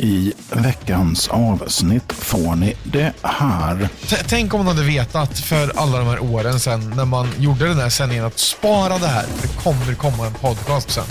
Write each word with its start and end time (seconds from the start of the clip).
I 0.00 0.32
veckans 0.52 1.28
avsnitt 1.28 2.12
får 2.12 2.56
ni 2.56 2.74
det 2.84 3.12
här. 3.22 3.88
T- 4.08 4.16
Tänk 4.28 4.54
om 4.54 4.64
man 4.64 4.76
hade 4.76 4.86
vetat 4.88 5.38
för 5.38 5.72
alla 5.78 5.98
de 5.98 6.06
här 6.06 6.22
åren 6.22 6.60
sen 6.60 6.90
när 6.96 7.04
man 7.04 7.28
gjorde 7.38 7.68
den 7.68 7.78
här 7.78 7.88
sändningen 7.88 8.24
att 8.24 8.38
spara 8.38 8.98
det 8.98 9.06
här. 9.06 9.22
för 9.22 9.48
Det 9.48 9.54
kommer 9.62 9.94
komma 9.94 10.26
en 10.26 10.34
podcast 10.34 10.90
sen. 10.90 11.04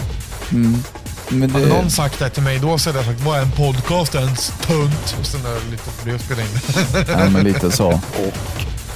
Men 1.30 1.50
Hade 1.52 1.66
det, 1.66 1.70
någon 1.74 1.90
sagt 1.92 2.20
det 2.20 2.30
till 2.30 2.44
mig 2.44 2.60
då 2.60 2.78
så 2.78 2.90
hade 2.90 3.00
jag 3.00 3.06
sagt, 3.06 3.22
vad 3.22 3.38
är 3.38 3.42
en 3.42 3.52
podcast 3.52 4.16
ens? 4.16 4.54
Tunt. 4.62 5.16
Och 5.20 5.26
sen 5.26 5.46
är 5.46 5.50
det 5.50 5.72
lite 5.72 5.84
för 5.84 6.12
det 6.12 6.20
spela 6.20 6.42
in. 6.42 6.48
ja, 7.24 7.30
men 7.30 7.44
lite 7.44 7.72
så. 7.72 7.88
Och 7.88 8.38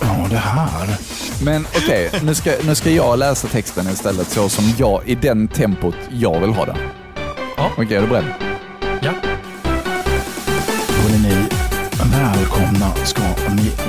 ja, 0.01 0.27
det 0.29 0.37
här. 0.37 0.97
Men 1.43 1.65
okej, 1.75 2.11
nu, 2.23 2.35
ska, 2.35 2.51
nu 2.63 2.75
ska 2.75 2.89
jag 2.91 3.19
läsa 3.19 3.47
texten 3.47 3.87
istället 3.87 4.29
så 4.29 4.49
som 4.49 4.73
jag, 4.77 5.01
i 5.05 5.15
den 5.15 5.47
tempot 5.47 5.95
jag 6.11 6.39
vill 6.39 6.49
ha 6.53 6.65
den. 6.65 6.77
Ja. 7.57 7.71
Okej, 7.77 7.97
är 7.97 8.01
du 8.01 8.07
beredd? 8.07 8.50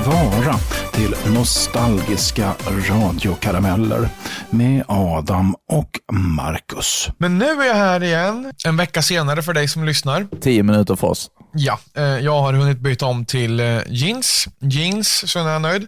Vara 0.05 0.55
till 0.93 1.15
nostalgiska 1.33 2.53
radiokarameller 2.89 4.09
med 4.49 4.83
Adam 4.87 5.55
och 5.71 5.99
Marcus. 6.13 7.09
Men 7.17 7.37
nu 7.37 7.45
är 7.45 7.65
jag 7.67 7.75
här 7.75 8.03
igen, 8.03 8.51
en 8.65 8.77
vecka 8.77 9.01
senare 9.01 9.41
för 9.43 9.53
dig 9.53 9.67
som 9.67 9.83
lyssnar. 9.85 10.27
Tio 10.41 10.63
minuter 10.63 10.95
för 10.95 11.07
oss. 11.07 11.29
Ja, 11.53 11.79
eh, 11.97 12.03
jag 12.03 12.41
har 12.41 12.53
hunnit 12.53 12.79
byta 12.79 13.05
om 13.05 13.25
till 13.25 13.59
eh, 13.59 13.79
jeans. 13.87 14.47
Jeans, 14.59 15.31
så 15.31 15.39
är 15.39 15.49
jag 15.51 15.61
nöjd. 15.61 15.87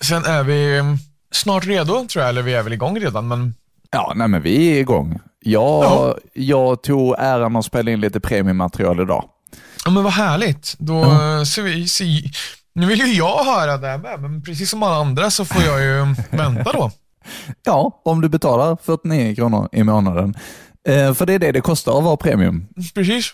Sen 0.00 0.24
är 0.24 0.42
vi 0.42 0.76
eh, 0.78 0.84
snart 1.32 1.66
redo, 1.66 2.06
tror 2.08 2.22
jag, 2.22 2.28
eller 2.28 2.42
vi 2.42 2.54
är 2.54 2.62
väl 2.62 2.72
igång 2.72 3.00
redan, 3.00 3.28
men 3.28 3.54
Ja, 3.94 4.12
nej 4.16 4.28
men 4.28 4.42
vi 4.42 4.76
är 4.76 4.80
igång. 4.80 5.18
Jag, 5.44 5.84
Ja. 5.84 6.16
jag 6.34 6.82
tog 6.82 7.14
äran 7.18 7.56
att 7.56 7.64
spela 7.64 7.90
in 7.90 8.00
lite 8.00 8.20
premiummaterial 8.20 9.00
idag. 9.00 9.24
Ja, 9.84 9.90
men 9.90 10.02
vad 10.04 10.12
härligt. 10.12 10.74
Då 10.78 10.94
Ja. 11.00 11.44
ser 11.44 11.62
vi, 11.62 11.88
ser, 11.88 12.06
nu 12.74 12.86
vill 12.86 12.98
ju 12.98 13.12
jag 13.12 13.44
höra 13.44 13.76
det 13.76 13.86
här 13.88 13.98
med, 13.98 14.20
men 14.20 14.42
precis 14.42 14.70
som 14.70 14.82
alla 14.82 14.96
andra 14.96 15.30
så 15.30 15.44
får 15.44 15.62
jag 15.62 15.80
ju 15.82 16.14
vänta 16.36 16.72
då. 16.72 16.90
Ja, 17.64 18.00
om 18.04 18.20
du 18.20 18.28
betalar 18.28 18.76
49 18.82 19.34
kronor 19.34 19.68
i 19.72 19.82
månaden. 19.82 20.34
Eh, 20.88 21.14
för 21.14 21.26
det 21.26 21.32
är 21.34 21.38
det 21.38 21.52
det 21.52 21.60
kostar 21.60 21.98
att 21.98 22.04
vara 22.04 22.16
premium. 22.16 22.66
Precis. 22.94 23.30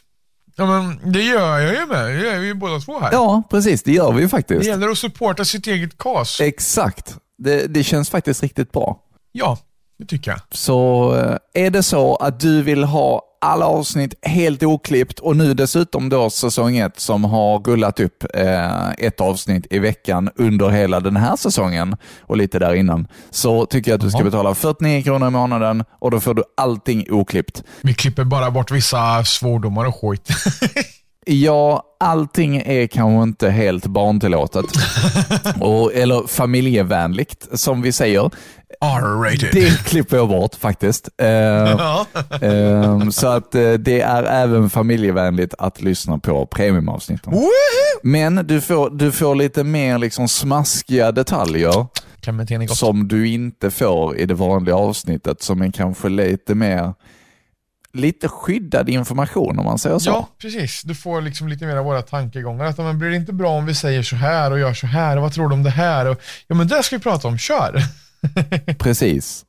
Ja, 0.56 0.67
men 0.67 1.12
det 1.12 1.22
gör 1.22 1.58
jag 1.58 1.75
ju 1.75 1.86
med. 1.86 2.05
Det 2.06 2.20
gör 2.20 2.39
vi 2.39 2.47
ju 2.47 2.55
båda 2.55 2.80
två 2.80 3.00
här. 3.00 3.12
Ja, 3.12 3.42
precis. 3.50 3.83
Det 3.83 3.92
gör 3.92 4.12
vi 4.12 4.19
ju 4.19 4.25
Det 4.27 4.28
faktiskt. 4.28 4.67
gäller 4.67 4.89
att 4.89 4.98
supporta 4.98 5.45
sitt 5.45 5.67
eget 5.67 5.98
kas. 5.98 6.41
Exakt. 6.41 7.17
Det, 7.39 7.67
det 7.75 7.84
känns 7.84 8.11
faktiskt 8.11 8.42
riktigt 8.42 8.73
bra. 8.73 8.98
Ja, 9.33 9.58
det 9.98 10.05
tycker 10.06 10.30
jag. 10.30 10.41
Så 10.50 11.14
eh, 11.55 11.64
är 11.67 11.70
det 11.70 11.83
så 11.83 12.17
att 12.17 12.41
du 12.41 12.62
vill 12.62 12.84
ha 12.84 13.23
alla 13.41 13.67
avsnitt 13.67 14.14
helt 14.22 14.62
oklippt 14.62 15.19
och 15.19 15.36
nu 15.36 15.55
dessutom 15.55 16.08
då 16.08 16.31
säsong 16.31 16.77
ett 16.77 17.00
som 17.00 17.25
har 17.25 17.58
rullat 17.58 18.00
upp 18.00 18.25
eh, 18.34 18.91
ett 18.91 19.20
avsnitt 19.20 19.67
i 19.70 19.78
veckan 19.78 20.30
under 20.36 20.69
hela 20.69 21.00
den 21.00 21.17
här 21.17 21.36
säsongen 21.36 21.97
och 22.20 22.36
lite 22.36 22.58
där 22.58 22.75
innan, 22.75 23.08
så 23.30 23.67
tycker 23.67 23.91
jag 23.91 23.98
att 23.98 24.05
du 24.05 24.11
ska 24.11 24.25
betala 24.25 24.55
49 24.55 25.03
kronor 25.03 25.28
i 25.28 25.30
månaden 25.30 25.84
och 25.91 26.11
då 26.11 26.20
får 26.20 26.34
du 26.34 26.42
allting 26.56 27.06
oklippt. 27.11 27.62
Vi 27.80 27.95
klipper 27.95 28.25
bara 28.25 28.50
bort 28.50 28.70
vissa 28.70 29.25
svordomar 29.25 29.84
och 29.84 30.00
skit. 30.00 30.28
Ja, 31.30 31.83
allting 32.00 32.56
är 32.56 32.86
kanske 32.86 33.23
inte 33.23 33.50
helt 33.50 33.86
barntillåtet. 33.86 34.64
och, 35.61 35.95
eller 35.95 36.27
familjevänligt, 36.27 37.48
som 37.52 37.83
vi 37.83 37.92
säger. 37.92 38.30
R-rated. 38.81 39.48
Det 39.53 39.84
klipper 39.84 40.17
jag 40.17 40.29
bort 40.29 40.55
faktiskt. 40.55 41.09
Eh, 41.23 41.29
Ja. 41.29 42.07
Ehm, 42.43 43.12
så 43.12 43.27
att 43.29 43.55
eh, 43.55 43.73
det 43.73 44.01
är 44.01 44.23
även 44.23 44.70
familjevänligt 44.70 45.55
att 45.59 45.83
lyssna 45.83 46.19
på 46.19 46.47
premiumavsnitten. 46.47 47.33
Woohoo! 47.33 47.48
Men 48.03 48.35
du 48.47 48.61
får, 48.61 48.91
du 48.91 49.12
får 49.12 49.35
lite 49.35 49.65
mer 49.65 49.98
liksom 49.98 50.29
smaskiga 50.29 51.12
detaljer 51.12 51.87
som 52.69 53.08
du 53.08 53.29
inte 53.29 53.70
får 53.70 54.17
i 54.17 54.27
det 54.27 54.35
vanliga 54.35 54.77
avsnittet 54.77 55.42
som 55.42 55.63
är 55.63 55.70
kanske 55.73 56.08
lite 56.08 56.55
mer 56.55 56.95
lite 57.92 58.29
skyddad 58.29 58.89
information 58.89 59.58
om 59.58 59.64
man 59.64 59.79
säger 59.79 59.98
så. 59.98 60.11
Ja, 60.11 60.29
precis. 60.39 60.83
Du 60.83 60.95
får 60.95 61.20
liksom 61.20 61.48
lite 61.48 61.67
mer 61.67 61.77
av 61.77 61.85
våra 61.85 62.02
tankegångar. 62.02 62.64
Att, 62.64 62.79
men 62.79 62.98
blir 62.98 63.11
det 63.11 63.17
inte 63.17 63.33
bra 63.33 63.51
om 63.51 63.67
vi 63.67 63.75
säger 63.75 64.02
så 64.02 64.17
här 64.17 64.51
och 64.51 64.58
gör 64.58 64.75
så 64.75 64.86
här? 64.86 65.17
Och 65.17 65.23
vad 65.23 65.33
tror 65.33 65.48
du 65.48 65.55
om 65.55 65.63
det 65.63 65.70
här? 65.70 66.07
Och, 66.07 66.20
ja, 66.47 66.55
men 66.55 66.69
det 66.69 66.83
ska 66.83 66.97
vi 66.97 67.02
prata 67.02 67.29
om. 67.29 67.39
Kör! 67.39 67.83
Precis. 68.79 69.45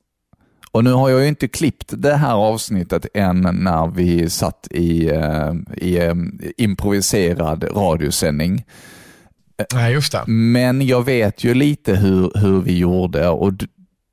Och 0.72 0.84
nu 0.84 0.92
har 0.92 1.10
jag 1.10 1.22
ju 1.22 1.28
inte 1.28 1.48
klippt 1.48 1.94
det 1.98 2.16
här 2.16 2.34
avsnittet 2.34 3.06
än 3.14 3.42
när 3.42 3.88
vi 3.88 4.30
satt 4.30 4.68
i, 4.72 5.10
eh, 5.10 5.54
i 5.78 5.98
eh, 5.98 6.14
improviserad 6.58 7.64
radiosändning. 7.64 8.66
Nej, 9.74 9.94
just 9.94 10.12
det. 10.12 10.24
Men 10.28 10.88
jag 10.88 11.06
vet 11.06 11.44
ju 11.44 11.54
lite 11.54 11.96
hur, 11.96 12.32
hur 12.36 12.62
vi 12.62 12.78
gjorde 12.78 13.30
och 13.30 13.54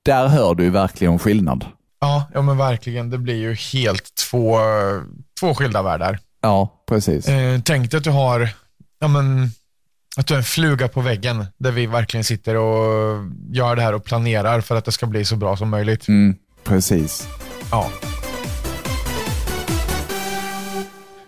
där 0.02 0.28
hör 0.28 0.54
du 0.54 0.70
verkligen 0.70 1.18
skillnad. 1.18 1.64
Ja, 2.00 2.30
ja, 2.34 2.42
men 2.42 2.56
verkligen. 2.56 3.10
Det 3.10 3.18
blir 3.18 3.34
ju 3.34 3.54
helt 3.54 4.14
två, 4.14 4.58
två 5.40 5.54
skilda 5.54 5.82
världar. 5.82 6.18
Ja, 6.40 6.84
precis. 6.88 7.28
Eh, 7.28 7.60
tänk 7.64 7.90
dig 7.90 7.98
att 7.98 8.04
du 8.04 8.10
har, 8.10 8.48
ja 8.98 9.08
men, 9.08 9.50
att 10.16 10.26
du 10.26 10.34
är 10.34 10.38
en 10.38 10.44
fluga 10.44 10.88
på 10.88 11.00
väggen 11.00 11.46
där 11.58 11.70
vi 11.70 11.86
verkligen 11.86 12.24
sitter 12.24 12.54
och 12.56 13.24
gör 13.50 13.76
det 13.76 13.82
här 13.82 13.92
och 13.92 14.04
planerar 14.04 14.60
för 14.60 14.76
att 14.76 14.84
det 14.84 14.92
ska 14.92 15.06
bli 15.06 15.24
så 15.24 15.36
bra 15.36 15.56
som 15.56 15.70
möjligt. 15.70 16.08
Mm, 16.08 16.36
precis. 16.64 17.28
Ja. 17.70 17.90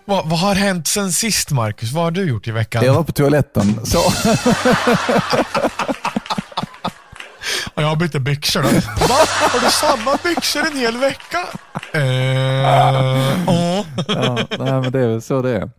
Vad, 0.04 0.28
vad 0.28 0.38
har 0.38 0.54
hänt 0.54 0.87
sen 0.87 1.12
sist, 1.12 1.50
Marcus? 1.50 1.93
Vad 1.93 2.04
har 2.04 2.10
du 2.10 2.25
gjort 2.25 2.49
i 2.49 2.50
veckan? 2.50 2.84
Jag 2.84 2.94
var 2.94 3.03
på 3.03 3.12
toaletten. 3.12 3.87
Så. 3.87 3.99
Ja, 7.78 7.82
jag 7.82 7.88
har 7.88 7.97
bytt 7.97 8.12
byxor 8.22 8.62
då. 8.62 8.69
Va? 9.09 9.15
Har 9.26 9.60
du 9.60 9.70
samma 9.70 10.19
byxor 10.25 10.66
en 10.66 10.76
hel 10.76 10.97
vecka? 10.97 11.47
Eh, 11.93 12.00
ja. 12.63 13.85
Ja, 14.09 14.39
nej, 14.59 14.73
men 14.81 14.93
det 14.93 15.01
är 15.01 15.09
väl 15.09 15.23
så 15.23 15.43
det 15.43 15.51
är. 15.57 15.71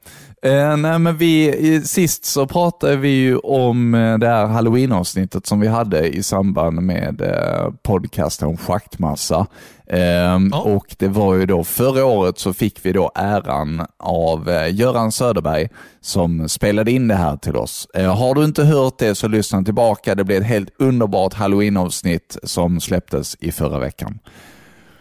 Eh, 0.42 0.78
nej, 0.78 1.00
men 1.00 1.18
vi, 1.18 1.82
sist 1.86 2.26
så 2.26 2.48
pratade 2.48 2.96
vi 2.96 3.10
ju 3.10 3.38
om 3.38 3.94
eh, 3.96 4.18
det 4.18 4.28
här 4.28 4.46
halloween-avsnittet 4.46 5.46
som 5.46 5.60
vi 5.60 5.68
hade 5.68 6.08
i 6.08 6.24
samband 6.24 6.82
med 6.82 7.22
eh, 7.22 7.72
podcasten 7.84 8.58
Schaktmassa. 8.58 9.48
Eh, 9.88 10.60
Och 10.64 10.96
det 11.00 11.08
var 11.08 11.36
ju 11.36 11.46
då 11.46 11.64
förra 11.64 12.06
året 12.06 12.40
så 12.40 12.54
fick 12.54 12.86
vi 12.86 12.92
då 12.92 13.12
äran 13.16 13.86
av 14.00 14.50
eh, 14.50 14.76
Göran 14.76 15.12
Söderberg 15.12 15.70
som 16.02 16.50
spelade 16.50 16.92
in 16.92 17.08
det 17.08 17.16
här 17.16 17.38
till 17.38 17.56
oss. 17.56 17.88
Eh, 17.94 18.16
har 18.18 18.36
du 18.36 18.44
inte 18.46 18.64
hört 18.64 19.00
det 19.00 19.16
så 19.16 19.28
lyssna 19.28 19.64
tillbaka. 19.64 20.16
Det 20.16 20.24
blev 20.24 20.42
ett 20.42 20.48
helt 20.48 20.70
underbart 20.80 21.34
halloween-avsnitt 21.34 22.38
som 22.44 22.80
släpptes 22.82 23.36
i 23.40 23.52
förra 23.52 23.80
veckan. 23.80 24.20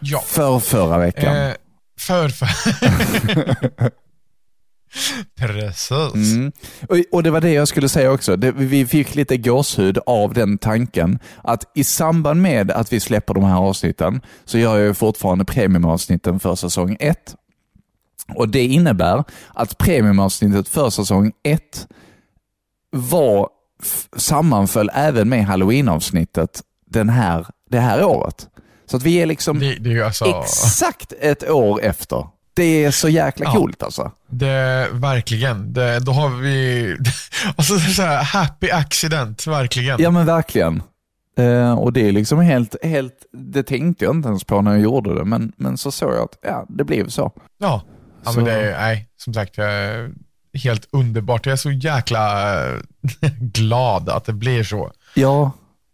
ja. 0.00 0.21
För 0.27 0.59
förra 0.59 0.99
veckan. 0.99 1.34
Eh, 1.98 2.28
för, 2.28 2.28
för. 2.28 2.48
Precis. 5.38 6.14
Mm. 6.34 6.53
Och, 6.88 6.97
och 7.12 7.22
det 7.22 7.31
var 7.31 7.41
det 7.41 7.50
jag 7.53 7.69
skulle 7.69 7.88
säga 7.88 8.12
också. 8.12 8.36
Det, 8.36 8.53
vi 8.53 8.86
fick 8.86 9.14
lite 9.14 9.36
gåshud 9.36 9.98
av 10.06 10.34
den 10.34 10.58
tanken 10.58 11.19
att 11.44 11.64
i 11.75 11.84
samband 11.84 12.42
med 12.42 12.70
att 12.70 12.92
vi 12.92 13.00
släpper 13.00 13.34
de 13.34 13.44
här 13.44 13.56
avsnitten 13.56 14.20
så 14.44 14.58
gör 14.58 14.78
jag 14.78 14.97
fortfarande 14.97 15.44
premiumavsnitten 15.44 16.41
för 16.41 16.54
säsong 16.54 16.97
1. 17.00 17.34
Och 18.34 18.48
Det 18.48 18.64
innebär 18.66 19.25
att 19.54 19.78
premiumavsnittet 19.78 20.69
för 20.69 20.91
säsong 20.91 21.32
1 21.42 21.87
var, 22.91 23.48
f- 23.82 24.08
sammanföll 24.16 24.91
även 24.94 25.28
med 25.28 25.47
halloween-avsnittet 25.47 26.62
den 26.87 27.08
här, 27.08 27.47
det 27.70 27.81
här 27.81 28.04
året. 28.04 28.48
Så 28.91 28.97
att 28.97 29.03
vi 29.03 29.15
är 29.22 29.26
liksom 29.26 29.59
Det, 29.59 29.75
det 29.75 29.93
är 29.93 30.04
alltså, 30.04 30.25
exakt 30.25 31.12
ett 31.21 31.50
år 31.50 31.82
efter. 31.82 32.26
Det 32.54 32.84
är 32.84 32.91
så 32.91 33.09
jäkla 33.09 33.44
Ja. 33.47 33.53
coolt 33.53 33.82
alltså. 33.82 34.12
det, 34.31 34.88
verkligen. 34.93 35.73
Det, 35.73 36.00
då 36.00 36.12
har 36.12 36.29
vi, 36.29 36.96
alltså 37.56 37.79
så 37.79 38.02
här, 38.02 38.23
happy 38.25 38.70
accident, 38.70 39.46
verkligen. 39.46 40.02
Ja 40.02 40.11
men 40.11 40.26
verkligen. 40.26 40.82
Eh, 41.38 41.73
och 41.79 41.93
det 41.93 42.08
är 42.08 42.12
liksom 42.12 42.38
helt, 42.40 42.76
helt, 42.82 43.14
det 43.32 43.62
tänkte 43.62 44.05
jag 44.05 44.14
inte 44.14 44.29
ens 44.29 44.44
på 44.44 44.61
när 44.62 44.70
jag 44.73 44.81
gjorde 44.81 45.14
det, 45.14 45.25
men, 45.25 45.52
men 45.56 45.79
så 45.79 45.90
såg 45.90 46.12
jag 46.12 46.23
att 46.23 46.38
ja, 46.43 46.67
det 46.69 46.85
blev 46.85 47.08
så. 47.08 47.32
Ja, 47.58 47.82
ja 48.25 48.31
Så- 48.31 48.37
men 48.37 48.44
det 48.44 48.52
är, 48.52 48.81
nej, 48.81 49.08
som 49.17 49.35
sagt, 49.35 49.55
helt 50.64 50.88
underbart. 50.93 51.46
Jag 51.46 51.52
är 51.52 51.56
så 51.56 51.70
jäkla 51.70 52.55
glad 53.40 54.08
att 54.08 54.25
det 54.25 54.32
blir 54.32 54.62
så. 54.64 54.93
Ja, 55.14 55.50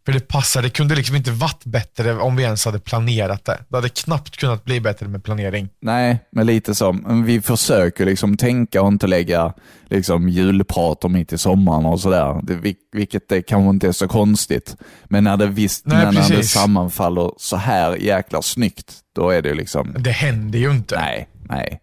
För 0.07 0.13
det 0.13 0.29
passar, 0.29 0.63
det 0.63 0.71
kunde 0.71 0.95
liksom 0.95 1.17
inte 1.17 1.31
varit 1.31 1.65
bättre 1.65 2.15
om 2.15 2.37
vi 2.37 2.43
ens 2.43 2.65
hade 2.65 2.79
planerat 2.79 3.45
det. 3.45 3.59
Det 3.69 3.77
hade 3.77 3.89
knappt 3.89 4.37
kunnat 4.37 4.65
bli 4.65 4.81
bättre 4.81 5.09
med 5.09 5.25
planering. 5.25 5.69
nej, 5.83 6.19
men 6.31 6.47
lite 6.47 6.75
så. 6.75 6.99
Vi 7.25 7.41
försöker 7.41 8.07
liksom 8.07 8.37
tänka 8.37 8.83
och 8.83 8.89
inte 8.89 9.07
lägga 9.07 9.53
liksom 9.89 10.29
julprater 10.29 11.09
mitt 11.09 11.33
i 11.33 11.39
sommaren 11.39 11.87
och 11.87 12.01
sådär. 12.01 12.41
Det- 12.43 12.55
vil- 12.55 12.75
Vilket 12.93 13.29
det 13.29 13.43
kanske 13.43 13.71
inte 13.71 13.89
är 13.89 13.93
så 13.93 14.09
konstigt. 14.09 14.77
Men 15.05 15.25
när 15.25 15.37
det, 15.37 15.47
visst, 15.47 15.87
Nej, 15.87 16.13
när 16.13 16.29
det 16.37 16.43
sammanfaller 16.45 17.31
så 17.37 17.57
här 17.57 17.97
jäkla 17.97 18.43
snyggt, 18.43 18.93
då 19.15 19.31
är 19.31 19.43
det 19.43 19.55
liksom, 19.55 19.95
Det 19.99 20.11
händer 20.11 20.59
ju 20.59 20.71
inte. 20.71 20.97
nej, 21.01 21.29
nej. 21.49 21.81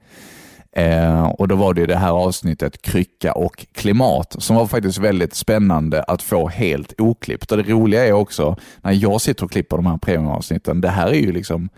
Eh, 0.76 1.24
och 1.26 1.48
då 1.48 1.56
var 1.56 1.74
det 1.74 1.86
det 1.86 1.96
här 1.98 2.12
avsnittet 2.12 2.82
krycka 2.82 3.34
och 3.34 3.66
klimat 3.74 4.36
som 4.40 4.56
var 4.56 4.68
faktiskt 4.68 4.98
väldigt 4.98 5.34
spännande 5.34 6.04
att 6.04 6.22
få 6.22 6.48
helt 6.48 7.02
oklippt. 7.02 7.52
Och 7.52 7.58
det 7.58 7.64
roliga 7.64 8.06
är 8.08 8.12
också 8.14 8.56
när 8.82 8.92
jag 8.92 9.22
sitter 9.22 9.46
och 9.46 9.52
klipper 9.52 9.78
de 9.78 9.86
här 9.86 9.98
premiumavsnitten, 9.98 10.82
det 10.82 10.90
här 10.90 11.08
är 11.08 11.20
ju 11.20 11.32
liksom 11.32 11.70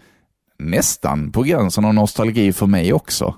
nästan 0.60 1.32
på 1.32 1.42
gränsen 1.44 1.86
av 1.86 1.94
nostalgi 1.94 2.54
för 2.54 2.66
mig 2.66 2.94
också. 2.94 3.36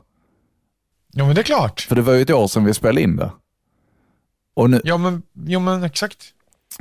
Ja, 1.14 1.26
men 1.26 1.36
det 1.36 1.42
är 1.42 1.44
klart. 1.44 1.82
För 1.82 1.96
det 1.96 2.02
var 2.02 2.14
ju 2.14 2.22
ett 2.22 2.30
år 2.30 2.48
sedan 2.48 2.66
vi 2.66 2.74
spelade 2.74 3.02
in 3.02 3.16
det. 3.16 3.32
Och 4.56 4.70
nu, 4.70 4.82
Ja, 4.84 4.98
men, 4.98 5.22
jo, 5.46 5.60
men 5.60 5.84
exakt. 5.84 6.24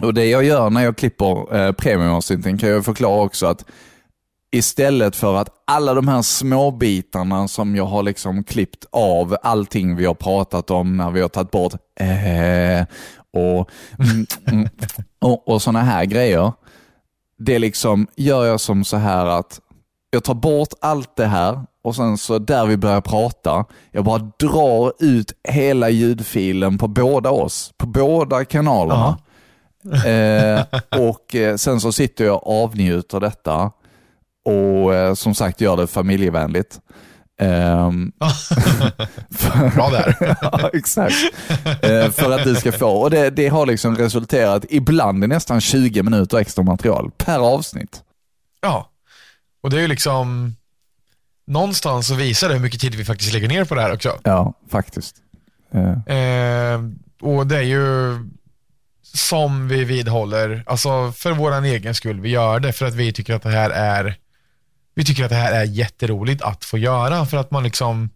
och 0.03 0.15
det 0.15 0.25
jag 0.27 0.45
gör 0.45 0.71
när 0.71 0.85
jag 0.85 0.97
klipper 0.97 1.57
eh, 1.57 1.73
premiumavsnitten 1.73 2.59
kan 2.59 2.69
jag 2.69 2.85
förklara 2.85 3.23
också 3.23 3.47
att 3.47 3.65
istället 4.55 5.17
för 5.17 5.35
att 5.35 5.49
alla 5.65 5.95
de 5.95 6.09
här 6.09 6.23
små 6.23 6.71
bitarna 6.71 7.49
som 7.49 7.77
jag 7.77 7.85
har 7.85 8.03
liksom 8.03 8.45
klippt 8.45 8.85
av 8.91 9.37
allting 9.43 9.97
vi 9.97 10.07
har 10.07 10.15
pratat 10.15 10.71
om 10.71 10.97
när 10.97 11.11
vi 11.11 11.21
har 11.21 11.29
tagit 11.29 11.51
bort 11.51 11.73
eh, 12.01 12.87
och, 13.33 13.71
mm, 13.99 14.27
mm, 14.47 14.69
och, 15.21 15.49
och 15.49 15.63
sådana 15.63 15.83
här 15.83 16.05
grejer. 16.05 16.53
Det 17.39 17.59
liksom 17.59 18.07
gör 18.17 18.45
jag 18.45 18.61
som 18.61 18.85
så 18.85 18.97
här 18.97 19.27
att 19.27 19.61
jag 20.11 20.25
tar 20.25 20.35
bort 20.35 20.69
allt 20.81 21.17
det 21.17 21.27
här 21.27 21.61
och 21.83 21.97
sen 21.97 22.19
så 22.19 22.39
där 22.39 22.67
vi 22.67 22.77
börjar 22.77 23.01
prata, 23.01 23.65
jag 23.93 24.05
bara 24.05 24.31
drar 24.39 24.93
ut 24.99 25.33
hela 25.49 25.91
ljudfilen 25.91 26.79
på 26.79 26.89
båda 26.89 27.31
oss, 27.31 27.73
på 27.77 27.87
båda 27.87 28.45
kanalerna. 28.45 29.19
Eh, 30.07 30.65
och 31.01 31.35
eh, 31.35 31.57
sen 31.57 31.81
så 31.81 31.93
sitter 31.93 32.25
jag 32.25 32.35
och 32.47 32.63
avnjuter 32.65 33.21
detta 33.21 33.71
och 34.45 34.95
eh, 34.95 35.15
som 35.15 35.35
sagt 35.35 35.61
gör 35.61 35.77
det 35.77 35.87
familjevänligt. 35.87 36.81
Ehm, 37.41 38.13
Bra 39.75 39.91
där. 39.91 40.17
ja, 40.43 40.71
exakt. 40.73 41.15
Eh, 41.83 42.11
för 42.11 42.33
att 42.33 42.45
du 42.45 42.55
ska 42.55 42.73
få, 42.73 42.89
och 42.89 43.11
det, 43.11 43.31
det 43.31 43.49
har 43.49 43.67
liksom 43.67 43.97
resulterat 43.97 44.65
ibland 44.69 45.25
i 45.25 45.27
nästan 45.27 45.61
20 45.61 46.03
minuter 46.03 46.39
extra 46.39 46.65
material 46.65 47.11
per 47.17 47.39
avsnitt. 47.39 48.03
Ja, 48.61 48.91
och 49.63 49.71
det 49.71 49.77
är 49.77 49.81
ju 49.81 49.89
liksom, 49.89 50.57
någonstans 51.47 52.07
så 52.07 52.15
visar 52.15 52.49
det 52.49 52.55
hur 52.55 52.63
mycket 52.63 52.81
tid 52.81 52.95
vi 52.95 53.05
faktiskt 53.05 53.33
lägger 53.33 53.49
ner 53.49 53.65
på 53.65 53.75
det 53.75 53.83
här 53.83 53.93
också. 53.93 54.19
Ja, 54.23 54.55
faktiskt. 54.71 55.17
Eh, 55.73 56.17
Eh, 56.17 56.81
och 57.21 57.47
det 57.47 57.57
är 57.57 57.63
ju 57.63 58.17
som 59.03 59.69
vi 59.69 59.85
vidhåller, 59.85 60.65
alltså 60.67 61.13
för 61.13 61.33
vår 61.33 61.65
egen 61.65 61.95
skull, 61.95 62.21
vi 62.21 62.29
gör 62.29 62.61
det 62.61 62.73
för 62.73 62.87
att 62.87 62.95
vi 62.95 63.13
tycker 63.13 63.35
att 63.35 63.43
det 63.43 63.51
här 63.51 63.71
är 63.71 64.17
vi 64.95 65.05
tycker 65.05 65.25
att 65.25 65.31
det 65.31 65.37
här 65.37 65.53
är 65.53 65.65
jätteroligt 65.65 66.43
att 66.43 66.65
få 66.65 66.79
göra 66.79 67.27
för 67.27 67.37
att 67.37 67.51
man 67.51 67.63
liksom 67.65 68.11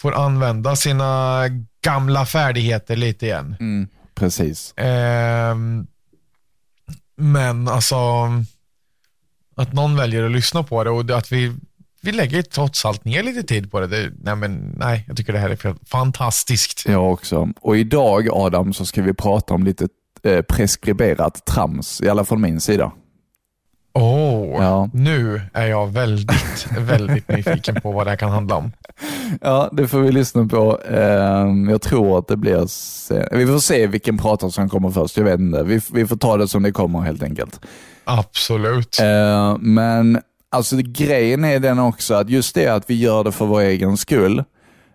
får 0.00 0.14
använda 0.14 0.76
sina 0.76 1.42
gamla 1.82 2.26
färdigheter 2.26 2.96
lite 2.96 3.26
igen. 3.26 3.56
mm, 3.60 3.88
precis. 4.14 4.74
Ehm, 4.76 5.86
men 7.16 7.68
alltså, 7.68 7.96
att 9.54 9.72
någon 9.72 9.96
väljer 9.96 10.24
att 10.24 10.30
lyssna 10.30 10.62
på 10.62 10.84
det 10.84 10.90
och 10.90 11.10
att 11.10 11.32
vi, 11.32 11.56
vi 12.00 12.12
lägger 12.12 12.42
trots 12.42 12.84
allt 12.84 13.04
ner 13.04 13.22
lite 13.22 13.42
tid 13.42 13.70
på 13.70 13.80
det. 13.80 13.86
det 13.86 14.12
nej, 14.22 14.36
men, 14.36 14.74
nej, 14.78 15.04
jag 15.08 15.16
tycker 15.16 15.32
det 15.32 15.38
här 15.38 15.50
är 15.50 15.86
fantastiskt. 15.86 16.84
Jag 16.86 17.12
också. 17.12 17.48
Och 17.60 17.76
idag 17.76 18.28
Adam 18.32 18.72
så 18.72 18.84
ska 18.84 19.02
vi 19.02 19.14
prata 19.14 19.54
om 19.54 19.64
lite 19.64 19.88
eh, 20.22 20.42
preskriberat 20.42 21.44
trams, 21.46 22.00
i 22.00 22.08
alla 22.08 22.24
fall 22.24 22.38
min 22.38 22.60
sida. 22.60 22.92
Åh, 23.94 24.62
Ja. 24.62 24.90
nu 24.92 25.40
är 25.52 25.66
jag 25.66 25.86
väldigt, 25.92 26.66
väldigt 26.78 27.28
nyfiken 27.28 27.80
på 27.80 27.92
vad 27.92 28.06
det 28.06 28.10
här 28.10 28.16
kan 28.16 28.30
handla 28.30 28.56
om. 28.56 28.72
Ja, 29.40 29.68
det 29.72 29.88
får 29.88 30.00
vi 30.00 30.12
lyssna 30.12 30.46
på. 30.46 30.78
Ehm, 30.90 31.68
jag 31.68 31.82
tror 31.82 32.18
att 32.18 32.28
det 32.28 32.36
blir... 32.36 32.66
Se- 32.66 33.28
vi 33.32 33.46
får 33.46 33.58
se 33.58 33.86
vilken 33.86 34.18
pratare 34.18 34.50
som 34.50 34.68
kommer 34.68 34.90
först. 34.90 35.16
Jag 35.16 35.24
vet 35.24 35.40
inte. 35.40 35.62
Vi, 35.92 36.06
får 36.06 36.16
ta 36.16 36.36
det 36.36 36.48
som 36.48 36.62
det 36.62 36.72
kommer 36.72 37.00
helt 37.00 37.22
enkelt. 37.22 37.60
Absolut. 38.04 38.98
Eh, 39.00 39.56
men 39.60 40.20
alltså 40.50 40.76
grejen 40.76 41.44
är 41.44 41.60
den 41.60 41.78
också 41.78 42.14
att 42.14 42.30
just 42.30 42.54
det 42.54 42.68
att 42.68 42.90
vi 42.90 42.94
gör 42.94 43.24
det 43.24 43.32
för 43.32 43.46
vår 43.46 43.60
egen 43.60 43.96
skull. 43.96 44.44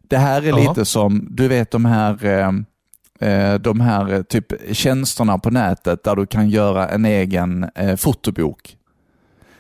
Det 0.10 0.18
här 0.18 0.42
är 0.42 0.48
Ja. 0.48 0.58
lite 0.58 0.86
som, 0.86 1.28
du 1.32 1.48
vet 1.48 1.72
de 1.72 1.86
här, 1.86 2.26
eh, 2.26 2.52
eh, 3.30 3.56
de 3.60 3.80
här 3.80 4.14
eh, 4.14 4.22
typ 4.22 4.46
tjänsterna 4.76 5.38
på 5.38 5.50
nätet 5.50 6.04
där 6.04 6.16
du 6.16 6.26
kan 6.26 6.50
göra 6.50 6.88
en 6.90 7.06
egen 7.06 7.70
eh, 7.76 7.96
fotobok. 7.96 8.77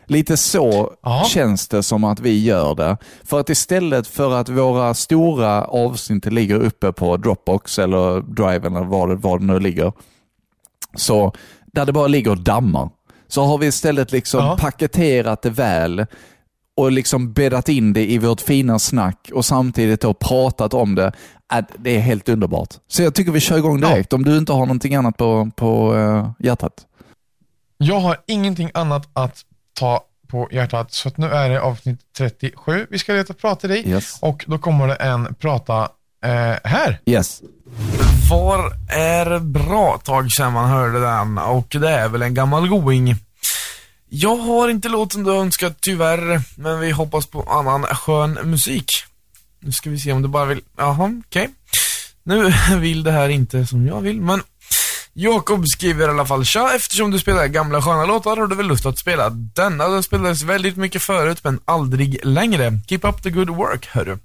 Lite 0.07 0.37
så 0.37 0.93
Ja. 1.03 1.23
känns 1.27 1.67
det 1.67 1.83
som 1.83 2.03
att 2.03 2.19
vi 2.19 2.43
gör 2.43 2.75
det. 2.75 2.97
För 3.23 3.39
att 3.39 3.49
istället 3.49 4.07
för 4.07 4.33
att 4.39 4.49
våra 4.49 4.93
stora 4.93 5.63
avsnitt 5.65 6.25
ligger 6.25 6.55
uppe 6.55 6.91
på 6.93 7.17
Dropbox 7.17 7.79
eller 7.79 8.21
Drive 8.21 8.67
eller 8.67 8.83
var 8.83 9.07
det, 9.07 9.15
var 9.15 9.39
det 9.39 9.45
nu 9.45 9.59
ligger, 9.59 9.91
så 10.95 11.33
där 11.65 11.85
det 11.85 11.93
bara 11.93 12.07
ligger 12.07 12.35
dammar, 12.35 12.89
så 13.27 13.43
har 13.43 13.57
vi 13.57 13.67
istället 13.67 14.11
liksom 14.11 14.39
Ja. 14.45 14.57
paketerat 14.59 15.41
det 15.41 15.49
väl 15.49 16.05
och 16.77 16.91
liksom 16.91 17.33
bäddat 17.33 17.69
in 17.69 17.93
det 17.93 18.11
i 18.11 18.17
vårt 18.17 18.41
fina 18.41 18.79
snack 18.79 19.29
och 19.33 19.45
samtidigt 19.45 20.01
då 20.01 20.13
pratat 20.13 20.73
om 20.73 20.95
det. 20.95 21.11
Äh, 21.53 21.65
Det 21.77 21.95
är 21.95 21.99
helt 21.99 22.29
underbart. 22.29 22.69
Så 22.87 23.03
jag 23.03 23.15
tycker 23.15 23.31
vi 23.31 23.39
kör 23.39 23.57
igång 23.57 23.81
direkt 23.81 24.13
om 24.13 24.23
du 24.23 24.37
inte 24.37 24.51
har 24.53 24.59
någonting 24.65 24.95
annat 24.95 25.17
på, 25.17 25.49
på 25.55 25.95
eh, 25.95 26.29
hjärtat. 26.45 26.85
Jag 27.77 27.99
har 27.99 28.17
ingenting 28.27 28.71
annat 28.73 29.09
att 29.13 29.45
ta 29.77 30.03
på 30.27 30.49
hjärtat, 30.51 30.93
så 30.93 31.07
att 31.07 31.17
nu 31.17 31.27
är 31.27 31.49
det 31.49 31.61
avsnitt 31.61 31.99
37 32.17 32.87
vi 32.89 32.99
ska 32.99 33.13
leta 33.13 33.33
prata 33.33 33.75
i. 33.75 33.89
Yes. 33.89 34.17
Och 34.21 34.45
då 34.47 34.57
kommer 34.57 34.87
det 34.87 34.95
en 34.95 35.35
prata 35.35 35.89
eh, 36.23 36.55
här. 36.63 36.99
Yes. 37.05 37.41
Var 38.29 38.71
är 38.89 39.39
bra 39.39 39.97
tag 39.97 40.31
sedan 40.31 40.53
man 40.53 40.69
hörde 40.69 40.99
den 40.99 41.37
och 41.37 41.67
det 41.69 41.89
är 41.89 42.09
väl 42.09 42.21
en 42.21 42.33
gammal 42.33 42.67
going. 42.67 43.15
Jag 44.09 44.35
har 44.35 44.69
inte 44.69 44.89
låten 44.89 45.23
du 45.23 45.35
önskat 45.35 45.77
tyvärr, 45.81 46.41
men 46.55 46.79
vi 46.79 46.91
hoppas 46.91 47.25
på 47.25 47.41
annan 47.43 47.83
skön 47.83 48.39
musik. 48.43 48.91
Nu 49.59 49.71
ska 49.71 49.89
vi 49.89 49.99
se 49.99 50.11
om 50.11 50.21
det 50.21 50.27
bara 50.27 50.45
vill, 50.45 50.61
jaha, 50.77 51.21
okej. 51.27 51.49
Nu 52.23 52.53
vill 52.79 53.03
det 53.03 53.11
här 53.11 53.29
inte 53.29 53.65
som 53.65 53.87
jag 53.87 54.01
vill, 54.01 54.21
men 54.21 54.41
Jakob 55.19 55.67
skriver 55.67 56.07
i 56.07 56.09
alla 56.09 56.25
fall 56.25 56.45
Tja, 56.45 56.71
eftersom 56.75 57.11
du 57.11 57.19
spelar 57.19 57.47
gamla 57.47 57.81
sköna 57.81 58.05
låtar 58.05 58.37
har 58.37 58.47
du 58.47 58.55
väl 58.55 58.67
lust 58.67 58.85
att 58.85 58.97
spela 58.97 59.29
denna? 59.29 59.87
Den 59.87 60.03
spelades 60.03 60.43
väldigt 60.43 60.77
mycket 60.77 61.01
förut, 61.01 61.43
men 61.43 61.59
aldrig 61.65 62.25
längre. 62.25 62.79
Keep 62.87 62.99
up 63.03 63.23
the 63.23 63.29
good 63.29 63.49
work, 63.49 63.87
hörru. 63.87 64.17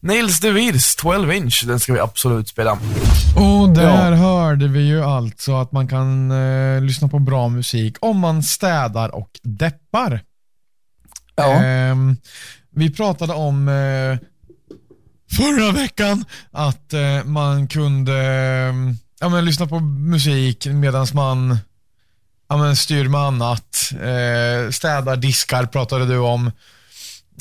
Nails 0.00 0.40
DeVries 0.40 0.96
12 0.96 1.32
inch, 1.32 1.64
den 1.66 1.80
ska 1.80 1.92
vi 1.92 2.00
absolut 2.00 2.48
spela. 2.48 2.72
Och 3.36 3.68
där 3.68 4.12
hörde 4.12 4.68
vi 4.68 4.80
ju 4.80 5.04
alltså 5.04 5.54
att 5.54 5.72
man 5.72 5.88
kan 5.88 6.30
eh, 6.30 6.80
lyssna 6.80 7.08
på 7.08 7.18
bra 7.18 7.48
musik 7.48 7.96
om 8.00 8.18
man 8.18 8.42
städar 8.42 9.14
och 9.14 9.30
deppar. 9.42 10.20
Ja. 11.34 11.62
Ehm, 11.62 12.16
vi 12.70 12.90
pratade 12.90 13.32
om 13.32 13.68
eh, 13.68 14.18
förra 15.36 15.72
veckan 15.72 16.24
att 16.50 16.92
eh, 16.92 17.24
man 17.24 17.68
kunde 17.68 18.14
eh, 18.14 19.03
ja, 19.24 19.28
men, 19.28 19.44
lyssna 19.44 19.66
på 19.66 19.80
musik 19.80 20.66
medan 20.66 21.06
man 21.14 21.58
ja, 22.48 22.56
men, 22.56 22.76
styr 22.76 23.08
med 23.08 23.20
annat. 23.20 23.90
Eh, 23.92 24.70
städar, 24.70 25.16
diskar 25.16 25.66
pratade 25.66 26.06
du 26.06 26.18
om 26.18 26.46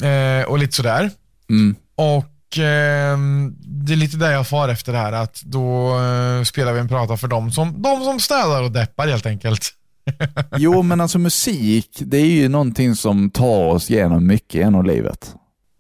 eh, 0.02 0.48
och 0.48 0.58
lite 0.58 0.76
sådär. 0.76 1.12
Mm. 1.50 1.76
Och 1.96 2.58
ehm, 2.58 3.56
det 3.60 3.94
är 3.94 3.96
lite 3.96 4.18
där 4.18 4.32
jag 4.32 4.48
far 4.48 4.70
efter 4.70 4.92
det 4.92 4.98
här, 4.98 5.12
att 5.12 5.42
då 5.42 6.00
eh, 6.00 6.44
spelar 6.44 6.74
vi 6.74 6.80
en 6.80 6.88
prata 6.88 7.18
för 7.18 7.28
dem 7.28 7.52
som, 7.52 7.82
de 7.82 8.04
som 8.04 8.20
städar 8.20 8.64
och 8.64 8.72
deppar 8.72 9.08
helt 9.08 9.26
enkelt. 9.26 9.70
Jo, 10.58 10.82
men 10.82 11.02
alltså 11.02 11.20
musik, 11.20 11.90
det 12.00 12.18
är 12.18 12.26
ju 12.26 12.50
någonting 12.50 12.96
som 12.96 13.30
tar 13.30 13.66
oss 13.66 13.92
igenom 13.92 14.28
mycket 14.28 14.54
genom 14.54 14.86
livet. 14.86 15.36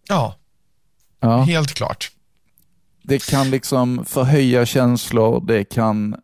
Ja, 0.09 0.35
Ja. 1.19 1.41
helt 1.41 1.73
klart. 1.73 2.11
Det 3.03 3.25
kan 3.25 3.49
liksom 3.49 4.05
förhöja 4.05 4.65
känslor, 4.65 5.43
det 5.47 5.63
kan 5.63 6.15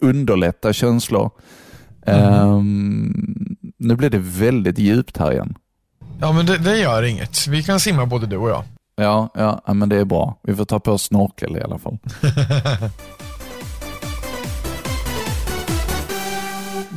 underlätta 0.00 0.72
känslor. 0.72 1.30
Ehm, 2.06 3.56
nu 3.78 3.96
blir 3.96 4.10
det 4.10 4.18
väldigt 4.18 4.78
djupt 4.78 5.16
här 5.16 5.32
igen. 5.32 5.54
Ja, 6.20 6.32
men 6.32 6.46
det, 6.46 6.58
det 6.58 6.78
gör 6.78 7.02
inget. 7.02 7.46
Vi 7.46 7.62
kan 7.62 7.80
simma 7.80 8.06
både 8.06 8.26
du 8.26 8.36
och 8.36 8.50
jag. 8.50 8.62
Ja, 8.96 9.30
ja, 9.34 9.62
ja, 9.66 9.74
men 9.74 9.88
det 9.88 9.96
är 9.96 10.04
bra. 10.04 10.40
Vi 10.42 10.56
får 10.56 10.64
ta 10.64 10.80
på 10.80 10.92
oss 10.92 11.02
snorkel 11.02 11.56
i 11.56 11.60
alla 11.60 11.78
fall. 11.78 11.98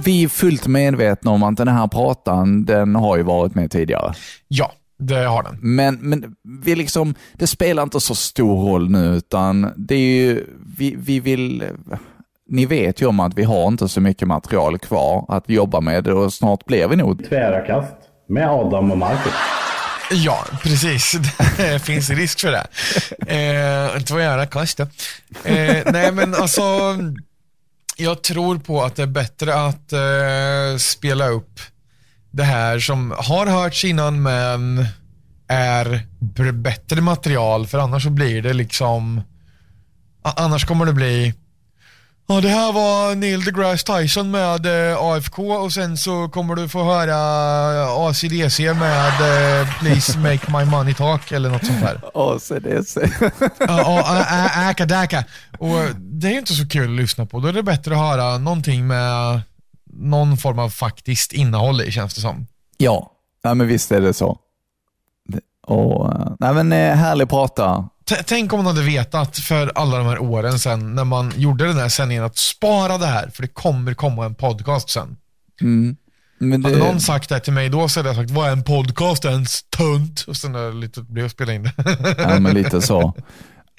Vi 0.03 0.23
är 0.23 0.27
fullt 0.27 0.67
medvetna 0.67 1.31
om 1.31 1.43
att 1.43 1.57
den 1.57 1.67
här 1.67 1.87
pratan, 1.87 2.65
den 2.65 2.95
har 2.95 3.17
ju 3.17 3.23
varit 3.23 3.55
med 3.55 3.71
tidigare. 3.71 4.13
Ja, 4.47 4.71
det 5.01 5.25
har 5.25 5.43
den. 5.43 5.57
Men, 5.61 5.95
men 5.95 6.35
vi 6.63 6.75
liksom, 6.75 7.15
det 7.33 7.47
spelar 7.47 7.83
inte 7.83 7.99
så 7.99 8.15
stor 8.15 8.69
roll 8.69 8.89
nu, 8.89 9.15
utan 9.15 9.73
det 9.77 9.95
är 9.95 9.99
ju, 9.99 10.45
vi, 10.77 10.95
vi 10.97 11.19
vill, 11.19 11.63
ni 12.49 12.65
vet 12.65 13.01
ju 13.01 13.05
om 13.05 13.19
att 13.19 13.33
vi 13.37 13.43
har 13.43 13.67
inte 13.67 13.89
så 13.89 14.01
mycket 14.01 14.27
material 14.27 14.79
kvar 14.79 15.25
att 15.29 15.49
jobba 15.49 15.81
med 15.81 16.07
och 16.07 16.33
snart 16.33 16.65
blir 16.65 16.87
vi 16.87 16.95
nog 16.95 17.29
Tvära 17.29 17.65
kast 17.65 17.93
med 18.29 18.49
Adam 18.49 18.91
och 18.91 18.97
Marcus. 18.97 19.33
Ja, 20.11 20.45
precis. 20.63 21.15
Det 21.57 21.79
finns 21.79 22.09
risk 22.09 22.39
för 22.39 22.51
det. 22.51 22.67
Eh, 23.27 24.01
två 24.01 24.19
jävla 24.19 24.45
kast 24.45 24.79
eh, 24.79 24.87
Nej, 25.85 26.11
men 26.11 26.35
alltså, 26.35 26.63
jag 27.97 28.21
tror 28.23 28.57
på 28.57 28.81
att 28.81 28.95
det 28.95 29.03
är 29.03 29.07
bättre 29.07 29.55
att 29.55 29.93
eh, 29.93 30.77
spela 30.77 31.27
upp 31.27 31.59
det 32.31 32.43
här 32.43 32.79
som 32.79 33.13
har 33.17 33.47
hörts 33.47 33.85
innan, 33.85 34.21
men 34.21 34.85
är 35.47 36.51
bättre 36.51 37.01
material, 37.01 37.67
för 37.67 37.77
annars 37.79 38.03
så 38.03 38.09
blir 38.09 38.41
det 38.41 38.53
liksom, 38.53 39.21
annars 40.23 40.65
kommer 40.65 40.85
det 40.85 40.93
bli 40.93 41.33
Ja, 42.31 42.41
det 42.41 42.49
här 42.49 42.71
var 42.71 43.15
Neil 43.15 43.43
deGrasse 43.43 43.85
Tyson 43.85 44.31
med 44.31 44.91
eh, 44.91 44.97
AFK 44.97 45.51
och 45.51 45.73
sen 45.73 45.97
så 45.97 46.29
kommer 46.29 46.55
du 46.55 46.69
få 46.69 46.83
höra 46.83 47.15
ACDC 48.09 48.73
med 48.73 49.61
eh, 49.61 49.79
Please 49.79 50.19
make 50.19 50.51
my 50.59 50.65
money 50.71 50.93
talk 50.93 51.31
eller 51.31 51.49
något 51.49 51.65
sånt 51.65 51.81
där. 51.81 52.01
ACDC. 52.13 53.01
ja, 53.59 54.69
Akadaka. 54.69 55.23
Och 55.59 55.79
det 55.95 56.27
är 56.27 56.31
ju 56.31 56.39
inte 56.39 56.53
så 56.53 56.67
kul 56.67 56.83
att 56.93 57.01
lyssna 57.01 57.25
på. 57.25 57.39
Då 57.39 57.47
är 57.47 57.53
det 57.53 57.63
bättre 57.63 57.93
att 57.93 57.99
höra 57.99 58.37
någonting 58.37 58.87
med 58.87 59.41
någon 60.01 60.37
form 60.37 60.59
av 60.59 60.69
faktiskt 60.69 61.33
innehåll 61.33 61.81
i, 61.81 61.91
känns 61.91 62.13
det 62.13 62.21
som. 62.21 62.47
Ja, 62.77 63.11
nej, 63.43 63.55
men 63.55 63.67
visst 63.67 63.91
är 63.91 64.01
det 64.01 64.13
så. 64.13 64.37
Och, 65.67 66.13
nej, 66.39 66.53
men 66.53 66.71
eh, 66.71 66.95
härlig 66.95 67.29
prata. 67.29 67.89
Tänk 68.25 68.53
om 68.53 68.57
man 68.57 68.65
hade 68.75 68.85
vetat 68.85 69.37
för 69.37 69.71
alla 69.75 69.97
de 69.97 70.07
här 70.07 70.19
åren 70.19 70.59
sen 70.59 70.95
när 70.95 71.03
man 71.03 71.33
gjorde 71.35 71.67
den 71.67 71.77
här 71.77 71.89
sändningen 71.89 72.23
att 72.23 72.37
spara 72.37 72.97
det 72.97 73.05
här, 73.05 73.29
för 73.29 73.41
det 73.41 73.47
kommer 73.47 73.93
komma 73.93 74.25
en 74.25 74.35
podcast 74.35 74.89
sen. 74.89 75.17
Mm. 75.61 75.95
Men 76.37 76.61
det... 76.61 76.69
Hade 76.69 76.83
någon 76.83 77.01
sagt 77.01 77.29
det 77.29 77.39
till 77.39 77.53
mig 77.53 77.69
då 77.69 77.89
så 77.89 77.99
hade 77.99 78.09
jag 78.09 78.15
sagt, 78.15 78.31
vad 78.31 78.47
är 78.47 78.51
en 78.51 78.63
podcast 78.63 79.25
ens? 79.25 79.63
Tunt. 79.63 80.25
Och 80.27 80.37
sen 80.37 80.53
blev 80.95 81.25
att 81.25 81.31
spela 81.31 81.53
in 81.53 81.63
det. 81.63 81.73
ja, 82.17 82.39
men 82.39 82.53
lite 82.53 82.81
så. 82.81 83.13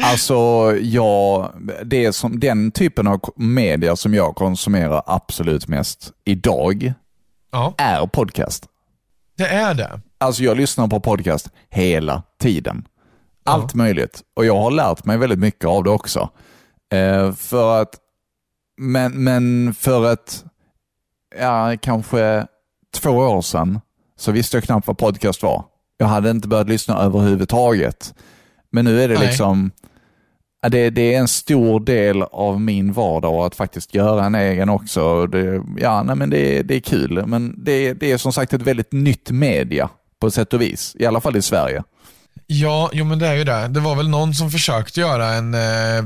Alltså, 0.03 0.35
ja, 0.81 1.51
det 1.85 2.05
är 2.05 2.13
som, 2.13 2.41
den 2.41 2.71
typen 2.71 3.07
av 3.07 3.21
media 3.37 3.97
som 3.97 4.15
jag 4.15 4.35
konsumerar 4.35 5.03
absolut 5.07 5.69
mest 5.69 6.13
idag 6.25 6.93
ja. 7.53 7.75
är 7.79 8.07
podcast. 8.07 8.67
Det 9.37 9.47
är 9.47 9.75
det. 9.75 10.01
Alltså 10.19 10.43
jag 10.43 10.57
lyssnar 10.57 10.89
på 10.89 11.01
podcast 11.01 11.51
hela 11.71 12.23
tiden. 12.41 12.89
Allt 13.45 13.71
ja. 13.75 13.79
möjligt. 13.79 14.23
Och 14.37 14.45
jag 14.45 14.57
har 14.59 14.71
lärt 14.71 15.05
mig 15.05 15.19
väldigt 15.19 15.39
mycket 15.39 15.65
av 15.65 15.85
det 15.85 15.91
också. 15.91 16.31
Eh, 16.93 17.33
för 17.33 17.83
att, 17.83 17.95
men, 18.81 19.25
men 19.25 19.75
för 19.75 20.13
ett, 20.13 20.45
ja, 21.41 21.77
kanske 21.81 22.47
två 22.95 23.11
år 23.11 23.43
sedan 23.43 23.81
så 24.17 24.33
visste 24.33 24.57
jag 24.57 24.65
knappt 24.65 24.87
vad 24.87 24.99
podcast 24.99 25.43
var. 25.43 25.65
Jag 25.97 26.07
hade 26.07 26.31
inte 26.31 26.49
börjat 26.49 26.69
lyssna 26.69 26.99
överhuvudtaget. 26.99 28.15
Men 28.71 28.85
nu 28.85 29.03
är 29.03 29.09
det 29.09 29.15
Nej. 29.15 29.27
liksom, 29.27 29.71
det, 30.69 30.91
det, 30.91 31.15
är 31.15 31.19
en 31.19 31.29
stor 31.29 31.81
del 31.81 32.23
av 32.23 32.61
min 32.61 32.93
vardag 32.93 33.47
att 33.47 33.55
faktiskt 33.55 33.95
göra 33.95 34.25
en 34.25 34.35
egen 34.35 34.69
också. 34.69 35.27
Det, 35.27 35.63
ja, 35.79 36.03
nej, 36.03 36.17
men 36.17 36.31
det, 36.31 36.63
det 36.63 36.75
är 36.75 36.81
kul, 36.81 37.27
men 37.27 37.65
det, 37.65 37.93
det 37.93 38.13
är 38.13 38.19
som 38.19 38.33
sagt 38.33 38.53
ett 38.53 38.63
väldigt 38.63 38.93
nytt 38.93 39.31
media 39.31 39.89
på 40.21 40.31
sätt 40.31 40.53
och 40.53 40.61
vis. 40.61 40.97
I 40.99 41.07
alla 41.07 41.21
fall 41.21 41.37
i 41.37 41.43
Sverige. 41.43 41.83
Ja, 42.47 42.91
jo 42.93 43.05
men 43.05 43.19
det 43.19 43.27
är 43.27 43.35
ju 43.35 43.45
det. 43.45 43.69
Det 43.69 43.81
var 43.81 43.95
väl 43.95 44.09
någon 44.09 44.35
som 44.35 44.51
försökte 44.51 45.01
göra 45.01 45.29
en 45.29 45.55
eh, 45.55 46.05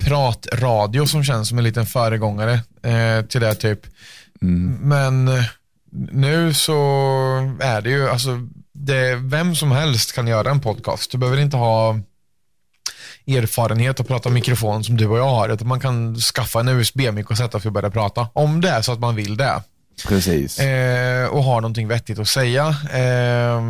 pratradio 0.00 1.06
som 1.06 1.24
känns 1.24 1.48
som 1.48 1.58
en 1.58 1.64
liten 1.64 1.86
föregångare 1.86 2.52
eh, 2.82 3.26
till 3.26 3.40
det 3.40 3.54
typ. 3.54 3.80
Mm. 4.42 4.78
Men 4.82 5.28
eh, 5.28 5.44
nu 6.12 6.54
så 6.54 6.72
är 7.60 7.80
det 7.80 7.90
ju, 7.90 8.08
alltså, 8.08 8.48
det, 8.72 9.14
vem 9.14 9.54
som 9.54 9.72
helst 9.72 10.14
kan 10.14 10.26
göra 10.26 10.50
en 10.50 10.60
podcast. 10.60 11.10
Du 11.10 11.18
behöver 11.18 11.40
inte 11.40 11.56
ha 11.56 11.98
erfarenhet 13.26 14.00
att 14.00 14.08
prata 14.08 14.30
mikrofon 14.30 14.84
som 14.84 14.96
du 14.96 15.06
och 15.06 15.18
jag 15.18 15.28
har. 15.28 15.48
Utan 15.48 15.68
man 15.68 15.80
kan 15.80 16.16
skaffa 16.16 16.60
en 16.60 16.68
USB-mick 16.68 17.30
och 17.30 17.36
sätta 17.36 17.60
sig 17.60 17.68
och 17.68 17.72
börja 17.72 17.90
prata. 17.90 18.28
Om 18.32 18.60
det 18.60 18.68
är 18.68 18.82
så 18.82 18.92
att 18.92 19.00
man 19.00 19.16
vill 19.16 19.36
det. 19.36 19.62
Precis. 20.08 20.58
Eh, 20.58 21.26
och 21.26 21.44
har 21.44 21.60
någonting 21.60 21.88
vettigt 21.88 22.18
att 22.18 22.28
säga. 22.28 22.76
Eh, 22.92 23.62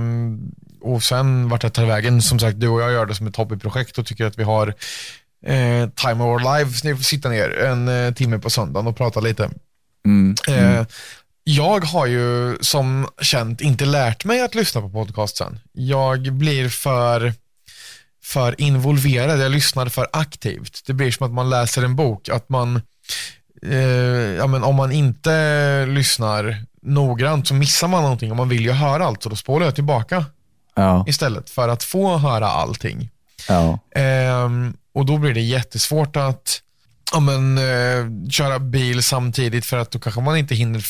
och 0.81 1.03
sen 1.03 1.49
vart 1.49 1.63
det 1.63 1.71
tar 1.71 1.87
vägen, 1.87 2.23
som 2.23 2.39
sagt, 2.39 2.61
du 2.61 2.69
och 2.69 2.83
jag 2.83 2.93
gör 2.93 3.07
det 3.07 3.15
som 3.15 3.27
ett 3.27 3.37
hobbyprojekt 3.37 3.99
och 3.99 4.07
tycker 4.07 4.25
att 4.25 4.39
vi 4.39 4.43
har 4.43 4.69
eh, 5.47 5.89
Time 5.89 6.25
of 6.25 6.43
Our 6.43 6.59
Lives, 6.59 7.07
sitta 7.07 7.29
ner 7.29 7.59
en 7.59 7.89
eh, 7.89 8.15
timme 8.15 8.39
på 8.39 8.51
söndagen 8.51 8.87
och 8.87 8.97
prata 8.97 9.21
lite. 9.21 9.51
Mm, 10.07 10.35
mm. 10.49 10.75
Eh, 10.75 10.87
jag 11.45 11.85
har 11.85 12.07
ju 12.07 12.57
som 12.61 13.07
känt 13.21 13.61
inte 13.61 13.85
lärt 13.85 14.25
mig 14.25 14.41
att 14.41 14.55
lyssna 14.55 14.81
på 14.81 14.89
podcasten. 14.89 15.59
Jag 15.73 16.33
blir 16.33 16.69
för, 16.69 17.33
för 18.25 18.61
involverad, 18.61 19.41
jag 19.41 19.53
lyssnar 19.53 19.87
för 19.87 20.09
aktivt. 20.13 20.83
Det 20.87 20.93
blir 20.93 21.11
som 21.11 21.27
att 21.27 21.33
man 21.33 21.51
läser 21.51 21.85
en 21.85 21.97
bok, 21.97 22.29
att 22.29 22.49
man 22.49 22.83
eh, 23.63 23.79
ja, 24.39 24.47
men 24.47 24.65
om 24.65 24.75
man 24.75 24.93
inte 24.93 25.87
lyssnar 25.87 26.65
noggrant 26.83 27.49
så 27.49 27.55
missar 27.55 27.89
man 27.89 28.03
någonting 28.03 28.31
och 28.31 28.37
man 28.37 28.49
vill 28.49 28.65
ju 28.65 28.73
höra 28.73 29.07
allt 29.07 29.23
så 29.23 29.29
då 29.29 29.37
spolar 29.37 29.67
jag 29.67 29.75
tillbaka 29.75 30.25
ja. 30.75 31.05
istället 31.09 31.51
för 31.51 31.69
att 31.69 31.83
få 31.83 32.17
höra 32.17 32.49
allting. 32.49 33.11
Ja. 33.49 33.79
Ehm, 33.95 34.77
och 34.95 35.07
då 35.07 35.19
blir 35.19 35.35
det 35.35 35.41
jättesvårt 35.41 36.17
att 36.17 36.61
ja, 37.13 37.21
men, 37.21 37.59
eh, 37.59 38.31
köra 38.31 38.59
bil 38.59 39.03
samtidigt 39.03 39.67
för 39.67 39.77
att 39.77 39.91
då 39.91 39.99
kanske 39.99 40.21
man 40.21 40.37
inte 40.37 40.55
hinner 40.55 40.85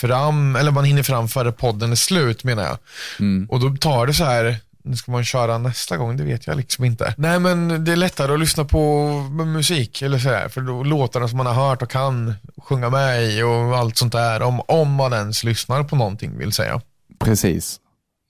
fram, 0.00 0.56
eller 0.56 0.70
man 0.70 0.84
hinner 0.84 1.02
fram 1.02 1.28
före 1.28 1.52
podden 1.52 1.92
är 1.92 1.96
slut 1.96 2.44
menar 2.44 2.62
jag. 2.62 2.78
Mm. 3.20 3.46
Och 3.50 3.60
då 3.60 3.76
tar 3.76 4.06
det 4.06 4.14
så 4.14 4.24
här, 4.24 4.56
nu 4.82 4.96
ska 4.96 5.12
man 5.12 5.24
köra 5.24 5.58
nästa 5.58 5.96
gång, 5.96 6.16
det 6.16 6.24
vet 6.24 6.46
jag 6.46 6.56
liksom 6.56 6.84
inte. 6.84 7.14
Nej 7.18 7.40
men 7.40 7.84
det 7.84 7.92
är 7.92 7.96
lättare 7.96 8.32
att 8.32 8.40
lyssna 8.40 8.64
på 8.64 9.06
musik 9.46 10.02
eller 10.02 10.18
så 10.18 10.28
här, 10.28 10.48
för 10.48 10.60
då 10.60 10.82
låtarna 10.82 11.28
som 11.28 11.36
man 11.36 11.46
har 11.46 11.68
hört 11.68 11.82
och 11.82 11.90
kan 11.90 12.34
sjunga 12.56 12.90
med 12.90 13.24
i 13.24 13.42
och 13.42 13.76
allt 13.78 13.96
sånt 13.96 14.12
där, 14.12 14.42
om, 14.42 14.60
om 14.60 14.92
man 14.92 15.12
ens 15.12 15.44
lyssnar 15.44 15.84
på 15.84 15.96
någonting 15.96 16.38
vill 16.38 16.52
säga. 16.52 16.80
Precis. 17.18 17.80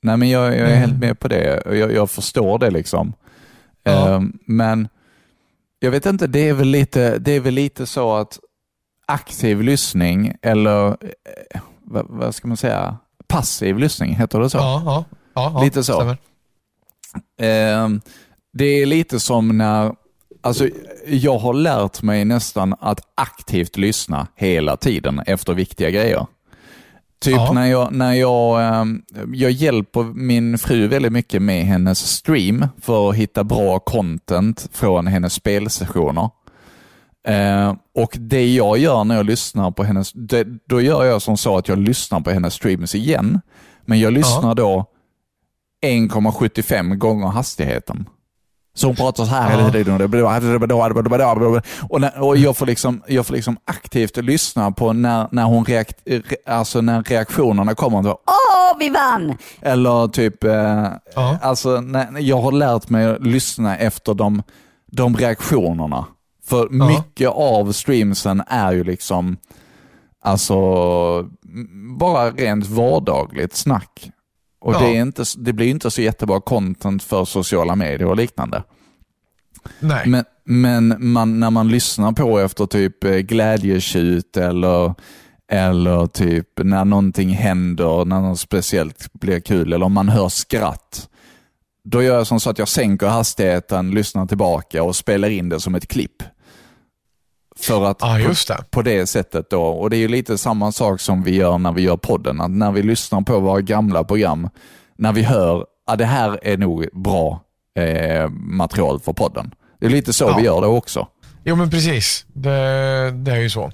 Nej 0.03 0.17
men 0.17 0.31
jag, 0.31 0.45
jag 0.45 0.55
är 0.55 0.67
mm. 0.67 0.79
helt 0.79 0.99
med 0.99 1.19
på 1.19 1.29
det. 1.29 1.63
Jag, 1.67 1.93
jag 1.93 2.11
förstår 2.11 2.59
det 2.59 2.71
liksom. 2.71 3.13
Ja. 3.83 3.93
Uh, 3.93 4.23
men 4.47 4.89
jag 5.79 5.91
vet 5.91 6.07
inte, 6.07 6.27
det 6.27 6.49
är, 6.49 6.55
väl 6.55 6.69
lite, 6.69 7.19
det 7.19 7.33
är 7.33 7.41
väl 7.41 7.55
lite 7.55 7.87
så 7.87 8.17
att 8.17 8.39
aktiv 9.07 9.63
lyssning 9.63 10.37
eller 10.43 10.89
eh, 10.89 11.61
vad, 11.85 12.07
vad, 12.09 12.35
ska 12.35 12.49
man 12.49 12.57
säga, 12.57 12.97
passiv 13.27 13.79
lyssning, 13.79 14.15
heter 14.15 14.41
det 14.41 14.51
så? 14.51 14.59
Ja, 14.59 14.83
ja, 14.85 15.05
ja, 15.35 15.63
lite 15.63 15.85
så. 15.85 16.17
Uh, 17.43 17.99
det 18.53 18.65
är 18.65 18.87
lite 18.87 19.21
som 19.21 19.59
när, 19.59 19.95
alltså 20.41 20.69
jag 21.07 21.39
har 21.39 21.55
lärt 21.55 22.03
mig 22.03 22.25
nästan 22.25 22.75
att 22.81 23.01
aktivt 23.15 23.77
lyssna 23.77 24.27
hela 24.37 24.77
tiden 24.77 25.21
efter 25.27 25.55
viktiga 25.55 25.91
grejer. 25.91 26.27
Typ 27.23 27.35
ja. 27.35 27.53
när, 27.53 27.67
jag, 27.67 27.93
när 27.93 28.13
jag, 28.13 28.63
ehm, 28.63 29.03
jag 29.35 29.51
hjälper 29.51 30.03
min 30.03 30.59
fru 30.59 30.89
väldigt 30.89 31.13
mycket 31.13 31.43
med 31.43 31.65
hennes 31.65 31.99
stream 31.99 32.67
för 32.81 33.11
att 33.11 33.17
hitta 33.17 33.45
bra 33.45 33.79
content 33.79 34.69
från 34.73 35.07
hennes 35.07 35.33
spelsessioner. 35.33 36.31
Eh, 37.29 37.75
och 37.95 38.17
det 38.19 38.55
jag 38.55 38.79
gör 38.79 39.05
när 39.05 39.17
jag 39.17 39.27
lyssnar 39.27 39.71
på 39.71 39.85
hennes, 39.85 40.13
det, 40.13 40.47
då 40.69 40.81
gör 40.81 41.05
jag 41.05 41.23
som 41.23 41.37
så 41.37 41.59
att 41.59 41.69
jag 41.69 41.79
lyssnar 41.79 42.21
på 42.21 42.31
hennes 42.31 42.55
streams 42.55 42.95
igen. 42.95 43.41
Men 43.85 44.01
jag 44.01 44.13
lyssnar 44.13 44.49
ja. 44.49 44.55
då 44.55 44.87
1,75 45.83 46.95
gånger 46.95 47.27
hastigheten. 47.27 48.09
Så 48.75 48.87
hon 48.87 48.97
pratar 48.97 49.25
så 49.25 49.31
här 49.31 49.51
hela 49.51 49.71
tiden. 49.71 49.95
Och, 51.89 52.01
när, 52.01 52.21
och 52.21 52.37
jag, 52.37 52.57
får 52.57 52.67
liksom, 52.67 53.03
jag 53.07 53.27
får 53.27 53.35
liksom 53.35 53.57
aktivt 53.65 54.17
lyssna 54.17 54.71
på 54.71 54.93
när, 54.93 55.29
när, 55.33 55.45
hon 55.45 55.65
reakt, 55.65 56.09
alltså 56.47 56.81
när 56.81 57.03
reaktionerna 57.03 57.75
kommer. 57.75 58.03
Så, 58.03 58.09
Åh, 58.09 58.79
vi 58.79 58.89
vann! 58.89 59.37
Eller 59.61 60.09
typ, 60.09 60.45
eh, 60.45 60.89
alltså, 61.41 61.81
när, 61.81 62.21
jag 62.21 62.41
har 62.41 62.53
lärt 62.53 62.89
mig 62.89 63.07
att 63.07 63.27
lyssna 63.27 63.77
efter 63.77 64.15
de, 64.15 64.43
de 64.93 65.17
reaktionerna. 65.17 66.07
För 66.45 66.69
ja. 66.71 66.87
mycket 66.87 67.29
av 67.29 67.73
streamsen 67.73 68.43
är 68.47 68.73
ju 68.73 68.85
liksom, 68.85 69.37
alltså, 70.21 70.57
bara 71.99 72.31
rent 72.31 72.67
vardagligt 72.67 73.57
snack. 73.57 74.11
Och 74.63 74.75
ja. 74.75 74.79
det, 74.81 74.97
är 74.97 75.03
inte, 75.03 75.25
det 75.39 75.53
blir 75.53 75.67
inte 75.67 75.91
så 75.91 76.03
jättebra 76.03 76.41
content 76.41 77.03
för 77.03 77.25
sociala 77.25 77.77
medier 77.77 78.09
och 78.09 78.17
liknande. 78.17 78.63
Nej. 79.81 80.07
Men, 80.07 80.25
men 80.45 80.95
man, 80.99 81.41
när 81.41 81.51
man 81.51 81.69
lyssnar 81.69 82.13
på 82.13 82.39
efter 82.39 82.67
typ 82.67 83.05
eh, 83.05 83.17
glädjetjut 83.17 84.37
eller, 84.37 84.95
eller 85.53 86.07
typ 86.07 86.49
när 86.57 86.85
någonting 86.85 87.31
händer, 87.31 88.05
när 88.05 88.21
något 88.21 88.41
speciellt 88.41 89.13
blir 89.13 89.41
kul 89.41 89.73
eller 89.73 89.87
om 89.87 89.93
man 89.93 90.09
hör 90.09 90.29
skratt. 90.29 91.09
Då 91.85 92.03
gör 92.03 92.17
jag 92.17 92.27
som 92.27 92.41
så 92.41 92.51
att 92.51 92.59
jag 92.59 92.69
sänker 92.69 93.07
hastigheten, 93.07 93.91
lyssnar 93.91 94.27
tillbaka 94.27 94.83
och 94.83 94.97
spelar 94.97 95.29
in 95.29 95.49
det 95.49 95.61
som 95.61 95.75
ett 95.75 95.89
klipp. 95.89 96.23
För 97.63 97.85
att 97.85 98.03
ah, 98.03 98.17
på, 98.17 98.33
det. 98.49 98.65
på 98.71 98.83
det 98.83 99.07
sättet 99.07 99.51
då, 99.51 99.63
och 99.63 99.91
det 99.91 99.97
är 99.97 99.99
ju 99.99 100.09
lite 100.09 100.39
samma 100.39 100.73
sak 100.73 101.01
som 101.01 101.23
vi 101.23 101.35
gör 101.37 101.59
när 101.59 101.73
vi 101.73 101.83
gör 101.83 101.97
podden, 101.97 102.41
att 102.41 102.51
när 102.51 102.73
vi 102.73 102.83
lyssnar 102.83 103.21
på 103.21 103.41
våra 103.41 103.61
gamla 103.61 104.05
program, 104.05 104.49
när 104.99 105.13
vi 105.13 105.23
hör 105.23 105.67
ja, 105.87 105.97
det 105.97 106.05
här 106.05 106.39
är 106.43 106.57
nog 106.57 106.87
bra 106.93 107.41
eh, 107.79 108.29
material 108.31 109.01
för 109.01 109.13
podden. 109.13 109.55
Det 109.81 109.87
är 109.87 109.91
lite 109.91 110.13
så 110.13 110.25
Ja. 110.25 110.37
vi 110.37 110.43
gör 110.45 110.61
det 110.61 110.67
också. 110.67 111.09
Jo 111.45 111.57
men 111.57 111.71
precis, 111.71 112.27
det, 112.33 113.11
det 113.11 113.33
är 113.33 113.41
ju 113.41 113.51
så. 113.51 113.73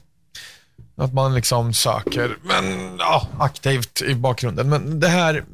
Att 0.97 1.13
man 1.15 1.35
liksom 1.35 1.75
söker, 1.75 2.37
men 2.43 2.97
ja, 2.99 3.29
aktivt 3.39 4.03
i 4.03 4.15
bakgrunden. 4.15 4.69
Men 4.69 5.01
det 5.01 5.09
här 5.09 5.45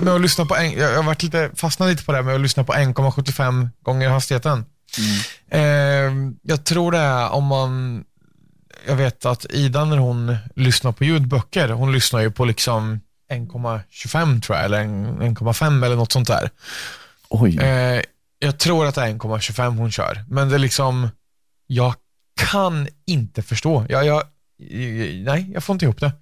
med 0.00 0.14
att 0.14 0.20
lyssna 0.20 0.44
på, 0.44 0.56
en, 0.56 0.72
jag 0.72 0.96
har 0.96 1.02
varit 1.02 1.22
lite, 1.22 1.50
fastnat 1.54 1.88
lite 1.88 2.04
på 2.04 2.12
det 2.12 2.18
här 2.18 2.22
med 2.22 2.34
att 2.34 2.40
lyssna 2.40 2.64
på 2.64 2.72
1,75 2.72 3.68
gånger 3.82 4.08
hastigheten. 4.08 4.64
Eh, 5.50 6.12
jag 6.42 6.64
tror 6.64 6.92
det 6.92 6.98
är 6.98 7.30
om 7.30 7.44
man, 7.44 8.04
jag 8.86 8.96
vet 8.96 9.24
att 9.26 9.46
Ida 9.50 9.84
när 9.84 9.96
hon 9.96 10.36
lyssnar 10.56 10.92
på 10.92 11.04
ljudböcker, 11.04 11.68
hon 11.68 11.92
lyssnar 11.92 12.20
ju 12.20 12.30
på 12.30 12.44
liksom 12.44 13.00
1,25 13.32 14.40
tror 14.40 14.56
jag, 14.56 14.64
eller 14.64 14.80
en- 14.80 15.22
1,5 15.22 15.84
eller 15.84 15.96
något 15.96 16.12
sånt 16.12 16.28
där. 16.28 16.50
Oj. 17.28 17.58
Eh, 17.58 18.02
jag 18.38 18.58
tror 18.58 18.86
att 18.86 18.94
det 18.94 19.02
är 19.02 19.08
1,25 19.08 19.76
hon 19.78 19.90
kör, 19.90 20.24
men 20.28 20.48
det 20.48 20.54
är 20.54 20.58
liksom, 20.58 21.08
jag 21.66 21.94
kan 22.40 22.88
inte 23.06 23.42
förstå. 23.42 23.86
Jag, 23.88 24.06
jag, 24.06 24.22
nej, 25.24 25.50
jag 25.54 25.64
får 25.64 25.72
inte 25.74 25.84
ihop 25.84 26.00
det. 26.00 26.12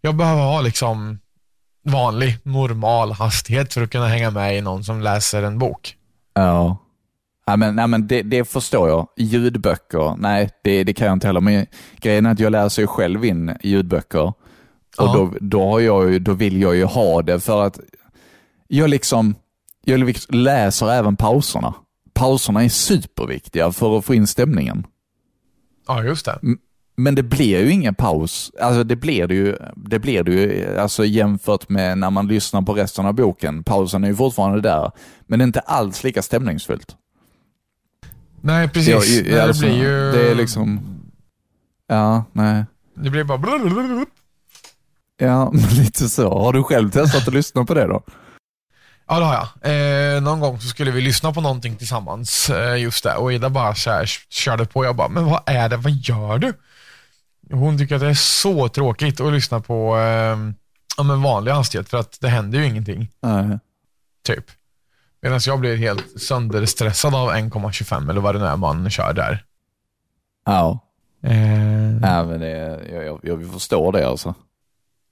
Jag 0.00 0.14
behöver 0.16 0.42
ha 0.42 0.60
liksom 0.60 1.18
vanlig, 1.84 2.38
normal 2.42 3.12
hastighet 3.12 3.74
för 3.74 3.82
att 3.82 3.90
kunna 3.90 4.08
hänga 4.08 4.30
med 4.30 4.56
i 4.58 4.60
någon 4.60 4.84
som 4.84 5.00
läser 5.00 5.42
en 5.42 5.58
bok. 5.58 5.96
Ja. 6.34 6.76
Ja, 7.46 7.56
men, 7.56 7.76
nej, 7.76 7.86
men 7.88 8.06
det, 8.06 8.22
det 8.22 8.44
förstår 8.44 8.88
jag. 8.88 9.08
Ljudböcker, 9.16 10.16
nej 10.18 10.50
det, 10.64 10.84
det 10.84 10.92
kan 10.92 11.06
jag 11.06 11.12
inte 11.12 11.26
heller. 11.26 11.40
Men 11.40 11.66
grejen 12.00 12.26
är 12.26 12.30
att 12.30 12.40
jag 12.40 12.52
läser 12.52 12.82
ju 12.82 12.86
själv 12.86 13.24
in 13.24 13.52
ljudböcker. 13.62 14.22
Och 14.28 14.34
Ja. 14.98 15.12
då, 15.14 15.34
då, 15.40 15.70
har 15.70 15.80
jag 15.80 16.12
ju, 16.12 16.18
då 16.18 16.32
vill 16.32 16.62
jag 16.62 16.76
ju 16.76 16.84
ha 16.84 17.22
det 17.22 17.40
för 17.40 17.62
att 17.66 17.80
jag 18.68 18.90
liksom, 18.90 19.34
jag 19.84 20.00
liksom 20.00 20.38
läser 20.38 20.90
även 20.90 21.16
pauserna. 21.16 21.74
Pauserna 22.14 22.64
är 22.64 22.68
superviktiga 22.68 23.72
för 23.72 23.98
att 23.98 24.04
få 24.04 24.14
in 24.14 24.26
stämningen. 24.26 24.86
Ja, 25.88 26.04
just 26.04 26.26
det. 26.26 26.38
Men 26.96 27.14
det 27.14 27.22
blir 27.22 27.60
ju 27.64 27.70
ingen 27.70 27.94
paus. 27.94 28.52
Alltså 28.60 28.84
det 28.84 28.96
blir 28.96 29.26
det 29.26 29.34
ju, 29.34 29.56
det 29.76 29.98
blir 29.98 30.22
det 30.22 30.32
ju 30.32 30.78
alltså 30.78 31.04
jämfört 31.04 31.68
med 31.68 31.98
när 31.98 32.10
man 32.10 32.28
lyssnar 32.28 32.62
på 32.62 32.74
resten 32.74 33.06
av 33.06 33.14
boken. 33.14 33.64
Pausen 33.64 34.04
är 34.04 34.08
ju 34.08 34.16
fortfarande 34.16 34.60
där, 34.60 34.90
men 35.26 35.38
det 35.38 35.42
är 35.42 35.46
inte 35.46 35.60
alls 35.60 36.04
lika 36.04 36.22
stämningsfullt. 36.22 36.96
Nej, 38.42 38.68
precis. 38.68 38.88
Ja, 38.88 38.98
Nej, 39.22 39.28
i- 39.34 39.40
alltså, 39.40 39.62
det 39.62 39.68
blir 39.68 39.78
ju... 39.82 40.12
Det 40.12 40.30
är 40.30 40.34
liksom... 40.34 40.80
Ja, 41.86 42.24
nej. 42.32 42.64
Det 42.94 43.10
blir 43.10 43.24
bara... 43.24 43.38
blablabla. 43.38 44.06
Ja, 45.16 45.50
men 45.52 45.62
lite 45.70 46.08
så. 46.08 46.38
Har 46.38 46.52
du 46.52 46.62
själv 46.62 46.90
testat 46.90 47.28
att 47.28 47.34
lyssna 47.34 47.64
på 47.64 47.74
det 47.74 47.86
då? 47.86 48.02
Ja, 49.08 49.18
det 49.18 49.24
har 49.24 49.34
jag. 49.62 50.16
Eh, 50.16 50.22
någon 50.22 50.40
gång 50.40 50.60
så 50.60 50.68
skulle 50.68 50.90
vi 50.90 51.00
lyssna 51.00 51.32
på 51.32 51.40
någonting 51.40 51.76
tillsammans, 51.76 52.50
eh, 52.50 52.80
just 52.80 53.04
det. 53.04 53.14
Och 53.14 53.32
Ida 53.32 53.50
bara 53.50 53.74
så 53.74 53.90
här, 53.90 54.06
körde 54.28 54.64
på. 54.66 54.84
Jag 54.84 54.96
bara, 54.96 55.08
men 55.08 55.24
vad 55.24 55.40
är 55.46 55.68
det? 55.68 55.76
Vad 55.76 55.92
gör 55.92 56.38
du? 56.38 56.52
Hon 57.50 57.78
tycker 57.78 57.94
att 57.94 58.00
det 58.00 58.06
är 58.08 58.14
så 58.14 58.68
tråkigt 58.68 59.20
att 59.20 59.32
lyssna 59.32 59.60
på 59.60 59.96
eh, 59.96 60.38
ja, 60.96 61.02
men 61.04 61.22
vanlig 61.22 61.52
hastighet 61.52 61.88
för 61.88 61.98
att 61.98 62.18
det 62.20 62.28
händer 62.28 62.58
ju 62.58 62.66
ingenting, 62.66 63.08
Nej. 63.22 63.58
typ. 64.26 64.44
Medan 65.22 65.40
jag 65.46 65.60
blir 65.60 65.76
helt 65.76 66.20
sönderstressad 66.22 67.14
av 67.14 67.30
1,25 67.30 68.10
eller 68.10 68.20
vad 68.20 68.34
det 68.34 68.38
nu 68.38 68.46
är 68.46 68.56
man 68.56 68.90
kör 68.90 69.12
där. 69.12 69.44
Ja. 70.46 70.78
Eh, 71.24 71.32
Nej, 72.00 72.24
men 72.26 72.40
det, 72.40 72.80
jag, 72.92 73.04
jag, 73.04 73.20
jag 73.22 73.52
förstår 73.52 73.92
det 73.92 74.08
alltså. 74.08 74.34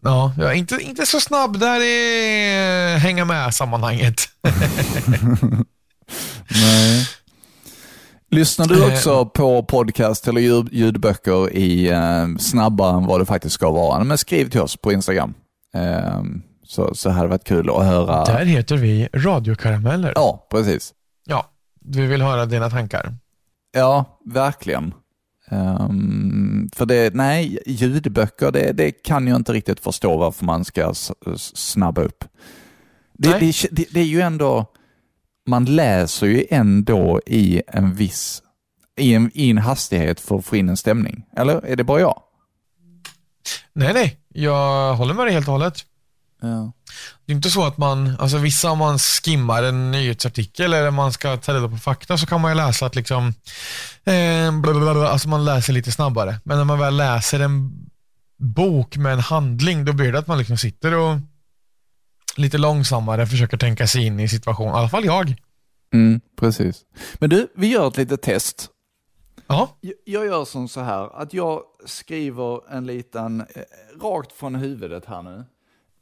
ja, 0.03 0.33
jag 0.39 0.51
är 0.51 0.55
inte, 0.55 0.75
inte 0.81 1.07
så 1.07 1.21
snabb 1.21 1.59
där 1.61 1.81
i 1.81 2.99
hänga 2.99 3.25
med 3.25 3.55
sammanhanget. 3.55 4.21
Nej. 6.51 7.07
Lyssnar 8.31 8.67
du 8.67 8.83
Eh. 8.85 8.93
också 8.93 9.25
på 9.27 9.63
podcast 9.63 10.29
eller 10.29 10.41
ljud, 10.41 10.69
ljudböcker 10.73 11.53
i 11.57 11.89
eh, 11.91 12.27
snabbare 12.39 12.97
än 12.97 13.07
vad 13.07 13.21
det 13.21 13.27
faktiskt 13.27 13.55
ska 13.55 13.71
vara? 13.71 14.05
Men 14.05 14.19
skriv 14.19 14.51
till 14.51 14.61
oss 14.61 14.77
på 14.77 14.93
Instagram. 14.93 15.35
Eh, 15.75 16.21
så, 16.71 16.95
så 16.95 17.11
hade 17.11 17.25
det 17.25 17.29
varit 17.29 17.45
kul 17.45 17.71
att 17.71 17.85
höra. 17.85 18.25
Där 18.25 18.45
heter 18.45 18.77
vi 18.77 19.09
radiokarameller. 19.13 20.13
Ja, 20.15 20.47
precis. 20.51 20.95
Ja, 21.27 21.51
vi 21.81 22.07
vill 22.07 22.23
höra 22.23 22.47
dina 22.47 22.71
tankar. 22.71 23.15
Ja, 23.73 24.19
verkligen. 24.25 24.95
Ehm, 25.49 26.71
för 26.73 26.87
det, 26.87 27.15
nej, 27.15 27.59
ljudböcker, 27.67 28.51
det, 28.51 28.73
det 28.73 28.91
kan 28.91 29.27
jag 29.27 29.37
inte 29.37 29.53
riktigt 29.53 29.81
förstå 29.81 30.17
varför 30.17 30.45
man 30.45 30.65
ska 30.65 30.95
snabba 31.37 32.03
upp. 32.03 32.25
Det, 33.13 33.39
det, 33.71 33.87
det 33.91 34.01
är 34.01 34.05
ju 34.05 34.21
ändå, 34.21 34.67
man 35.47 35.65
läser 35.65 36.27
ju 36.27 36.47
ändå 36.51 37.21
i 37.27 37.63
en 37.67 37.95
viss, 37.95 38.43
i 38.97 39.15
en, 39.15 39.31
i 39.35 39.51
en 39.51 39.59
hastighet 39.59 40.21
för 40.21 40.39
att 40.39 40.45
få 40.45 40.57
in 40.57 40.69
en 40.69 40.77
stämning. 40.77 41.25
Eller 41.37 41.65
är 41.67 41.77
det 41.77 41.85
bara 41.85 42.01
jag? 42.01 42.23
Nej, 43.73 43.95
nej. 43.95 44.17
Jag 44.29 44.95
håller 44.95 45.15
med 45.15 45.27
dig 45.27 45.35
helt 45.35 45.49
och 45.49 45.53
hållet. 45.53 45.87
Ja. 46.43 46.73
Det 47.27 47.33
är 47.33 47.37
inte 47.37 47.51
så 47.51 47.65
att 47.67 47.79
man, 47.79 48.17
alltså 48.19 48.39
vissa 48.39 48.71
om 48.71 48.79
man 48.79 48.99
skimmar 48.99 49.63
en 49.63 49.91
nyhetsartikel 49.91 50.73
eller 50.75 50.91
man 50.91 51.13
ska 51.13 51.37
ta 51.37 51.55
reda 51.55 51.69
på 51.69 51.77
fakta 51.77 52.19
så 52.19 52.27
kan 52.27 52.41
man 52.41 52.51
ju 52.51 52.57
läsa 52.57 52.87
att 52.87 52.95
liksom, 52.95 53.27
eh, 54.05 54.61
blablabla, 54.61 55.09
alltså 55.09 55.29
man 55.29 55.45
läser 55.45 55.73
lite 55.73 55.93
snabbare. 55.93 56.41
Men 56.45 56.59
när 56.59 56.65
man 56.65 56.79
väl 56.79 56.97
läser 56.97 57.41
en 57.41 57.71
bok 58.39 58.97
med 58.97 59.13
en 59.13 59.19
handling, 59.21 59.85
då 59.85 59.93
blir 59.93 60.13
det 60.13 60.19
att 60.19 60.27
man 60.27 60.39
liksom 60.39 60.57
sitter 60.59 60.95
och 60.95 61.17
lite 62.37 62.59
långsammare 62.59 63.27
försöker 63.27 63.57
tänka 63.57 63.87
sig 63.87 64.07
in 64.07 64.21
i 64.21 64.29
situationen. 64.29 64.75
I 64.75 64.79
alla 64.79 64.89
fall 64.89 65.05
jag. 65.05 65.35
Mm, 65.95 66.21
precis. 66.41 66.81
Men 67.19 67.31
du, 67.31 67.49
vi 67.57 67.67
gör 67.67 67.89
ett 67.89 67.97
litet 67.97 68.23
test. 68.23 68.69
Ja, 69.47 69.77
Jag- 69.81 69.95
Jag 70.05 70.27
gör 70.27 70.45
som 70.45 70.69
så 70.69 70.81
här, 70.81 71.23
att 71.23 71.35
jag 71.35 71.63
skriver 71.87 72.73
en 72.77 72.87
liten, 72.87 73.41
eh, 73.41 73.47
rakt 74.03 74.33
från 74.33 74.55
huvudet 74.55 75.05
här 75.07 75.23
nu, 75.23 75.45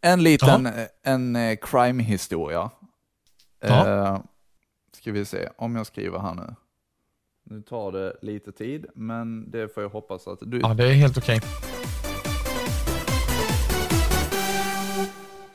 en 0.00 0.22
liten 0.22 0.66
eh, 0.66 0.86
en 1.02 1.36
eh, 1.36 1.56
crime-historia. 1.62 2.70
Eh, 3.64 4.18
ska 4.96 5.12
vi 5.12 5.24
se, 5.24 5.48
om 5.56 5.76
jag 5.76 5.86
skriver 5.86 6.18
här 6.18 6.34
nu. 6.34 6.54
Nu 7.50 7.62
tar 7.62 7.92
det 7.92 8.16
lite 8.22 8.52
tid, 8.52 8.86
men 8.94 9.50
det 9.50 9.74
får 9.74 9.82
jag 9.82 9.90
hoppas 9.90 10.26
att 10.28 10.38
du... 10.40 10.60
ja 10.60 10.74
det 10.74 10.88
är 10.88 10.92
helt 10.92 11.18
okej. 11.18 11.40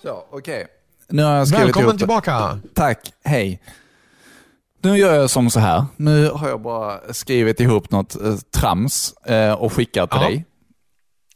Så, 0.01 0.25
okej. 0.29 0.67
Nu 1.07 1.23
har 1.23 1.35
jag 1.35 1.47
skrivit 1.47 1.65
Välkommen 1.65 1.87
ihop 1.89 1.97
tillbaka. 1.97 2.59
Tack, 2.73 3.13
hej. 3.23 3.61
Nu 4.81 4.97
gör 4.97 5.13
jag 5.15 5.29
som 5.29 5.49
så 5.49 5.59
här. 5.59 5.85
Nu 5.97 6.29
har 6.29 6.49
jag 6.49 6.61
bara 6.61 7.13
skrivit 7.13 7.59
ihop 7.59 7.91
något 7.91 8.21
eh, 8.21 8.35
trams 8.35 9.13
och 9.57 9.73
skickat 9.73 10.11
till 10.11 10.19
Ja. 10.21 10.27
dig. 10.27 10.45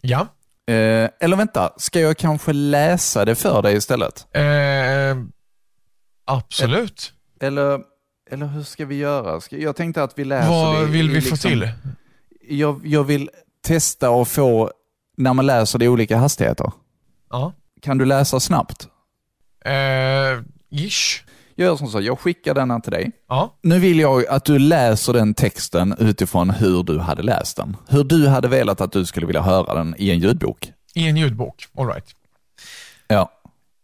Ja. 0.02 0.28
Eh, 0.67 1.10
eller 1.19 1.36
vänta, 1.38 1.73
ska 1.77 1.99
jag 1.99 2.17
kanske 2.17 2.53
läsa 2.53 3.25
det 3.25 3.36
för 3.36 3.62
dig 3.62 3.75
istället? 3.75 4.27
Eh, 4.36 4.43
absolut. 6.25 7.13
Eller, 7.39 7.80
eller 8.32 8.45
hur 8.45 8.63
ska 8.63 8.86
vi 8.86 8.95
göra? 8.95 9.41
Jag 9.49 9.75
tänkte 9.75 10.03
att 10.03 10.19
vi 10.19 10.25
läser 10.25 10.49
Vad 10.49 10.82
det 10.82 10.86
vill 10.86 11.10
vi 11.10 11.21
få 11.21 11.30
liksom- 11.30 11.49
till? 11.51 11.69
Jag, 12.49 12.82
jag 12.88 13.03
vill 13.03 13.30
testa 13.63 14.10
och 14.10 14.27
få, 14.27 14.71
när 15.17 15.34
man 15.34 15.45
läser 15.45 15.80
det 15.80 15.86
i 15.86 15.88
olika 15.88 16.17
hastigheter. 16.17 16.71
Ja. 17.30 17.53
Kan 17.82 17.97
du 17.97 18.06
läsa 18.06 18.39
snabbt? 18.39 18.88
Eh, 19.65 20.43
ish. 20.69 21.23
Jag 21.60 21.65
gör 21.65 21.76
som 21.76 21.88
så, 21.88 22.02
jag 22.02 22.20
skickar 22.20 22.54
denna 22.54 22.80
till 22.80 22.91
dig. 22.91 23.12
Ja. 23.30 23.58
Nu 23.62 23.80
vill 23.80 24.00
jag 24.00 24.28
att 24.28 24.46
du 24.46 24.60
läser 24.60 25.13
den 25.13 25.34
texten 25.34 25.96
utifrån 26.00 26.50
hur 26.50 26.84
du 26.84 27.00
hade 27.00 27.24
läst 27.24 27.58
den. 27.58 27.78
Hur 27.88 28.04
du 28.04 28.28
hade 28.28 28.48
velat 28.48 28.82
att 28.82 28.91
du 28.91 29.06
skulle 29.06 29.26
vilja 29.26 29.41
höra 29.41 29.74
den 29.74 29.96
i 29.98 30.12
en 30.12 30.20
ljudbok. 30.20 30.72
I 30.93 31.08
en 31.08 31.17
ljudbok. 31.17 31.67
All 31.78 31.88
right. 31.88 32.06
Ja. 33.08 33.32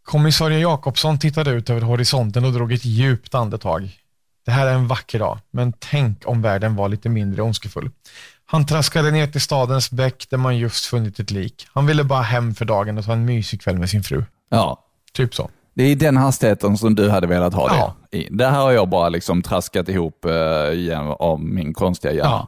Kommissarie 0.06 0.60
Jakobsson 0.60 1.20
tittade 1.20 1.52
ut 1.52 1.70
över 1.70 1.82
horisonten 1.82 2.46
och 2.46 2.54
drog 2.54 2.74
ett 2.74 2.86
djupt 2.86 3.36
andetag. 3.36 3.90
Det 4.46 4.52
här 4.52 4.68
är 4.68 4.74
en 4.74 4.88
vacker 4.88 5.20
dag, 5.20 5.40
men 5.52 5.74
tänk 5.80 6.28
om 6.28 6.42
världen 6.42 6.76
var 6.76 6.90
lite 6.90 7.10
mindre 7.10 7.42
ondskefull. 7.42 7.90
Han 8.46 8.66
traskade 8.66 9.12
ner 9.12 9.28
till 9.28 9.42
stadens 9.42 9.92
bäck 9.92 10.28
där 10.30 10.38
man 10.38 10.58
just 10.58 10.86
funnit 10.86 11.20
ett 11.20 11.32
lik. 11.32 11.68
Han 11.74 11.86
ville 11.86 12.04
bara 12.04 12.22
hem 12.22 12.56
för 12.56 12.66
dagen 12.66 12.98
och 12.98 13.06
ta 13.06 13.14
en 13.14 13.26
mysig 13.26 13.62
kväll 13.62 13.78
med 13.78 13.90
sin 13.90 14.04
fru. 14.04 14.24
ja. 14.50 14.80
Typ 15.14 15.36
så. 15.36 15.50
Det 15.74 15.84
är 15.84 15.96
den 15.96 16.18
hastigheten 16.18 16.78
som 16.78 16.96
du 16.96 17.10
hade 17.10 17.28
velat 17.28 17.54
ha 17.54 17.68
Ja. 17.76 17.96
det 18.12 18.18
i. 18.18 18.28
Det 18.32 18.46
här 18.46 18.62
har 18.62 18.72
jag 18.72 18.90
bara 18.90 19.10
liksom 19.10 19.42
traskat 19.42 19.90
ihop 19.90 20.26
eh, 20.26 21.10
av 21.10 21.40
min 21.44 21.74
konstiga 21.74 22.14
hjärna. 22.14 22.30
Ja. 22.30 22.48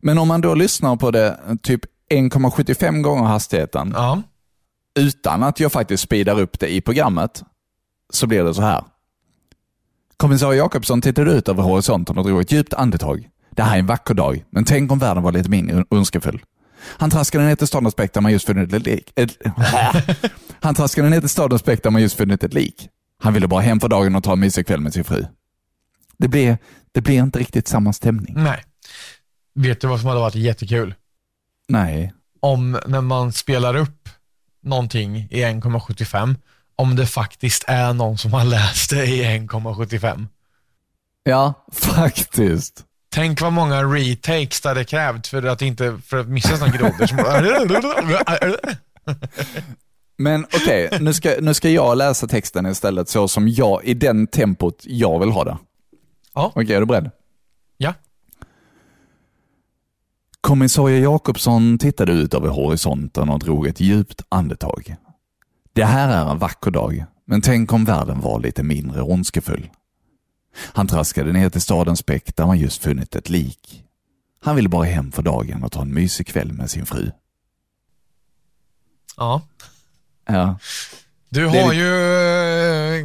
Men 0.00 0.18
om 0.18 0.28
man 0.28 0.40
då 0.40 0.54
lyssnar 0.54 0.96
på 0.96 1.10
det 1.10 1.38
typ 1.62 1.80
1,75 2.14 3.00
gånger 3.02 3.24
hastigheten 3.24 3.92
Ja. 3.96 4.22
utan 4.94 5.42
att 5.42 5.60
jag 5.60 5.72
faktiskt 5.72 6.02
speedar 6.02 6.40
upp 6.40 6.58
det 6.60 6.72
i 6.72 6.80
programmet 6.80 7.42
så 8.12 8.26
blir 8.26 8.44
det 8.44 8.54
så 8.54 8.62
här. 8.62 8.84
Kommissarie 10.16 10.58
Jakobsson 10.58 11.00
tittade 11.00 11.32
ut 11.32 11.48
över 11.48 11.62
horisonten 11.62 12.18
och 12.18 12.24
drog 12.24 12.40
ett 12.40 12.52
djupt 12.52 12.74
andetag. 12.74 13.28
Det 13.50 13.62
här 13.62 13.74
är 13.74 13.78
en 13.78 13.86
vacker 13.86 14.14
dag, 14.14 14.44
men 14.50 14.64
tänk 14.64 14.92
om 14.92 14.98
världen 14.98 15.22
var 15.22 15.32
lite 15.32 15.50
mindre 15.50 15.84
ondskefull. 15.90 16.42
Han 16.82 17.10
traskade 17.10 17.44
ner 17.44 17.56
till 17.56 17.66
stadens 17.66 17.96
bäck 17.96 18.14
där 18.14 18.20
man 18.20 18.32
just 18.32 18.46
funnit 18.46 18.72
ett 18.72 18.86
lik. 18.86 19.12
Ett, 19.16 19.36
han 20.60 20.74
traskade 20.74 21.08
ner 21.08 21.20
till 21.20 21.28
stadens 21.28 21.64
bäck 21.64 21.82
där 21.82 21.90
man 21.90 22.02
just 22.02 22.16
funnit 22.16 22.44
ett 22.44 22.54
lik. 22.54 22.88
Han 23.22 23.34
ville 23.34 23.48
bara 23.48 23.60
hem 23.60 23.80
för 23.80 23.88
dagen 23.88 24.14
och 24.14 24.24
ta 24.24 24.32
en 24.32 24.40
mysig 24.40 24.66
kväll 24.66 24.80
med 24.80 24.92
sin 24.92 25.04
fru. 25.04 25.26
Det 26.18 26.28
blir, 26.28 26.58
det 26.92 27.00
blir 27.00 27.18
inte 27.18 27.38
riktigt 27.38 27.68
samma 27.68 27.92
stämning. 27.92 28.34
Nej. 28.36 28.64
Vet 29.54 29.80
du 29.80 29.86
vad 29.86 30.00
som 30.00 30.08
hade 30.08 30.20
varit 30.20 30.34
jättekul? 30.34 30.94
Nej. 31.68 32.14
Om 32.40 32.78
när 32.86 33.00
man 33.00 33.32
spelar 33.32 33.76
upp 33.76 34.08
någonting 34.62 35.16
i 35.16 35.44
1,75, 35.44 36.36
om 36.76 36.96
det 36.96 37.06
faktiskt 37.06 37.64
är 37.66 37.92
någon 37.92 38.18
som 38.18 38.32
har 38.32 38.44
läst 38.44 38.90
det 38.90 39.06
i 39.06 39.22
1,75. 39.24 40.26
Ja, 41.22 41.66
faktiskt. 41.72 42.84
Tänk 43.12 43.40
vad 43.40 43.52
många 43.52 43.82
retakes 43.82 44.60
det 44.60 44.68
hade 44.68 44.84
krävt 44.84 45.26
för 45.26 45.42
att 45.42 45.62
inte 45.62 45.98
för 46.06 46.16
att 46.16 46.28
missa 46.28 46.56
sådana 46.56 46.76
grodor 46.76 47.06
Men 50.18 50.44
okej, 50.44 50.98
nu, 51.00 51.12
ska, 51.12 51.34
nu 51.40 51.54
ska 51.54 51.70
jag 51.70 51.98
läsa 51.98 52.26
texten 52.26 52.66
istället 52.66 53.08
så 53.08 53.28
som 53.28 53.48
jag, 53.48 53.84
i 53.84 53.94
den 53.94 54.26
tempot 54.26 54.82
jag 54.84 55.20
vill 55.20 55.30
ha 55.30 55.44
det. 55.44 55.58
Ja. 56.34 56.52
Okej, 56.54 56.74
är 56.74 56.80
du 56.80 56.86
beredd? 56.86 57.10
Ja. 57.76 57.94
Kommissarie 60.40 60.98
Jakobsson 60.98 61.78
tittade 61.78 62.12
ut 62.12 62.34
över 62.34 62.48
horisonten 62.48 63.28
och 63.28 63.38
drog 63.38 63.66
ett 63.66 63.80
djupt 63.80 64.22
andetag. 64.28 64.96
Det 65.72 65.84
här 65.84 66.24
är 66.24 66.30
en 66.30 66.38
vacker 66.38 66.70
dag, 66.70 67.04
men 67.26 67.40
tänk 67.40 67.72
om 67.72 67.84
världen 67.84 68.20
var 68.20 68.40
lite 68.40 68.62
mindre 68.62 69.02
ondskefull. 69.02 69.68
Han 70.56 70.86
traskade 70.86 71.32
ner 71.32 71.48
till 71.50 71.60
stadens 71.60 72.06
bäck 72.06 72.36
där 72.36 72.46
man 72.46 72.58
just 72.58 72.82
funnit 72.82 73.14
ett 73.16 73.28
lik. 73.28 73.84
Han 74.42 74.56
ville 74.56 74.68
bara 74.68 74.84
hem 74.84 75.12
för 75.12 75.22
dagen 75.22 75.64
och 75.64 75.72
ta 75.72 75.82
en 75.82 75.94
mysig 75.94 76.26
kväll 76.26 76.52
med 76.52 76.70
sin 76.70 76.86
fru. 76.86 77.10
ja. 79.16 79.42
Ja, 80.26 80.58
Du 81.28 81.46
har 81.46 81.72
ju 81.72 81.94
eh, 82.98 83.04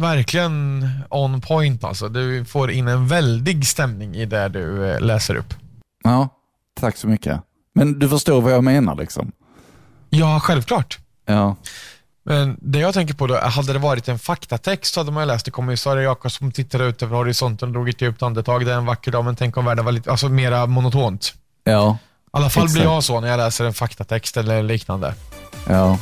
verkligen 0.00 0.88
on 1.10 1.40
point 1.40 1.84
alltså. 1.84 2.08
Du 2.08 2.44
får 2.44 2.70
in 2.70 2.88
en 2.88 3.08
väldig 3.08 3.66
stämning 3.66 4.14
i 4.16 4.26
det 4.26 4.48
du 4.48 4.90
eh, 4.90 5.00
läser 5.00 5.34
upp. 5.34 5.54
ja 6.04 6.28
tack 6.80 6.96
så 6.96 7.06
mycket. 7.08 7.40
Men 7.74 7.98
du 7.98 8.08
förstår 8.08 8.40
vad 8.40 8.52
jag 8.52 8.64
menar 8.64 8.94
liksom? 8.94 9.32
Ja, 10.10 10.40
självklart. 10.40 10.98
Ja, 11.26 11.56
Men 12.26 12.56
det 12.60 12.78
jag 12.78 12.94
tänker 12.94 13.14
på 13.14 13.26
då, 13.26 13.38
hade 13.38 13.72
det 13.72 13.78
varit 13.78 14.08
en 14.08 14.18
faktatext 14.18 14.94
så 14.94 15.00
hade 15.00 15.12
man 15.12 15.22
ju 15.22 15.26
läst 15.26 15.44
det. 15.44 15.50
Kommissarie 15.50 16.02
Jakobsson 16.04 16.52
tittade 16.52 16.84
ut 16.84 17.02
över 17.02 17.16
horisonten 17.16 17.68
och 17.68 17.72
drog 17.72 17.88
ett 17.88 18.00
djupt 18.00 18.22
andetag. 18.22 18.66
Det 18.66 18.72
är 18.72 18.76
en 18.76 18.86
vacker 18.86 19.10
dag, 19.12 19.24
men 19.24 19.36
tänk 19.36 19.56
om 19.56 19.64
världen 19.64 19.84
var 19.84 19.92
lite, 19.92 20.10
alltså 20.10 20.28
mera 20.28 20.66
monotont. 20.66 21.34
ja, 21.64 21.98
I 22.24 22.28
alla 22.30 22.50
fall 22.50 22.68
blir 22.68 22.82
jag 22.82 23.04
så 23.04 23.20
när 23.20 23.28
jag 23.28 23.36
läser 23.36 23.64
en 23.64 23.74
faktatext 23.74 24.36
eller 24.36 24.62
liknande. 24.62 25.14
ja. 25.68 25.98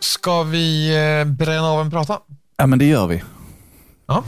Ska 0.00 0.42
vi 0.42 0.96
eh, 1.20 1.24
bränna 1.24 1.66
av 1.66 1.80
en 1.80 1.90
prata? 1.90 2.18
Ja, 2.56 2.66
men 2.66 2.78
det 2.78 2.84
gör 2.84 3.06
vi. 3.06 3.22
Ja. 4.08 4.22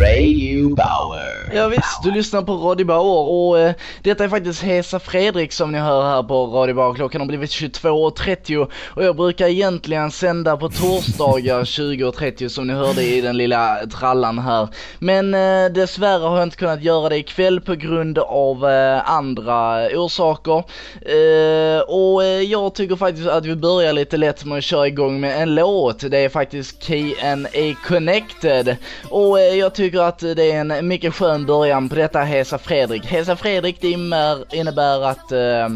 Radio 0.00 0.74
Bauer. 0.74 1.54
Ja 1.54 1.68
visst, 1.68 2.02
du 2.02 2.10
lyssnar 2.10 2.42
på 2.42 2.52
Radio 2.56 2.86
Bauer 2.86 3.28
och 3.28 3.58
eh, 3.58 3.74
detta 4.02 4.24
är 4.24 4.28
faktiskt 4.28 4.62
Hesa 4.62 4.98
Fredrik 4.98 5.52
som 5.52 5.72
ni 5.72 5.78
hör 5.78 6.02
här 6.02 6.22
på 6.22 6.46
Radio 6.46 6.74
Bauer. 6.74 6.94
Klockan 6.94 7.20
har 7.20 7.28
blivit 7.28 7.50
22.30 7.50 8.68
och 8.94 9.04
jag 9.04 9.16
brukar 9.16 9.48
egentligen 9.48 10.10
sända 10.10 10.56
på 10.56 10.68
torsdagar 10.68 11.60
20.30 11.64 12.48
som 12.48 12.66
ni 12.66 12.72
hörde 12.72 13.02
i 13.02 13.20
den 13.20 13.36
lilla 13.36 13.76
trallan 13.98 14.38
här. 14.38 14.68
Men 14.98 15.34
eh, 15.34 15.72
dessvärre 15.72 16.22
har 16.28 16.36
jag 16.36 16.46
inte 16.46 16.56
kunnat 16.56 16.82
göra 16.82 17.08
det 17.08 17.16
ikväll 17.16 17.60
på 17.60 17.74
grund 17.74 18.18
av 18.18 18.68
eh, 18.68 19.10
andra 19.10 19.86
orsaker. 19.86 20.64
Eh, 21.00 21.80
och 21.80 22.24
eh, 22.24 22.40
jag 22.42 22.74
tycker 22.74 22.96
faktiskt 22.96 23.28
att 23.28 23.46
vi 23.46 23.56
börjar 23.56 23.92
lite 23.92 24.16
lätt 24.16 24.44
med 24.44 24.58
att 24.58 24.64
köra 24.64 24.86
igång 24.86 25.20
med 25.20 25.42
en 25.42 25.54
låt. 25.54 26.10
Det 26.10 26.18
är 26.18 26.28
faktiskt 26.28 26.86
KNA 26.86 27.74
Connected. 27.88 28.76
Och 29.10 29.23
eh, 29.38 29.42
jag 29.58 29.74
tycker 29.74 30.00
att 30.00 30.18
det 30.18 30.52
är 30.52 30.60
en 30.72 30.88
mycket 30.88 31.14
skön 31.14 31.46
början 31.46 31.88
på 31.88 31.94
detta 31.94 32.20
Hesa 32.22 32.58
Fredrik. 32.58 33.06
Hesa 33.06 33.36
Fredrik 33.36 33.80
det 33.80 33.90
innebär, 33.90 35.02
att 35.04 35.32
eh, 35.32 35.66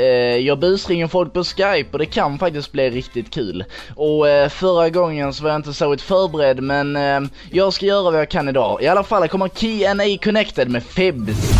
eh, 0.00 0.36
jag 0.36 0.58
busringer 0.60 1.06
folk 1.06 1.32
på 1.32 1.44
Skype 1.44 1.88
och 1.92 1.98
det 1.98 2.06
kan 2.06 2.38
faktiskt 2.38 2.72
bli 2.72 2.90
riktigt 2.90 3.30
kul. 3.34 3.64
Och 3.96 4.28
eh, 4.28 4.48
förra 4.48 4.90
gången 4.90 5.34
så 5.34 5.42
var 5.42 5.50
jag 5.50 5.58
inte 5.58 5.72
så 5.74 5.96
förberedd 5.96 6.62
men 6.62 6.96
eh, 6.96 7.20
jag 7.50 7.72
ska 7.72 7.86
göra 7.86 8.02
vad 8.10 8.20
jag 8.20 8.30
kan 8.30 8.48
idag. 8.48 8.82
I 8.82 8.86
alla 8.86 9.02
fall 9.04 9.22
det 9.22 9.28
kommer 9.28 9.48
KNA 9.48 10.22
Connected 10.24 10.68
med 10.70 10.82
Fibs. 10.82 11.50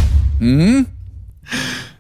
Mm. 0.41 0.85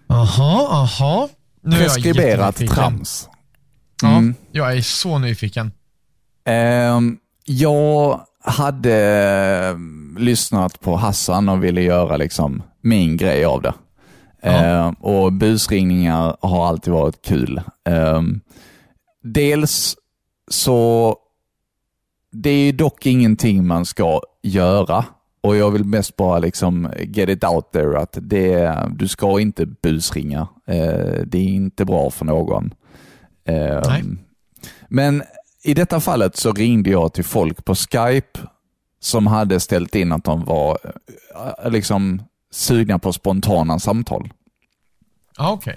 Aha, 0.09 0.68
aha. 0.70 1.29
Nu 1.62 1.77
är 1.77 1.81
jag 1.81 1.88
Preskriberat 1.94 2.38
jättenyfiken. 2.61 2.74
trams. 2.77 3.29
Ja, 4.03 4.09
Mm. 4.09 4.35
jag 4.53 4.77
är 4.77 4.81
så 4.81 5.18
nyfiken. 5.18 5.72
Ehm, 6.46 7.16
jag 7.44 8.20
hade 8.44 8.94
eh, 9.68 9.76
lyssnat 10.18 10.80
på 10.80 10.96
Hassan 10.96 11.48
och 11.48 11.64
ville 11.64 11.83
göra 11.83 12.16
liksom 12.16 12.62
min 12.80 13.16
grej 13.16 13.44
av 13.44 13.62
det. 13.62 13.74
Ehm, 14.42 14.94
och 14.94 15.33
busringningar 15.33 16.37
har 16.40 16.66
alltid 16.66 16.92
varit 16.92 17.22
kul. 17.22 17.61
Ehm, 17.85 18.40
dels 19.22 19.96
så, 20.50 21.16
det 22.33 22.50
är 22.50 22.64
ju 22.64 22.72
dock 22.72 23.07
ingenting 23.07 23.66
man 23.66 23.87
ska 23.87 24.20
göra. 24.42 25.04
Och 25.40 25.57
jag 25.57 25.70
vill 25.70 25.85
mest 25.85 26.16
bara 26.16 26.38
liksom 26.38 26.92
get 26.98 27.28
it 27.28 27.44
out 27.44 27.72
there 27.72 27.98
att 27.98 28.18
det, 28.20 28.78
du 28.90 29.09
ska 29.09 29.40
inte 29.40 29.66
busringa. 29.66 30.48
Eh, 30.66 31.20
det 31.26 31.38
är 31.38 31.48
inte 31.48 31.85
bra 31.85 32.11
för 32.11 32.24
någon. 32.24 32.74
Nej. 33.46 34.04
Men 34.88 35.22
i 35.64 35.74
detta 35.74 36.00
fallet 36.00 36.37
så 36.37 36.53
ringde 36.53 36.90
jag 36.90 37.12
till 37.12 37.24
folk 37.24 37.64
på 37.64 37.74
Skype 37.74 38.40
som 39.00 39.27
hade 39.27 39.61
ställt 39.61 39.94
in 39.94 40.12
att 40.12 40.24
de 40.24 40.44
var 40.44 40.79
eh, 41.64 41.70
liksom 41.70 42.22
sugna 42.53 42.98
på 42.98 43.12
spontana 43.12 43.79
samtal. 43.79 44.33
Ja, 45.38 45.53
okej. 45.53 45.74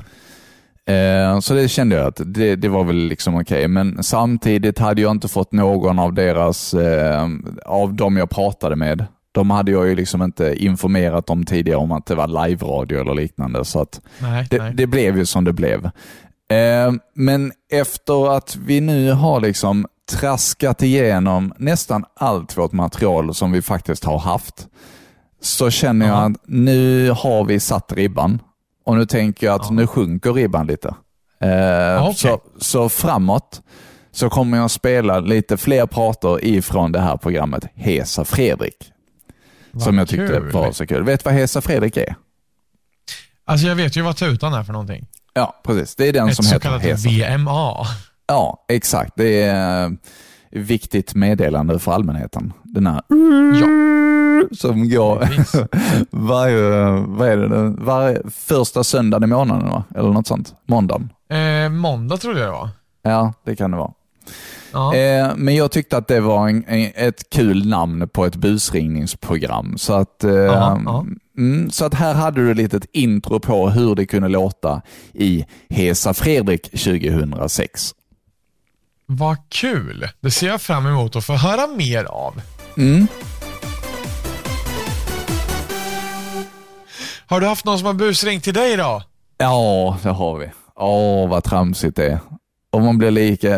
Eh, 0.96 1.40
Så 1.40 1.54
det 1.54 1.68
kände 1.68 1.96
jag 1.96 2.08
att 2.08 2.22
det, 2.26 2.56
det 2.56 2.70
var 2.70 2.84
väl 2.84 2.96
liksom 2.96 3.36
okej, 3.36 3.68
men 3.68 4.04
samtidigt 4.04 4.80
hade 4.80 5.02
jag 5.02 5.12
inte 5.12 5.28
fått 5.28 5.52
någon 5.52 6.00
av 6.00 6.14
deras, 6.14 6.74
eh, 6.74 7.28
av 7.66 7.94
dem 7.94 8.18
jag 8.18 8.30
pratade 8.30 8.76
med, 8.76 9.06
de 9.32 9.50
hade 9.50 9.72
jag 9.72 9.88
ju 9.88 9.96
liksom 9.96 10.22
inte 10.24 10.56
informerat 10.64 11.30
om 11.30 11.46
tidigare 11.46 11.78
om 11.80 11.92
att 11.92 12.06
det 12.06 12.16
var 12.16 12.48
live-radio 12.48 13.02
eller 13.02 13.14
liknande, 13.16 13.66
så 13.66 13.82
att 13.82 14.02
Nej, 14.22 14.48
det, 14.50 14.58
nej. 14.58 14.74
det 14.76 14.88
blev 14.88 15.18
ju 15.18 15.26
som 15.26 15.44
det 15.44 15.54
blev. 15.54 15.90
Eh, 16.50 16.94
men 17.14 17.52
efter 17.72 18.36
att 18.38 18.56
vi 18.56 18.82
nu 18.82 19.12
har 19.12 19.40
liksom 19.42 19.86
traskat 20.12 20.82
igenom 20.84 21.54
nästan 21.58 22.06
allt 22.16 22.58
vårt 22.58 22.72
material 22.72 23.36
som 23.36 23.52
vi 23.52 23.62
faktiskt 23.62 24.04
har 24.04 24.20
haft, 24.20 24.68
så 25.42 25.70
känner 25.70 26.08
jag 26.08 26.16
Ja. 26.18 26.26
att 26.26 26.38
nu 26.46 27.10
har 27.12 27.44
vi 27.44 27.60
satt 27.60 27.92
ribban 27.92 28.40
och 28.86 28.98
nu 28.98 29.06
tänker 29.06 29.48
jag 29.48 29.56
att 29.56 29.66
Ja. 29.68 29.72
nu 29.72 29.88
sjunker 29.88 30.34
ribban 30.34 30.68
lite. 30.68 30.88
Eh, 31.42 32.04
okej. 32.04 32.16
så, 32.16 32.42
så 32.60 32.90
framåt 32.90 33.62
så 34.12 34.30
kommer 34.30 34.58
jag 34.58 34.72
spela 34.72 35.20
lite 35.20 35.58
fler 35.58 35.86
prator 35.86 36.44
ifrån 36.44 36.92
det 36.92 37.00
här 37.00 37.18
programmet 37.18 37.66
Hesa 37.76 38.26
Fredrik. 38.26 38.92
Vad 39.72 39.84
som 39.84 39.98
jag 39.98 40.08
tyckte 40.08 40.28
kul. 40.28 40.52
var 40.52 40.72
så 40.72 40.88
kul. 40.88 41.04
Vet 41.04 41.24
du 41.24 41.30
vad 41.30 41.40
Hesa 41.40 41.62
Fredrik 41.62 41.98
är? 41.98 42.16
Alltså 43.46 43.68
jag 43.68 43.76
vet 43.76 43.96
ju 43.96 44.02
vad 44.02 44.18
tutan 44.18 44.54
är 44.54 44.64
för 44.64 44.74
någonting. 44.74 45.08
Ja, 45.38 45.54
precis. 45.64 45.96
Det 45.96 46.08
är 46.08 46.14
den 46.14 46.30
Ett 46.30 46.36
som 46.36 46.46
så 46.46 46.54
heter 46.54 46.70
kallat 46.70 46.82
Hesa 46.82 47.10
VMA. 47.10 47.76
Ja, 48.28 48.66
exakt. 48.68 49.12
Det 49.16 49.42
är 49.44 49.84
eh, 49.86 49.90
viktigt 50.52 51.16
meddelande 51.16 51.80
för 51.80 51.92
allmänheten. 51.92 52.54
Den 52.64 52.88
här 52.88 53.02
Ja, 53.62 53.68
som 54.58 54.90
går 54.90 55.28
varje, 56.16 56.90
vad 57.08 57.28
är 57.30 57.38
det, 57.38 57.70
varje 57.70 58.22
första 58.32 58.84
söndagen 58.84 59.24
i 59.24 59.28
månaden 59.34 59.70
va? 59.70 59.84
Eller 59.96 60.10
något 60.10 60.28
sånt. 60.28 60.54
Måndagen. 60.66 61.10
Eh, 61.30 61.70
måndag 61.70 62.18
trodde 62.18 62.40
jag 62.40 62.48
det 62.48 62.52
var. 62.52 62.70
Ja, 63.02 63.34
det 63.46 63.56
kan 63.56 63.72
det 63.72 63.78
vara. 63.78 63.92
Ja. 64.78 64.96
Eh, 64.96 65.32
men 65.36 65.56
jag 65.56 65.72
tyckte 65.72 65.98
att 65.98 66.08
det 66.08 66.20
var 66.20 66.50
en, 66.50 66.64
en, 66.68 66.92
ett 66.96 67.30
kul 67.30 67.68
namn 67.68 68.10
på 68.10 68.26
ett 68.26 68.36
busringningsprogram. 68.36 69.78
Så 69.78 69.94
att, 69.94 70.24
eh, 70.24 70.32
Ja, 70.32 70.82
ja. 70.86 71.06
Mm, 71.38 71.72
så 71.72 71.86
att 71.86 71.94
här 71.94 72.14
hade 72.14 72.42
du 72.42 72.52
ett 72.52 72.58
litet 72.58 72.86
intro 72.94 73.40
på 73.40 73.70
hur 73.70 73.96
det 73.96 74.06
kunde 74.06 74.28
låta 74.28 74.82
i 75.14 75.46
Hesa 75.70 76.14
Fredrik 76.14 76.72
2006. 76.72 77.92
Vad 79.06 79.38
kul. 79.50 80.08
Det 80.22 80.32
ser 80.32 80.48
jag 80.48 80.62
fram 80.62 80.88
emot 80.88 81.16
att 81.16 81.26
få 81.26 81.34
höra 81.34 81.68
mer 81.68 82.04
av. 82.04 82.42
Mm. 82.78 83.08
Har 87.28 87.40
du 87.42 87.48
haft 87.48 87.66
någon 87.66 87.78
som 87.78 87.86
har 87.86 87.94
busringt 87.94 88.44
till 88.44 88.54
dig 88.54 88.78
då? 88.78 89.04
Ja, 89.38 89.98
det 90.04 90.10
har 90.10 90.38
vi. 90.38 90.52
Åh, 90.76 91.30
vad 91.30 91.44
tramsigt 91.44 91.96
det 91.96 92.06
är. 92.06 92.20
Och 92.78 92.84
man 92.84 92.98
blir 92.98 93.12
lika, 93.12 93.58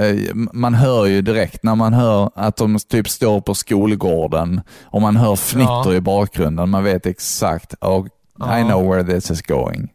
man 0.53 0.73
hör 0.73 1.05
ju 1.05 1.21
direkt 1.21 1.63
när 1.63 1.75
man 1.75 1.93
hör 1.93 2.32
att 2.36 2.55
de 2.58 2.77
typ 2.89 3.10
står 3.10 3.41
på 3.41 3.55
skolgården 3.55 4.62
och 4.84 5.01
man 5.01 5.15
hör 5.15 5.36
fnitter 5.36 5.91
Ja. 5.91 5.93
i 5.93 6.01
bakgrunden. 6.01 6.69
Man 6.69 6.84
vet 6.84 7.05
exakt, 7.05 7.73
oh, 7.82 8.05
I 8.05 8.10
Ja. 8.39 8.63
know 8.63 8.89
where 8.89 9.03
this 9.03 9.32
is 9.32 9.41
going. 9.41 9.89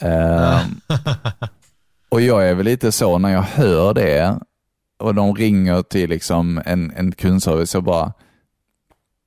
Ehm, 0.00 0.80
och 2.08 2.20
jag 2.20 2.48
är 2.48 2.54
väl 2.54 2.64
lite 2.64 2.92
så 2.92 3.18
när 3.18 3.32
jag 3.32 3.42
hör 3.42 3.94
det, 3.94 4.38
och 4.98 5.14
de 5.14 5.34
ringer 5.34 5.82
till 5.82 6.10
liksom 6.10 6.62
en, 6.66 6.92
en 6.96 7.12
kundservice 7.12 7.74
och 7.74 7.82
bara, 7.82 8.12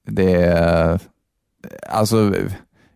det 0.07 0.33
är, 0.43 0.99
alltså 1.89 2.33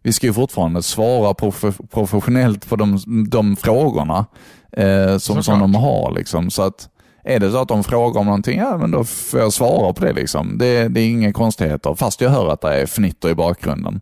vi 0.04 0.14
ska 0.14 0.28
ju 0.28 0.34
fortfarande 0.34 0.84
svara 0.84 1.34
prof 1.34 1.66
professionellt 1.92 2.70
på 2.70 2.76
de, 2.76 3.00
de 3.30 3.56
frågorna 3.56 4.26
eh, 4.72 5.18
som, 5.18 5.44
som 5.44 5.60
de 5.60 5.76
har. 5.76 6.12
Liksom. 6.12 6.50
Så 6.50 6.62
att 6.62 6.90
är 7.24 7.40
det 7.40 7.52
så 7.52 7.62
att 7.62 7.68
de 7.68 7.84
frågar 7.84 8.20
om 8.20 8.26
någonting, 8.26 8.60
ja 8.60 8.78
men 8.78 8.92
då 8.92 9.04
får 9.04 9.40
jag 9.40 9.54
svara 9.54 9.94
på 9.94 10.06
det. 10.06 10.14
Liksom. 10.14 10.58
Det, 10.58 10.88
det 10.88 11.02
är 11.02 11.10
inga 11.10 11.34
konstigheter, 11.34 11.96
fast 11.96 12.22
jag 12.22 12.30
hör 12.30 12.54
att 12.54 12.62
det 12.62 12.82
är 12.82 12.86
fnitter 12.86 13.30
i 13.30 13.36
bakgrunden. 13.36 14.02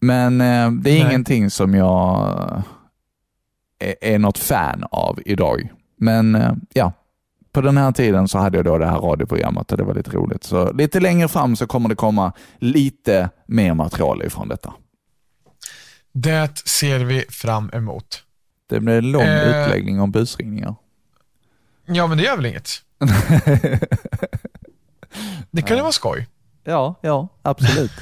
Men 0.00 0.40
eh, 0.40 0.70
det 0.70 0.90
är 0.90 1.04
Nej. 1.04 1.08
ingenting 1.08 1.50
som 1.50 1.74
jag 1.74 2.62
är, 3.78 3.94
är 4.00 4.18
något 4.18 4.38
fan 4.38 4.84
av 4.90 5.18
idag. 5.24 5.68
Men 5.96 6.34
eh, 6.34 6.52
ja, 6.72 6.92
på 7.52 7.60
den 7.60 7.76
här 7.76 7.92
tiden 7.92 8.28
så 8.28 8.38
hade 8.38 8.58
jag 8.58 8.64
då 8.64 8.78
det 8.78 8.86
här 8.86 8.98
radioprogrammet 8.98 9.72
och 9.72 9.78
det 9.78 9.84
var 9.84 9.94
lite 9.94 10.10
roligt. 10.10 10.44
Så 10.44 10.72
lite 10.72 11.00
längre 11.00 11.28
fram 11.28 11.56
så 11.56 11.66
kommer 11.66 11.88
det 11.88 11.94
komma 11.94 12.32
lite 12.58 13.30
mer 13.46 13.74
material 13.74 14.22
ifrån 14.22 14.48
detta. 14.48 14.72
Det 16.12 16.58
ser 16.58 16.98
vi 16.98 17.24
fram 17.28 17.70
emot. 17.72 18.22
Det 18.72 18.80
blir 18.80 18.98
en 18.98 19.12
lång 19.12 19.22
Eh. 19.22 19.48
utläggning 19.64 20.00
om 20.00 20.10
busringningar. 20.10 20.74
Ja, 21.86 22.06
men 22.06 22.18
det 22.18 22.24
gör 22.24 22.36
väl 22.36 22.46
inget. 22.46 22.70
Det 25.50 25.62
kan 25.62 25.76
ju 25.76 25.82
vara 25.82 25.92
skoj. 25.92 26.26
ja, 26.64 26.94
ja, 27.02 27.28
absolut. 27.42 27.92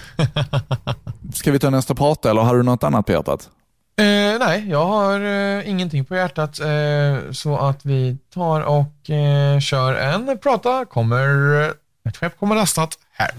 Ska 1.34 1.52
vi 1.52 1.58
ta 1.58 1.70
nästa 1.70 1.94
prata 1.94 2.30
eller 2.30 2.42
har 2.42 2.56
du 2.56 2.62
något 2.62 2.84
annat 2.84 3.06
på 3.06 3.12
hjärtat? 3.12 3.48
Eh, 3.96 4.04
nej, 4.46 4.66
jag 4.68 4.86
har 4.86 5.20
eh, 5.20 5.68
ingenting 5.70 6.04
på 6.04 6.16
hjärtat. 6.16 6.60
Eh, 6.60 7.30
så 7.32 7.56
att 7.58 7.84
vi 7.84 8.16
tar 8.34 8.60
och 8.60 9.10
eh, 9.10 9.60
kör 9.60 9.94
en 9.94 10.38
prata. 10.42 10.84
Kommer, 10.84 11.60
eh, 11.62 11.70
ett 12.08 12.16
skepp 12.16 12.38
kommer 12.40 12.54
lastat 12.54 12.98
här. 13.12 13.30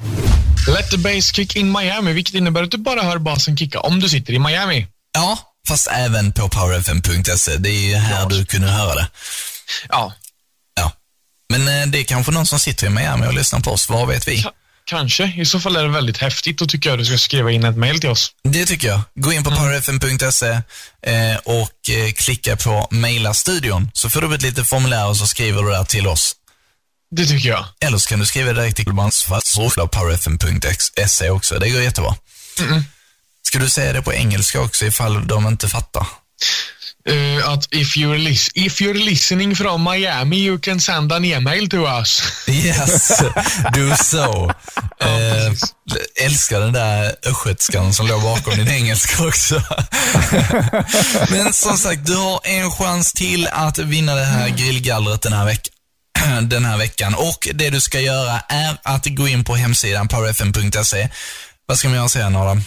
Let 0.76 0.91
the 0.91 0.98
bass 0.98 1.34
kick 1.36 1.56
in 1.56 1.72
Miami, 1.72 2.13
vilket 2.13 2.36
innebär 2.36 2.63
att 2.63 2.72
du 2.72 2.78
bara 2.78 3.02
hör 3.02 3.17
basen 3.17 3.58
kicka 3.58 3.80
om 3.80 4.00
du 4.00 4.10
sitter 4.10 4.34
i 4.34 4.39
Miami. 4.39 4.88
Ja, 5.13 5.38
fast 5.67 5.88
även 5.91 6.32
på 6.32 6.50
powerfm.se. 6.50 7.58
Det 7.58 7.69
är 7.69 7.89
ju 7.89 7.95
här 7.95 8.30
du 8.30 8.45
kunde 8.45 8.67
höra 8.67 8.95
det. 8.95 9.08
Ja, 9.89 10.13
Ja. 10.76 10.91
Men 11.50 11.67
eh, 11.67 11.88
det 11.88 12.00
är 12.00 12.04
kanske 12.04 12.32
någon 12.32 12.45
som 12.45 12.60
sitter 12.60 12.88
i 12.88 12.89
Miami 12.89 13.28
och 13.28 13.34
lyssnar 13.34 13.60
på 13.60 13.71
oss. 13.71 13.89
Vad 13.89 14.08
vet 14.08 14.28
vi? 14.28 14.36
ka- 14.38 14.52
kanske. 14.86 15.34
I 15.38 15.45
så 15.45 15.60
fall 15.60 15.76
är 15.76 15.84
det 15.84 15.89
väldigt 15.89 16.17
häftigt 16.17 16.62
och 16.62 16.69
tycker 16.69 16.89
jag 16.89 17.00
du 17.00 17.06
ska 17.06 17.17
skriva 17.17 17.52
in 17.52 17.65
ett 17.65 17.78
mail 17.78 18.00
till 18.00 18.10
oss. 18.10 18.32
Det 18.43 18.65
tycker 18.65 18.88
jag. 18.88 19.02
Gå 19.15 19.34
in 19.34 19.43
på 19.43 19.52
powerfm.se 19.52 20.47
eh, 21.04 21.36
och 21.43 21.89
eh, 21.89 22.12
klicka 22.15 22.58
på 22.58 22.88
mejla 22.91 23.34
studion 23.34 23.91
så 23.93 24.10
får 24.10 24.21
du 24.21 24.36
ett 24.36 24.41
litet 24.41 24.67
formulär 24.67 25.08
och 25.08 25.17
så 25.17 25.28
skriver 25.28 25.63
du 25.63 25.69
där 25.71 25.84
till 25.84 26.08
oss. 26.08 26.36
Det 27.15 27.26
tycker 27.26 27.50
jag. 27.50 27.65
Eller 27.82 27.97
så 27.97 28.10
kan 28.10 28.19
du 28.19 28.26
skriva 28.26 28.54
direkt 28.54 28.76
till 28.76 28.86
powerfm.se 29.88 31.30
också. 31.30 31.60
Det 31.60 31.69
går 31.69 31.82
jättebra. 31.82 32.15
Ska 33.47 33.60
du 33.60 33.69
säga 33.69 33.93
det 33.93 34.01
på 34.01 34.13
engelska 34.13 34.62
också 34.62 34.86
ifall 34.86 35.27
de 35.27 35.47
inte 35.47 35.69
fattar? 35.69 36.08
Eh, 37.10 37.49
att 37.49 37.73
if 37.73 37.97
you're, 37.97 38.17
lis- 38.17 38.51
if 38.54 38.82
you're 38.82 39.06
listening 39.06 39.56
from 39.56 39.84
Miami 39.84 40.38
you 40.38 40.60
can 40.60 40.82
send 40.82 41.12
an 41.13 41.25
email 41.25 41.69
to 41.69 41.77
us. 41.99 42.21
Yes, 42.47 43.17
do 43.73 43.95
so. 44.04 44.49
eh, 44.99 45.54
älskar 46.25 46.60
den 46.60 46.73
där 46.73 47.15
östgötskan 47.25 47.93
som 47.93 48.08
låg 48.08 48.21
bakom 48.21 48.56
din 48.58 48.67
engelska 48.67 49.23
också. 49.27 49.63
Men 51.30 51.54
som 51.54 51.77
sagt, 51.77 52.06
du 52.06 52.15
har 52.15 52.39
en 52.43 52.71
chans 52.71 53.13
till 53.13 53.47
att 53.47 53.77
vinna 53.77 54.15
det 54.15 54.25
här 54.25 54.49
grillgallret 54.49 55.21
den 55.21 55.34
här, 55.34 55.45
veck 55.45 55.69
den 56.41 56.65
här 56.65 56.77
veckan. 56.77 57.15
Och 57.15 57.47
det 57.54 57.69
du 57.69 57.82
ska 57.82 57.99
göra 57.99 58.39
är 58.49 58.77
att 58.84 59.06
gå 59.06 59.27
in 59.27 59.43
på 59.43 59.56
hemsidan 59.56 60.08
powerfm.se. 60.08 61.10
Vad 61.65 61.80
ska 61.80 61.88
man 61.88 61.97
göra 61.97 62.10
sedan 62.10 62.36
Adam? 62.36 62.63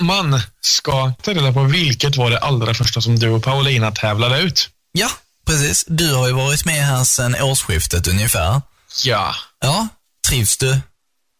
Man 0.00 0.40
ska 0.60 1.12
ta 1.22 1.30
reda 1.34 1.52
på 1.52 1.62
vilket 1.62 2.16
var 2.16 2.30
det 2.30 2.38
allra 2.38 2.74
första 2.74 3.00
som 3.00 3.18
du 3.18 3.28
och 3.28 3.42
Paulina 3.44 3.90
tävlade 3.90 4.40
ut. 4.40 4.68
Ja, 4.92 5.08
precis. 5.46 5.84
Du 5.88 6.14
har 6.14 6.26
ju 6.26 6.32
varit 6.32 6.64
med 6.64 6.84
här 6.86 7.04
sedan 7.04 7.36
årsskiftet 7.42 8.08
ungefär. 8.08 8.62
Ja, 9.04 9.34
Ja, 9.60 9.88
trivs 10.28 10.56
du? 10.56 10.78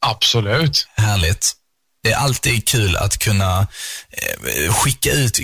absolut. 0.07 0.87
Härligt. 0.97 1.53
Det 2.03 2.13
är 2.13 2.17
alltid 2.17 2.69
kul 2.69 2.97
att 2.97 3.19
kunna 3.19 3.61
eh, 4.11 4.73
skicka 4.75 5.13
ut 5.13 5.39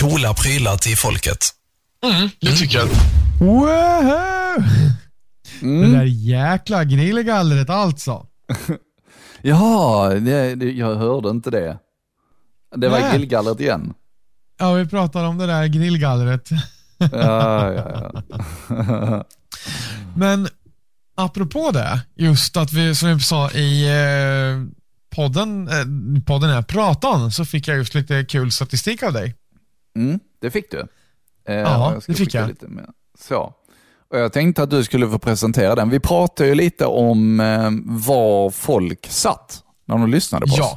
coola 0.00 0.34
prylar 0.34 0.76
till 0.76 0.96
folket. 0.96 1.48
Mm, 2.04 2.30
det 2.40 2.56
tycker 2.56 2.78
jag. 2.78 2.88
Wow! 3.40 4.64
Det 5.60 5.92
där 5.92 6.04
jäkla 6.04 6.84
grillgallret 6.84 7.70
alltså. 7.70 8.26
Ja, 9.42 10.08
det, 10.20 10.54
det, 10.54 10.70
jag 10.70 10.96
hörde 10.96 11.30
inte 11.30 11.50
det. 11.50 11.78
Det 12.76 12.88
var 12.88 13.00
Nej. 13.00 13.18
grillgallret 13.18 13.60
igen. 13.60 13.94
Ja, 14.58 14.72
vi 14.72 14.86
pratar 14.86 15.24
om 15.24 15.38
det 15.38 15.46
där 15.46 15.66
grillgallret. 15.66 16.48
Ja, 17.12 17.72
ja, 17.72 18.12
ja. 18.68 19.24
Men 20.16 20.48
apropå 21.16 21.70
det, 21.70 22.00
just 22.16 22.56
att 22.56 22.72
vi, 22.72 22.94
som 22.94 23.08
vi 23.08 23.20
sa 23.20 23.50
i 23.50 23.88
eh, 23.88 24.66
podden, 25.16 25.68
eh, 25.68 26.22
podden 26.26 26.50
är 26.50 26.62
pratan, 26.62 27.30
så 27.32 27.44
fick 27.44 27.68
jag 27.68 27.76
just 27.76 27.94
lite 27.94 28.24
kul 28.24 28.50
statistik 28.52 29.02
av 29.02 29.12
dig. 29.12 29.34
Mm, 29.96 30.20
det 30.40 30.50
fick 30.50 30.70
du. 30.70 30.86
Eh, 31.48 31.54
Ja, 31.54 31.94
det 32.06 32.14
fick 32.14 32.34
jag. 32.34 32.48
Lite 32.48 32.68
mer. 32.68 32.86
Så. 33.20 33.54
Och 34.10 34.18
jag 34.18 34.32
tänkte 34.32 34.62
att 34.62 34.70
du 34.70 34.84
skulle 34.84 35.08
få 35.08 35.18
presentera 35.18 35.74
den. 35.74 35.90
Vi 35.90 36.00
pratade 36.00 36.48
ju 36.48 36.54
lite 36.54 36.86
om 36.86 37.40
eh, 37.40 37.70
var 37.84 38.50
folk 38.50 39.06
satt 39.06 39.62
när 39.86 39.98
de 39.98 40.10
lyssnade 40.10 40.46
på 40.46 40.52
oss. 40.52 40.76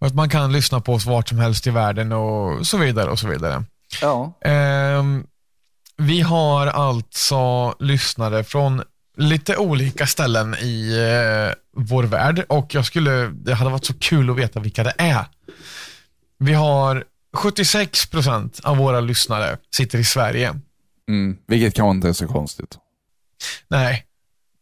Och 0.00 0.06
att 0.06 0.14
man 0.14 0.28
kan 0.28 0.52
lyssna 0.52 0.80
på 0.80 0.92
oss 0.94 1.06
vart 1.06 1.28
som 1.28 1.38
helst 1.38 1.66
i 1.66 1.70
världen 1.70 2.12
och 2.12 2.66
så 2.66 2.76
vidare 2.76 3.10
och 3.10 3.18
så 3.18 3.28
vidare. 3.28 3.64
Ja. 4.00 4.38
Ehm, 4.40 5.26
vi 5.96 6.20
har 6.20 6.66
alltså 6.66 7.74
lyssnare 7.78 8.44
från 8.44 8.82
lite 9.16 9.56
olika 9.56 10.06
ställen 10.06 10.54
i 10.54 10.96
eh, 10.98 11.54
vår 11.76 12.04
värld 12.04 12.44
och 12.48 12.74
jag 12.74 12.86
skulle, 12.86 13.10
det 13.28 13.54
hade 13.54 13.70
varit 13.70 13.84
så 13.84 13.94
kul 13.94 14.30
att 14.30 14.36
veta 14.36 14.60
vilka 14.60 14.84
det 14.84 14.94
är. 14.98 15.24
Vi 16.38 16.52
har 16.52 17.04
76% 17.36 18.64
av 18.64 18.76
våra 18.76 19.00
lyssnare 19.00 19.56
sitter 19.74 19.98
i 19.98 20.04
Sverige. 20.04 20.60
Mm, 21.08 21.36
vilket 21.46 21.74
kanske 21.74 21.96
inte 21.96 22.08
är 22.08 22.12
så 22.12 22.26
konstigt. 22.26 22.78
Nej, 23.68 24.04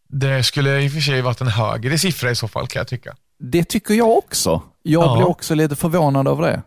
det 0.09 0.42
skulle 0.42 0.83
i 0.83 0.88
och 0.88 0.92
för 0.92 1.01
sig 1.01 1.22
varit 1.22 1.40
en 1.40 1.48
högre 1.48 1.98
siffra 1.98 2.31
i 2.31 2.35
så 2.35 2.48
fall 2.48 2.66
kan 2.66 2.81
jag 2.81 2.88
tycka. 2.88 3.16
Det 3.38 3.64
tycker 3.64 3.94
jag 3.94 4.18
också. 4.18 4.62
Jag 4.90 5.05
Ja. 5.05 5.16
blir 5.16 5.29
också 5.29 5.55
lite 5.55 5.77
förvånad 5.77 6.29
över 6.29 6.42
det. 6.42 6.62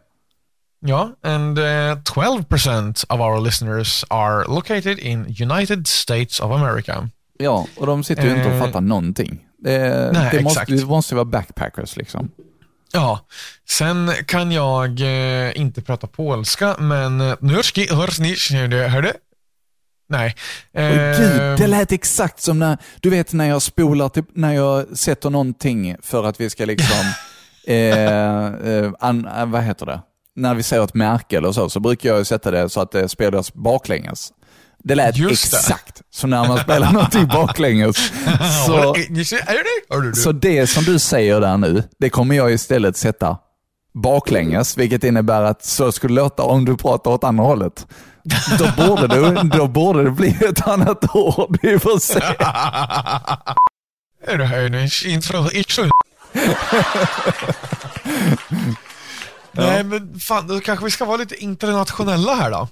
Ja, 0.85 1.09
and 1.23 1.59
uh, 1.59 1.65
12% 1.65 3.05
of 3.09 3.19
our 3.19 3.41
listeners 3.41 4.05
are 4.09 4.43
located 4.47 4.99
in 4.99 5.35
United 5.51 5.87
States 5.87 6.39
of 6.39 6.51
America. 6.51 7.09
Ja, 7.39 7.67
och 7.77 7.85
de 7.85 8.03
sitter 8.03 8.23
ju 8.23 8.29
inte 8.29 8.45
och 8.47 8.53
Eh, 8.53 8.59
fattar 8.59 8.81
någonting. 8.81 9.39
Det, 9.63 10.09
nej, 10.13 10.29
det, 10.31 10.41
måste, 10.43 10.65
det 10.67 10.85
måste 10.85 11.15
vara 11.15 11.25
backpackers 11.25 11.97
liksom. 11.97 12.31
Ja, 12.93 13.19
sen 13.69 14.11
kan 14.25 14.51
jag 14.51 14.99
eh, 15.01 15.59
inte 15.61 15.81
prata 15.81 16.07
polska, 16.07 16.75
men 16.79 17.21
eh, 17.21 17.35
nurski, 17.39 17.87
hörsni, 17.93 18.35
hörde? 18.87 19.13
Nej. 20.09 20.35
Eh, 20.73 20.89
Gud, 21.19 21.57
det 21.57 21.67
lät 21.67 21.91
exakt 21.91 22.41
som 22.41 22.59
när, 22.59 22.77
du 22.99 23.09
vet 23.09 23.33
när 23.33 23.45
jag 23.49 23.61
spolar, 23.61 24.09
till, 24.09 24.23
när 24.33 24.53
jag 24.53 24.97
sätter 24.97 25.29
någonting 25.29 25.95
för 26.01 26.23
att 26.23 26.41
vi 26.41 26.49
ska 26.49 26.65
liksom, 26.65 26.97
eh, 27.67 28.45
eh, 28.45 28.91
an, 28.99 29.27
eh, 29.37 29.45
vad 29.45 29.63
heter 29.63 29.85
det? 29.85 30.01
När 30.35 30.55
vi 30.55 30.63
säger 30.63 30.83
ett 30.83 30.93
märke 30.93 31.37
eller 31.37 31.51
så, 31.51 31.69
så 31.69 31.79
brukar 31.79 32.09
jag 32.09 32.27
sätta 32.27 32.51
det 32.51 32.69
så 32.69 32.81
att 32.81 32.91
det 32.91 33.09
spelas 33.09 33.53
baklänges. 33.53 34.31
Det 34.83 34.95
lät 34.95 35.17
Just 35.17 35.51
det. 35.51 35.57
exakt 35.57 36.01
som 36.11 36.29
när 36.29 36.47
man 36.47 36.57
spelar 36.57 36.91
någonting 36.93 37.27
baklänges. 37.27 38.11
Så, 38.67 38.93
du? 38.93 40.13
så 40.13 40.31
det 40.31 40.67
som 40.67 40.83
du 40.83 40.99
säger 40.99 41.41
där 41.41 41.57
nu, 41.57 41.83
det 41.99 42.09
kommer 42.09 42.35
jag 42.35 42.51
istället 42.51 42.97
sätta 42.97 43.37
baklänges, 43.93 44.77
vilket 44.77 45.03
innebär 45.03 45.41
att 45.41 45.65
så 45.65 45.91
skulle 45.91 46.15
det 46.15 46.21
låta 46.21 46.43
om 46.43 46.65
du 46.65 46.77
pratar 46.77 47.11
åt 47.11 47.23
andra 47.23 47.43
hållet. 47.43 47.87
Då 48.59 48.85
borde 48.87 49.07
det, 49.07 49.49
då 49.57 49.67
borde 49.67 50.03
det 50.03 50.11
bli 50.11 50.37
ett 50.49 50.67
annat 50.67 51.15
ord. 51.15 51.57
Vi 51.61 51.79
får 51.79 51.99
se. 51.99 52.19
Är 54.27 54.37
det 54.37 54.45
här 54.45 54.59
en 54.61 54.89
intro? 55.05 55.51
intro? 55.51 55.83
Nej, 59.51 59.83
men 59.83 60.19
fan, 60.19 60.47
då 60.47 60.59
kanske 60.59 60.85
vi 60.85 60.91
ska 60.91 61.05
vara 61.05 61.17
lite 61.17 61.35
internationella 61.35 62.35
här 62.35 62.51
då. 62.51 62.67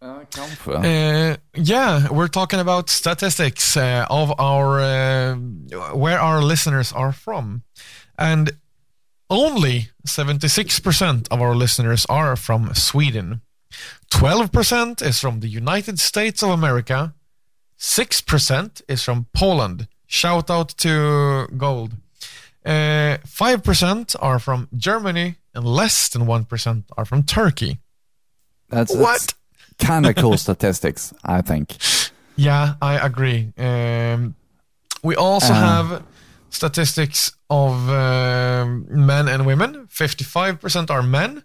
Ja, 0.00 0.22
kanske. 0.30 0.70
Uh, 0.70 1.36
yeah, 1.54 2.12
we're 2.12 2.28
talking 2.28 2.60
about 2.60 2.88
statistics 2.88 3.76
uh, 3.76 4.06
of 4.10 4.30
our 4.40 4.80
uh, 4.80 5.36
where 5.94 6.20
our 6.20 6.42
listeners 6.42 6.92
are 6.92 7.12
from, 7.12 7.62
and 8.16 8.50
only 9.30 9.90
76% 10.06 11.28
of 11.30 11.40
our 11.40 11.54
listeners 11.54 12.06
are 12.06 12.36
from 12.36 12.74
Sweden. 12.74 13.40
12% 14.14 15.02
is 15.02 15.20
from 15.20 15.40
the 15.40 15.48
United 15.48 15.98
States 15.98 16.42
of 16.42 16.50
America. 16.50 17.12
6% 17.78 18.82
is 18.88 19.02
from 19.02 19.26
Poland. 19.34 19.86
Shout 20.06 20.50
out 20.50 20.68
to 20.78 21.46
Gold. 21.56 21.92
Uh, 22.68 23.16
5% 23.26 24.14
are 24.20 24.38
from 24.38 24.68
Germany 24.76 25.36
and 25.54 25.64
less 25.64 26.08
than 26.10 26.26
1% 26.26 26.84
are 26.98 27.04
from 27.06 27.22
Turkey. 27.22 27.78
That's, 28.68 28.94
What? 28.94 29.34
kind 29.78 30.06
of 30.06 30.14
cool 30.16 30.36
statistics, 30.46 31.14
I 31.24 31.40
think. 31.40 31.76
Yeah, 32.36 32.74
I 32.82 32.98
agree. 33.06 33.52
Um, 33.56 34.34
we 35.02 35.16
also 35.16 35.52
Uh. 35.54 35.60
have 35.60 36.02
statistics 36.50 37.32
of 37.48 37.72
um, 37.88 38.86
men 38.88 39.28
and 39.28 39.46
women. 39.46 39.86
55% 39.88 40.90
are 40.90 41.02
men, 41.02 41.44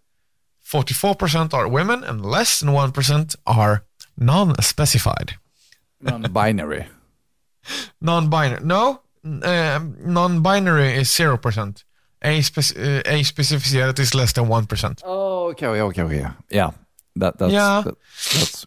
44% 0.66 1.54
are 1.54 1.68
women, 1.70 2.04
and 2.04 2.26
less 2.26 2.60
than 2.60 2.70
1% 2.74 3.36
are 3.46 3.84
non-specified. 4.18 5.36
Non-binary. 6.02 6.88
Non-binary. 8.02 8.64
No, 8.66 9.02
um, 9.24 9.96
non-binary 10.00 10.94
is 11.00 11.10
0%. 11.10 11.84
A-spec- 12.22 12.78
uh, 12.78 13.02
A-specificerat 13.06 14.00
is 14.00 14.14
less 14.16 14.34
than 14.34 14.46
1%. 14.48 15.02
Oh, 15.04 15.50
okay, 15.52 15.68
okay, 15.68 16.02
okay. 16.04 16.26
Yeah, 16.50 16.72
that, 17.16 17.38
that's, 17.38 17.52
Yeah. 17.54 17.82
that- 17.86 17.98
that's, 18.40 18.66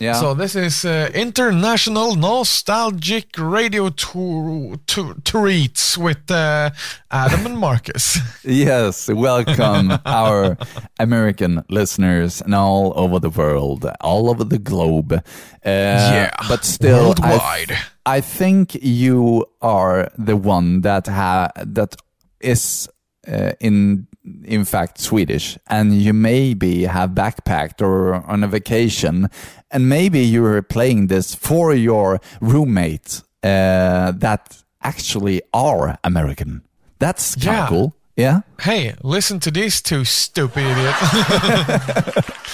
yeah. 0.00 0.14
So 0.20 0.34
this 0.34 0.56
is 0.56 0.84
uh, 0.84 1.10
international 1.14 2.16
nostalgic 2.16 3.26
radio 3.38 3.90
tour, 3.90 4.76
treats 5.24 5.96
with 5.96 6.30
uh, 6.30 6.70
Adam 7.10 7.46
and 7.46 7.58
Marcus. 7.58 8.18
Yes, 8.44 9.08
welcome 9.08 9.92
our 10.04 10.56
American 10.98 11.62
listeners 11.70 12.42
and 12.42 12.54
all 12.54 12.92
over 12.96 13.18
the 13.20 13.30
world, 13.30 13.86
all 14.00 14.28
over 14.28 14.44
the 14.44 14.58
globe. 14.58 15.12
Uh, 15.12 15.20
Yeah, 15.64 16.30
but 16.48 16.64
still, 16.64 17.06
worldwide. 17.08 17.72
I, 18.04 18.16
I 18.18 18.20
think 18.20 18.74
you 18.82 19.46
are 19.62 20.10
the 20.18 20.36
one 20.36 20.82
that 20.82 21.06
ha- 21.06 21.50
that 21.56 21.96
is 22.40 22.88
uh, 23.28 23.52
in 23.60 24.06
in 24.44 24.64
fact 24.64 24.98
Swedish, 25.00 25.58
and 25.66 25.94
you 26.02 26.12
maybe 26.14 26.84
have 26.86 27.10
backpacked 27.10 27.82
or 27.82 28.14
on 28.14 28.42
a 28.44 28.48
vacation, 28.48 29.28
and 29.70 29.88
maybe 29.88 30.20
you 30.20 30.44
are 30.46 30.62
playing 30.62 31.08
this 31.08 31.34
for 31.34 31.74
your 31.74 32.20
roommate 32.40 33.22
uh, 33.42 34.12
that 34.12 34.62
actually 34.82 35.42
are 35.52 35.98
American. 36.04 36.62
That's 36.98 37.34
kind 37.34 37.48
of 37.48 37.54
Yeah. 37.54 37.68
cool. 37.68 37.94
Yeah. 38.16 38.40
hey, 38.60 38.94
listen 39.02 39.40
to 39.40 39.50
these 39.50 39.82
two 39.82 40.04
stupid 40.04 40.62
idiots. 40.64 42.30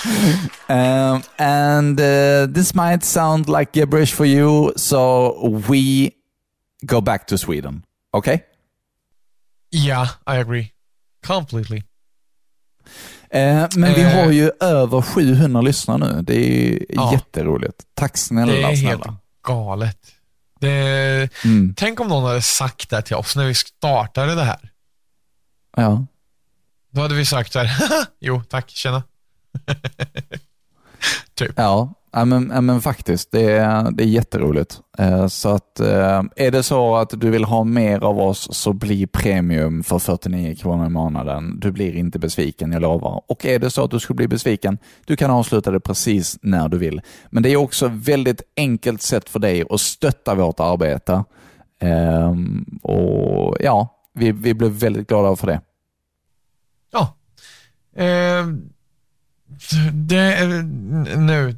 Um, 0.68 1.22
and 1.38 2.00
uh, 2.00 2.46
this 2.48 2.74
might 2.74 3.02
sound 3.04 3.48
like 3.48 3.72
gibberish 3.72 4.12
for 4.12 4.24
you, 4.24 4.72
so 4.76 5.48
we 5.68 6.14
go 6.86 7.00
back 7.00 7.26
to 7.26 7.36
Sweden. 7.36 7.84
Okay? 8.14 8.44
Yeah, 9.74 10.08
I 10.08 10.36
agree. 10.36 10.70
Completely. 11.26 11.82
Eh, 13.30 13.66
men 13.76 13.94
vi 13.94 14.02
Eh. 14.02 14.10
har 14.14 14.30
ju 14.30 14.50
över 14.60 15.02
700 15.02 15.60
lyssnare 15.62 15.98
nu. 16.16 16.22
Det 16.22 16.34
är 16.72 16.86
Ja. 16.88 17.12
jätteroligt. 17.12 17.82
Tack 17.94 18.16
snälla, 18.16 18.52
Det 18.52 18.62
är 18.62 18.66
helt 18.66 18.80
snälla. 18.80 19.16
galet. 19.46 19.98
Det, 20.60 21.28
Mm. 21.44 21.74
Tänk 21.76 22.00
om 22.00 22.08
någon 22.08 22.24
hade 22.24 22.42
sagt 22.42 22.90
det 22.90 23.02
till 23.02 23.16
oss 23.16 23.36
när 23.36 23.46
vi 23.46 23.54
startade 23.54 24.34
det 24.34 24.44
här. 24.44 24.70
Ja. 25.76 26.06
Då 26.92 27.00
hade 27.00 27.14
vi 27.14 27.26
sagt 27.26 27.52
så 27.52 27.58
här, 27.58 27.66
"Haha, 27.88 28.06
jo 28.20 28.42
tack, 28.48 28.70
tjena. 28.70 29.02
typ. 31.34 31.52
Ja, 31.56 31.94
ja, 32.12 32.24
men, 32.24 32.50
ja, 32.54 32.60
men 32.60 32.80
faktiskt. 32.80 33.30
Det 33.30 33.52
är, 33.52 33.90
det 33.90 34.04
är 34.04 34.06
jätteroligt. 34.06 34.80
Eh, 34.98 35.26
Så 35.26 35.48
att 35.48 35.80
eh, 35.80 36.22
är 36.36 36.50
det 36.50 36.62
så 36.62 36.96
att 36.96 37.10
du 37.20 37.30
vill 37.30 37.44
ha 37.44 37.64
mer 37.64 38.00
av 38.04 38.18
oss 38.20 38.48
så 38.52 38.72
bli 38.72 39.06
premium 39.06 39.82
för 39.82 39.98
49 39.98 40.54
kronor 40.54 40.86
i 40.86 40.88
månaden. 40.88 41.60
Du 41.60 41.72
blir 41.72 41.96
inte 41.96 42.18
besviken, 42.18 42.72
jag 42.72 42.82
lovar. 42.82 43.22
Och 43.26 43.46
är 43.46 43.58
det 43.58 43.70
så 43.70 43.84
att 43.84 43.90
du 43.90 44.00
skulle 44.00 44.16
bli 44.16 44.28
besviken, 44.28 44.78
du 45.06 45.16
kan 45.16 45.30
avsluta 45.30 45.70
det 45.70 45.80
precis 45.80 46.38
när 46.42 46.68
du 46.68 46.78
vill. 46.78 47.00
Men 47.30 47.42
det 47.42 47.50
är 47.50 47.56
också 47.56 47.86
ett 47.86 47.92
väldigt 47.92 48.42
enkelt 48.56 49.02
sätt 49.02 49.28
för 49.28 49.38
dig 49.38 49.64
att 49.70 49.80
stötta 49.80 50.34
vårt 50.34 50.60
arbete. 50.60 51.24
Ehm, 51.80 52.64
och 52.82 53.56
ja, 53.60 53.88
vi, 54.14 54.32
vi 54.32 54.54
blir 54.54 54.68
väldigt 54.70 55.08
glada 55.08 55.36
för 55.36 55.46
det. 55.46 55.60
Ja. 56.92 57.16
Eh, 57.96 58.46
det 59.92 60.62
nu 61.16 61.56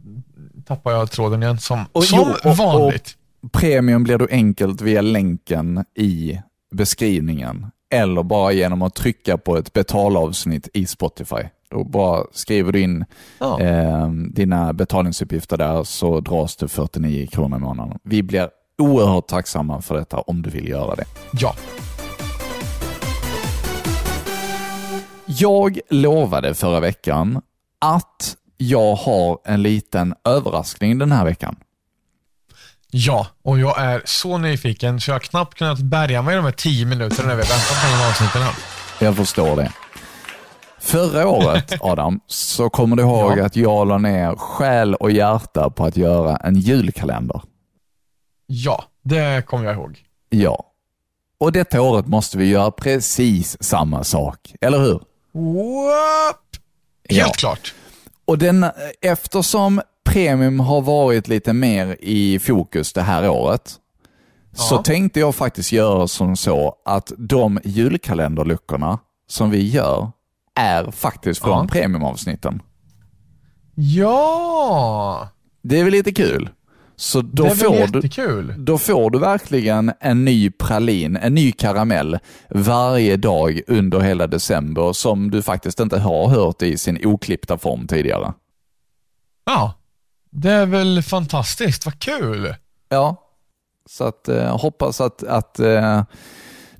tappar 0.67 0.93
jag 0.93 1.11
tråden 1.11 1.43
igen 1.43 1.59
som, 1.59 1.85
Och 1.93 2.05
som 2.05 2.19
jo, 2.45 2.51
och- 2.51 2.57
vanligt. 2.57 3.17
Premium 3.53 4.05
blir 4.05 4.19
du 4.19 4.29
enkelt 4.31 4.81
via 4.81 5.01
länken 5.01 5.85
i 5.97 6.41
beskrivningen 6.75 7.67
eller 7.95 8.23
bara 8.23 8.53
genom 8.53 8.83
att 8.83 8.95
trycka 8.95 9.39
på 9.39 9.57
ett 9.57 9.73
betalavsnitt 9.73 10.69
i 10.75 10.87
Spotify. 10.87 11.43
Då 11.71 11.85
bara 11.85 12.25
skriver 12.33 12.73
du 12.73 12.81
in 12.81 13.05
Ja. 13.39 13.61
eh, 13.61 14.09
dina 14.09 14.73
betalningsuppgifter 14.73 15.57
där 15.57 15.85
så 15.85 16.21
dras 16.21 16.57
det 16.57 16.69
49 16.69 17.27
kronor 17.27 17.59
i 17.59 17.61
månaden. 17.61 17.99
Vi 18.03 18.23
blir 18.23 18.49
oerhört 18.79 19.27
tacksamma 19.27 19.83
för 19.83 19.95
detta 19.97 20.21
om 20.21 20.43
du 20.43 20.51
vill 20.51 20.69
göra 20.69 20.95
det. 20.95 21.05
ja. 21.33 21.55
Jag 25.27 25.79
lovade 25.91 26.55
förra 26.55 26.81
veckan 26.81 27.41
att 27.79 28.37
jag 28.69 28.95
har 28.95 29.39
en 29.45 29.63
liten 29.63 30.15
överraskning 30.25 30.99
den 30.99 31.13
här 31.13 31.25
veckan. 31.25 31.57
Ja, 32.91 33.27
och 33.43 33.59
jag 33.59 33.81
är 33.81 34.03
så 34.05 34.39
nyfiken 34.39 35.01
så 35.01 35.11
jag 35.11 35.15
har 35.15 35.21
knappt 35.21 35.59
kunnat 35.59 35.79
bärga 35.79 36.23
mig 36.23 36.37
de 36.37 36.45
här 36.45 36.53
tio 36.53 36.87
minuterna 36.87 37.29
när 37.29 37.35
vi 37.37 37.43
väntat 37.43 37.81
på 37.83 37.87
den 37.87 37.97
här 37.99 38.09
avsnitten. 38.11 38.43
Jag 39.01 39.17
förstår 39.17 39.57
det. 39.57 39.73
Förra 40.81 41.29
året, 41.29 41.73
Adam, 41.81 42.21
så 42.27 42.71
kommer 42.71 42.97
du 42.97 43.03
ihåg 43.03 43.39
Ja. 43.39 43.47
att 43.47 43.57
jag 43.57 43.89
la 43.89 43.99
ner 43.99 44.35
själ 44.37 44.95
och 44.95 45.11
hjärta 45.11 45.71
på 45.71 45.85
att 45.85 45.97
göra 45.97 46.37
en 46.37 46.57
julkalender. 46.57 47.43
Ja, 48.47 48.85
det 49.05 49.47
kommer 49.47 49.65
jag 49.65 49.75
ihåg. 49.75 49.99
Ja. 50.31 50.65
Och 51.39 51.53
detta 51.53 51.83
året 51.83 52.07
måste 52.07 52.39
vi 52.39 52.45
göra 52.47 52.71
precis 52.71 53.63
samma 53.63 54.05
sak, 54.05 54.55
eller 54.61 54.79
hur? 54.79 55.01
What? 55.33 56.39
Helt 57.09 57.27
Ja. 57.29 57.33
klart. 57.37 57.75
Och 58.25 58.39
den, 58.39 58.67
eftersom 59.01 59.81
premium 60.05 60.61
har 60.61 60.81
varit 60.81 61.29
lite 61.29 61.53
mer 61.53 61.97
i 62.01 62.39
fokus 62.39 62.93
det 62.93 63.03
här 63.03 63.29
året, 63.29 63.75
så 64.55 64.75
Ja. 64.75 64.83
tänkte 64.83 65.21
jag 65.21 65.35
faktiskt 65.35 65.73
göra 65.73 66.09
som 66.09 66.37
så 66.37 66.75
att 66.85 67.13
de 67.19 67.61
julkalenderluckorna 67.65 68.99
som 69.29 69.51
vi 69.51 69.69
gör 69.71 70.11
är 70.55 70.91
faktiskt 70.91 71.43
från 71.43 71.59
Ja. 71.65 71.69
premiumavsnitten. 71.73 72.63
Ja, 73.75 75.29
Det 75.63 75.81
är 75.81 75.85
väl 75.85 75.93
lite 75.93 76.13
kul? 76.13 76.49
Så 77.03 77.23
då 77.23 77.51
får, 77.51 77.87
du, 77.87 78.55
då 78.57 78.79
får 78.79 79.11
du 79.11 79.19
verkligen 79.19 79.93
en 80.01 80.25
ny 80.25 80.51
pralin, 80.51 81.17
en 81.17 81.35
ny 81.35 81.53
karamell 81.53 82.19
varje 82.51 83.17
dag 83.17 83.61
under 83.67 84.01
hela 84.01 84.27
december 84.27 84.93
som 84.93 85.31
du 85.31 85.43
faktiskt 85.43 85.81
inte 85.81 85.99
har 85.99 86.29
hört 86.29 86.63
i 86.63 86.79
sin 86.79 87.07
oklippta 87.07 87.59
form 87.59 87.87
tidigare. 87.87 88.33
Ja, 89.45 89.75
det 90.31 90.51
är 90.51 90.67
väl 90.67 91.03
fantastiskt. 91.03 91.87
Vad 91.87 91.99
kul. 91.99 92.55
Ja, 92.89 93.17
så 93.87 94.05
att 94.05 94.29
eh, 94.29 94.59
hoppas 94.59 95.01
att, 95.01 95.23
att 95.23 95.59
eh, 95.59 96.03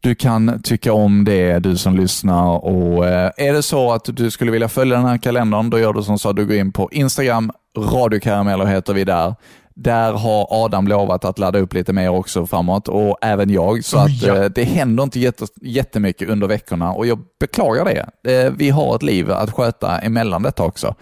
du 0.01 0.15
kan 0.15 0.63
tycka 0.63 0.93
om 0.93 1.25
det, 1.25 1.59
du 1.59 1.77
som 1.77 1.97
lyssnar. 1.97 2.65
Och 2.65 3.07
eh, 3.07 3.31
Är 3.37 3.53
det 3.53 3.63
så 3.63 3.93
att 3.93 4.05
du 4.05 4.31
skulle 4.31 4.51
vilja 4.51 4.69
följa 4.69 4.97
den 4.97 5.07
här 5.07 5.19
kalendern, 5.19 5.71
då 5.71 5.79
gör 5.79 5.93
du 5.93 6.03
som 6.03 6.19
så 6.19 6.29
att 6.29 6.37
du 6.37 6.47
går 6.47 6.57
in 6.57 6.73
på 6.73 6.89
Instagram, 6.93 7.53
radiokarameller 7.79 8.65
heter 8.65 8.95
vi 8.95 9.05
där. 9.05 9.35
Där 9.75 10.13
har 10.13 10.47
Adam 10.51 10.89
lovat 10.89 11.25
att 11.25 11.39
ladda 11.39 11.59
upp 11.59 11.75
lite 11.75 11.93
mer 11.93 12.11
också 12.11 12.47
framåt 12.47 12.89
och 12.89 13.19
även 13.23 13.51
jag. 13.51 13.85
Så 13.85 13.99
att 13.99 14.23
ja. 14.23 14.37
eh, 14.37 14.45
det 14.45 14.65
händer 14.65 15.03
inte 15.03 15.21
jätte, 15.21 15.47
jättemycket 15.63 16.29
under 16.29 16.47
veckorna 16.47 16.93
och 16.93 17.07
jag 17.07 17.19
beklagar 17.41 17.85
det. 17.85 18.33
Eh, 18.33 18.53
vi 18.53 18.71
har 18.71 18.97
ett 18.97 19.03
liv 19.03 19.31
att 19.31 19.51
sköta 19.51 19.99
emellan 19.99 20.43
detta 20.43 20.63
också. 20.63 20.95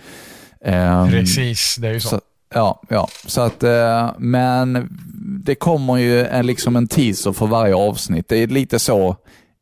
Ehm, 0.64 1.10
Precis, 1.10 1.76
det 1.78 1.88
är 1.88 1.92
ju 1.92 2.00
så. 2.00 2.08
så, 2.08 2.20
ja, 2.54 2.82
ja, 2.88 3.08
så 3.26 3.40
att, 3.40 3.62
eh, 3.62 4.10
men 4.18 4.88
det 5.44 5.54
kommer 5.54 5.96
ju 5.96 6.26
en, 6.26 6.46
liksom 6.46 6.76
en 6.76 6.88
teaser 6.88 7.32
för 7.32 7.46
varje 7.46 7.74
avsnitt. 7.74 8.28
Det 8.28 8.36
är 8.36 8.46
lite 8.46 8.78
så 8.78 9.16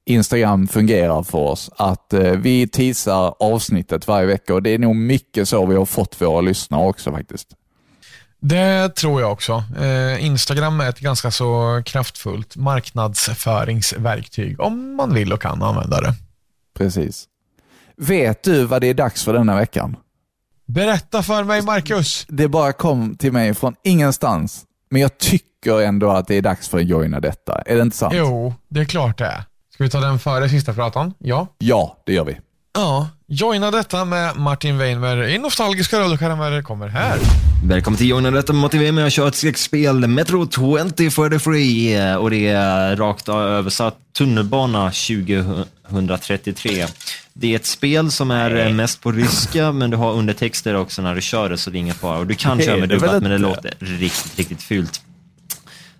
Instagram 0.06 0.68
fungerar 0.68 1.22
för 1.22 1.38
oss. 1.38 1.70
Att 1.76 2.14
vi 2.36 2.68
teasar 2.68 3.34
avsnittet 3.38 4.08
varje 4.08 4.26
vecka 4.26 4.54
och 4.54 4.62
det 4.62 4.70
är 4.70 4.78
nog 4.78 4.96
mycket 4.96 5.48
så 5.48 5.66
vi 5.66 5.76
har 5.76 5.84
fått 5.84 6.20
våra 6.20 6.40
lyssnare 6.40 6.88
också 6.88 7.12
faktiskt. 7.12 7.57
Det 8.40 8.88
tror 8.88 9.20
jag 9.20 9.32
också. 9.32 9.64
Eh, 9.80 10.24
Instagram 10.24 10.80
är 10.80 10.88
ett 10.88 11.00
ganska 11.00 11.30
så 11.30 11.82
kraftfullt 11.84 12.56
marknadsföringsverktyg 12.56 14.60
om 14.60 14.96
man 14.96 15.14
vill 15.14 15.32
och 15.32 15.42
kan 15.42 15.62
använda 15.62 16.00
det. 16.00 16.14
Precis. 16.78 17.24
Vet 17.96 18.42
du 18.42 18.64
vad 18.64 18.80
det 18.80 18.86
är 18.86 18.94
dags 18.94 19.24
för 19.24 19.32
denna 19.32 19.56
veckan? 19.56 19.96
Berätta 20.66 21.22
för 21.22 21.44
mig, 21.44 21.62
Marcus. 21.62 22.26
Det 22.28 22.48
bara 22.48 22.72
kom 22.72 23.16
till 23.16 23.32
mig 23.32 23.54
från 23.54 23.74
ingenstans. 23.84 24.64
Men 24.90 25.02
jag 25.02 25.18
tycker 25.18 25.82
ändå 25.82 26.10
att 26.10 26.26
det 26.26 26.34
är 26.34 26.42
dags 26.42 26.68
för 26.68 26.78
att 26.78 26.86
joina 26.88 27.20
detta. 27.20 27.62
Är 27.66 27.76
det 27.76 27.82
inte 27.82 27.96
sant? 27.96 28.14
Jo, 28.16 28.54
det 28.68 28.80
är 28.80 28.84
klart 28.84 29.18
det 29.18 29.26
är. 29.26 29.42
Ska 29.74 29.84
vi 29.84 29.90
ta 29.90 30.00
den 30.00 30.18
före 30.18 30.48
sista 30.48 30.74
pratan? 30.74 31.14
Ja. 31.18 31.46
Ja, 31.58 31.96
det 32.06 32.12
gör 32.12 32.24
vi. 32.24 32.38
Ja, 32.74 33.08
joina 33.30 33.70
detta 33.70 34.04
med 34.04 34.36
Martin 34.36 34.78
Weinberg 34.78 35.34
i 35.34 35.38
nostalgiska 35.38 36.00
rullskärmar 36.00 36.62
kommer 36.62 36.88
här. 36.88 37.18
Välkommen 37.64 37.98
till 37.98 38.08
Joina 38.08 38.30
detta 38.30 38.52
Motivera 38.52 38.92
mig 38.92 39.06
att 39.06 39.12
köra 39.12 39.28
ett 39.28 39.34
skräckspel, 39.34 40.06
Metro 40.06 40.46
2043 40.46 42.14
och 42.16 42.30
det 42.30 42.48
är 42.48 42.96
rakt 42.96 43.28
översatt 43.28 43.96
tunnelbana 44.18 44.90
2033. 44.90 46.86
Det 47.32 47.52
är 47.52 47.56
ett 47.56 47.66
spel 47.66 48.10
som 48.10 48.30
är 48.30 48.72
mest 48.72 49.00
på 49.00 49.12
ryska, 49.12 49.72
men 49.72 49.90
du 49.90 49.96
har 49.96 50.12
undertexter 50.12 50.76
också 50.76 51.02
när 51.02 51.14
du 51.14 51.20
kör 51.20 51.50
det, 51.50 51.58
så 51.58 51.70
det 51.70 51.78
är 51.78 51.80
ingen 51.80 51.94
fara. 51.94 52.18
Och 52.18 52.26
du 52.26 52.34
kan 52.34 52.60
köra 52.60 52.76
med 52.76 52.88
dubbat, 52.88 53.22
men 53.22 53.30
det 53.30 53.38
låter 53.38 53.74
riktigt, 53.78 54.38
riktigt 54.38 54.62
fult. 54.62 55.02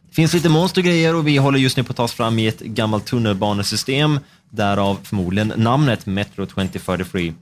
Det 0.09 0.15
finns 0.15 0.35
lite 0.35 0.49
monstergrejer 0.49 1.15
och 1.15 1.27
vi 1.27 1.37
håller 1.37 1.59
just 1.59 1.77
nu 1.77 1.85
på 1.85 1.91
att 1.91 1.97
ta 1.97 2.03
oss 2.03 2.13
fram 2.13 2.39
i 2.39 2.47
ett 2.47 2.61
gammalt 2.61 3.07
tunnelbanesystem, 3.07 4.21
därav 4.51 4.99
förmodligen 5.03 5.53
namnet 5.57 6.07
Metro 6.07 6.47
2043. 6.47 7.35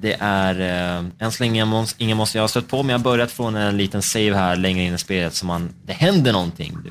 Det 0.00 0.16
är 0.20 0.60
eh, 0.60 1.04
än 1.18 1.32
så 1.32 1.42
länge 1.42 1.86
ingen 1.98 2.16
monster 2.16 2.38
jag 2.38 2.42
har 2.42 2.48
stött 2.48 2.68
på, 2.68 2.82
men 2.82 2.90
jag 2.90 2.98
har 2.98 3.04
börjat 3.04 3.30
från 3.30 3.56
en 3.56 3.76
liten 3.76 4.02
save 4.02 4.34
här 4.34 4.56
längre 4.56 4.84
in 4.84 4.94
i 4.94 4.98
spelet, 4.98 5.34
så 5.34 5.46
man, 5.46 5.68
det 5.84 5.92
händer 5.92 6.32
någonting. 6.32 6.78
Det, 6.84 6.90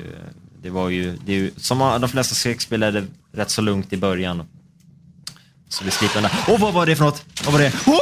det 0.62 0.70
var 0.70 0.88
ju, 0.88 1.16
det 1.24 1.32
är 1.32 1.36
ju, 1.36 1.50
som 1.56 1.78
de 1.78 2.08
flesta 2.08 2.34
skräckspel 2.34 2.82
är 2.82 2.92
det 2.92 3.04
rätt 3.32 3.50
så 3.50 3.62
lugnt 3.62 3.92
i 3.92 3.96
början. 3.96 4.42
Så 5.68 5.84
vi 5.84 5.90
slipper 5.90 6.14
den 6.14 6.22
där. 6.22 6.32
Åh, 6.48 6.60
vad 6.60 6.74
var 6.74 6.86
det 6.86 6.96
för 6.96 7.04
något? 7.04 7.24
Vad 7.44 7.52
var 7.52 7.60
det? 7.60 7.72
Åh! 7.86 7.96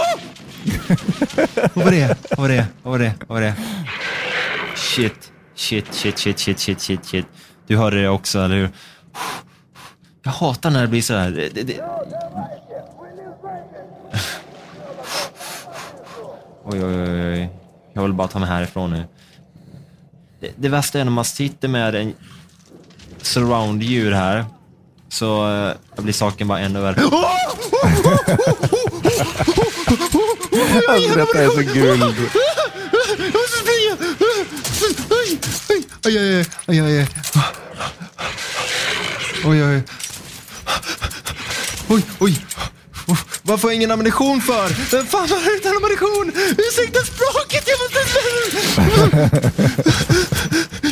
vad 1.74 1.84
var 1.84 1.92
det? 1.92 2.18
Vad 2.30 2.38
var 2.38 2.48
det? 2.48 2.66
Vad 2.82 2.92
var 2.92 2.98
det? 2.98 3.14
Vad 3.26 3.28
var 3.28 3.40
det? 3.40 3.54
Shit, 4.76 5.32
shit, 5.54 5.94
shit, 5.94 6.18
shit, 6.18 6.38
shit, 6.38 6.58
shit, 6.60 6.80
shit, 6.80 7.04
shit. 7.04 7.26
Du 7.66 7.76
hörde 7.76 8.02
det 8.02 8.08
också, 8.08 8.40
eller 8.40 8.56
hur? 8.56 8.70
Jag 10.24 10.32
hatar 10.32 10.70
när 10.70 10.82
det 10.82 10.88
blir 10.88 11.02
så 11.02 11.14
här. 11.14 11.30
Det, 11.30 11.62
det. 11.62 11.80
Oj, 16.64 16.84
oj, 16.84 17.02
oj, 17.02 17.32
oj. 17.32 17.50
Jag 17.92 18.02
vill 18.02 18.12
bara 18.12 18.28
ta 18.28 18.38
mig 18.38 18.48
härifrån 18.48 18.90
nu. 18.90 19.04
Det, 20.40 20.50
det 20.56 20.68
värsta 20.68 21.00
är 21.00 21.04
när 21.04 21.12
man 21.12 21.24
sitter 21.24 21.68
med 21.68 21.94
en 21.94 22.14
surround-djur 23.22 24.12
här, 24.12 24.44
så 25.08 25.52
eh, 25.96 26.02
blir 26.02 26.12
saken 26.12 26.48
bara 26.48 26.60
ännu 26.60 26.80
värre. 26.80 27.02
Alltså 30.88 31.14
detta 31.18 31.42
är 31.42 31.48
så 31.48 31.62
guld. 31.74 32.02
Jag 32.02 33.34
måste 33.34 33.58
springa! 33.58 33.96
Aj, 36.06 36.18
aj, 36.18 36.36
aj, 36.36 36.46
aj, 36.66 36.80
aj, 36.80 36.98
aj. 36.98 37.08
Oj, 39.44 39.64
oj. 39.64 39.82
Oj, 41.94 42.04
oj. 42.18 42.46
Varför 43.42 43.62
har 43.62 43.70
jag 43.70 43.76
ingen 43.76 43.90
ammunition 43.90 44.40
för? 44.40 44.68
Vem 44.90 45.06
fan 45.06 45.28
har 45.28 45.56
utan 45.56 45.76
ammunition? 45.76 46.32
Ursäkta 46.58 47.00
språket, 47.00 47.68
jag 47.68 47.78
måste... 47.82 47.98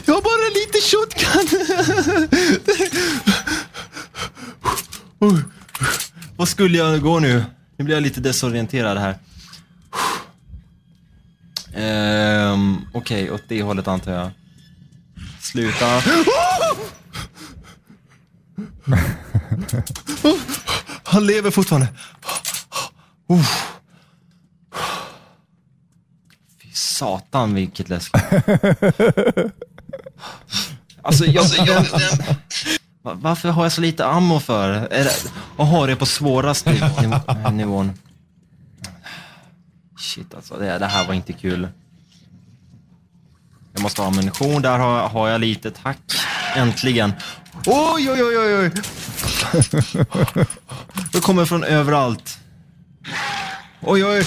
Jag 0.05 0.15
har 0.15 0.23
bara 0.23 0.49
lite 0.55 0.81
shotgun. 0.81 1.49
Oj. 5.37 5.43
Vad 6.37 6.49
skulle 6.49 6.79
jag 6.79 7.01
gå 7.03 7.19
nu? 7.19 7.45
Nu 7.77 7.85
blir 7.85 7.95
jag 7.97 8.03
lite 8.03 8.21
desorienterad 8.21 8.99
här. 8.99 9.19
Ehm, 11.75 12.77
Okej, 12.93 13.31
åt 13.31 13.43
det 13.49 13.63
hållet 13.63 13.89
antar 13.89 14.13
jag. 14.13 14.31
Sluta. 15.41 16.03
Han 21.13 21.27
lever 21.27 21.51
fortfarande. 21.51 21.89
Uh. 23.31 23.47
Fy 26.63 26.71
satan 26.73 27.55
vilket 27.55 27.89
läskigt. 27.89 28.23
Alltså 31.03 31.25
jag... 31.25 31.47
jag 31.67 31.87
varför 33.03 33.49
har 33.49 33.63
jag 33.63 33.73
så 33.73 33.81
lite 33.81 34.07
ammo 34.07 34.41
för? 34.41 34.69
Är 34.69 35.05
det, 35.05 35.33
och 35.57 35.67
har 35.67 35.87
det 35.87 35.97
på 35.97 36.07
svåraste 36.07 36.93
nivån. 37.53 37.93
Shit 39.99 40.35
alltså, 40.35 40.55
det, 40.55 40.79
det 40.79 40.87
här 40.87 41.07
var 41.07 41.15
inte 41.15 41.33
kul. 41.33 41.69
Jag 43.73 43.83
måste 43.83 44.03
ha 44.03 44.09
ammunition. 44.09 44.63
Där 44.63 44.79
har, 44.79 45.09
har 45.09 45.29
jag 45.29 45.41
lite. 45.41 45.71
Tack. 45.71 45.99
Äntligen. 46.57 47.13
Oj, 47.67 48.11
oj, 48.11 48.23
oj, 48.23 48.39
oj, 48.39 48.57
oj. 48.57 48.71
Kommer 51.21 51.45
från 51.45 51.65
överallt. 51.65 52.39
Oj, 53.81 54.05
oj. 54.05 54.27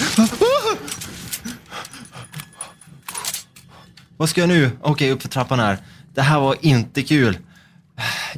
Vad 4.18 4.30
ska 4.30 4.42
jag 4.42 4.48
nu? 4.48 4.72
Okej, 4.82 4.92
okay, 4.92 5.12
upp 5.12 5.22
för 5.22 5.30
trappan 5.30 5.60
här. 5.60 5.78
Det 6.14 6.22
här 6.22 6.40
var 6.40 6.56
inte 6.62 7.02
kul. 7.02 7.38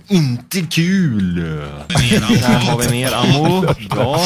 Inte 0.07 0.61
kul. 0.61 1.35
Där 1.87 2.59
har 2.59 2.79
vi 2.79 2.89
mer 2.89 3.13
ammo. 3.13 3.73
Bra. 3.89 4.19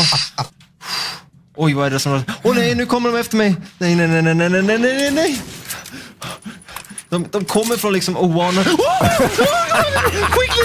Oj, 1.56 1.74
vad 1.74 1.86
är 1.86 1.92
det 1.92 2.00
som... 2.00 2.24
Åh 2.44 2.52
oh, 2.52 2.56
nej, 2.56 2.76
nu 2.76 2.86
kommer 2.86 3.12
de 3.12 3.20
efter 3.20 3.38
mig. 3.38 3.56
Nej, 3.78 3.96
nej, 3.96 4.08
nej, 4.08 4.22
nej, 4.22 4.50
nej, 4.50 4.62
nej, 4.62 4.80
nej, 4.80 5.12
nej. 5.12 5.42
De, 7.12 7.26
de 7.32 7.45
kommer 7.45 7.76
från 7.76 7.93
liksom 7.93 8.18
oanade... 8.18 8.70
Oh! 8.70 9.07
Quickly! 10.32 10.62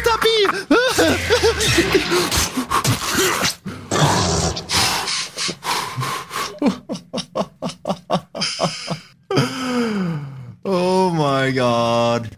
Oh 10.64 11.12
my 11.12 11.52
god. 11.52 12.28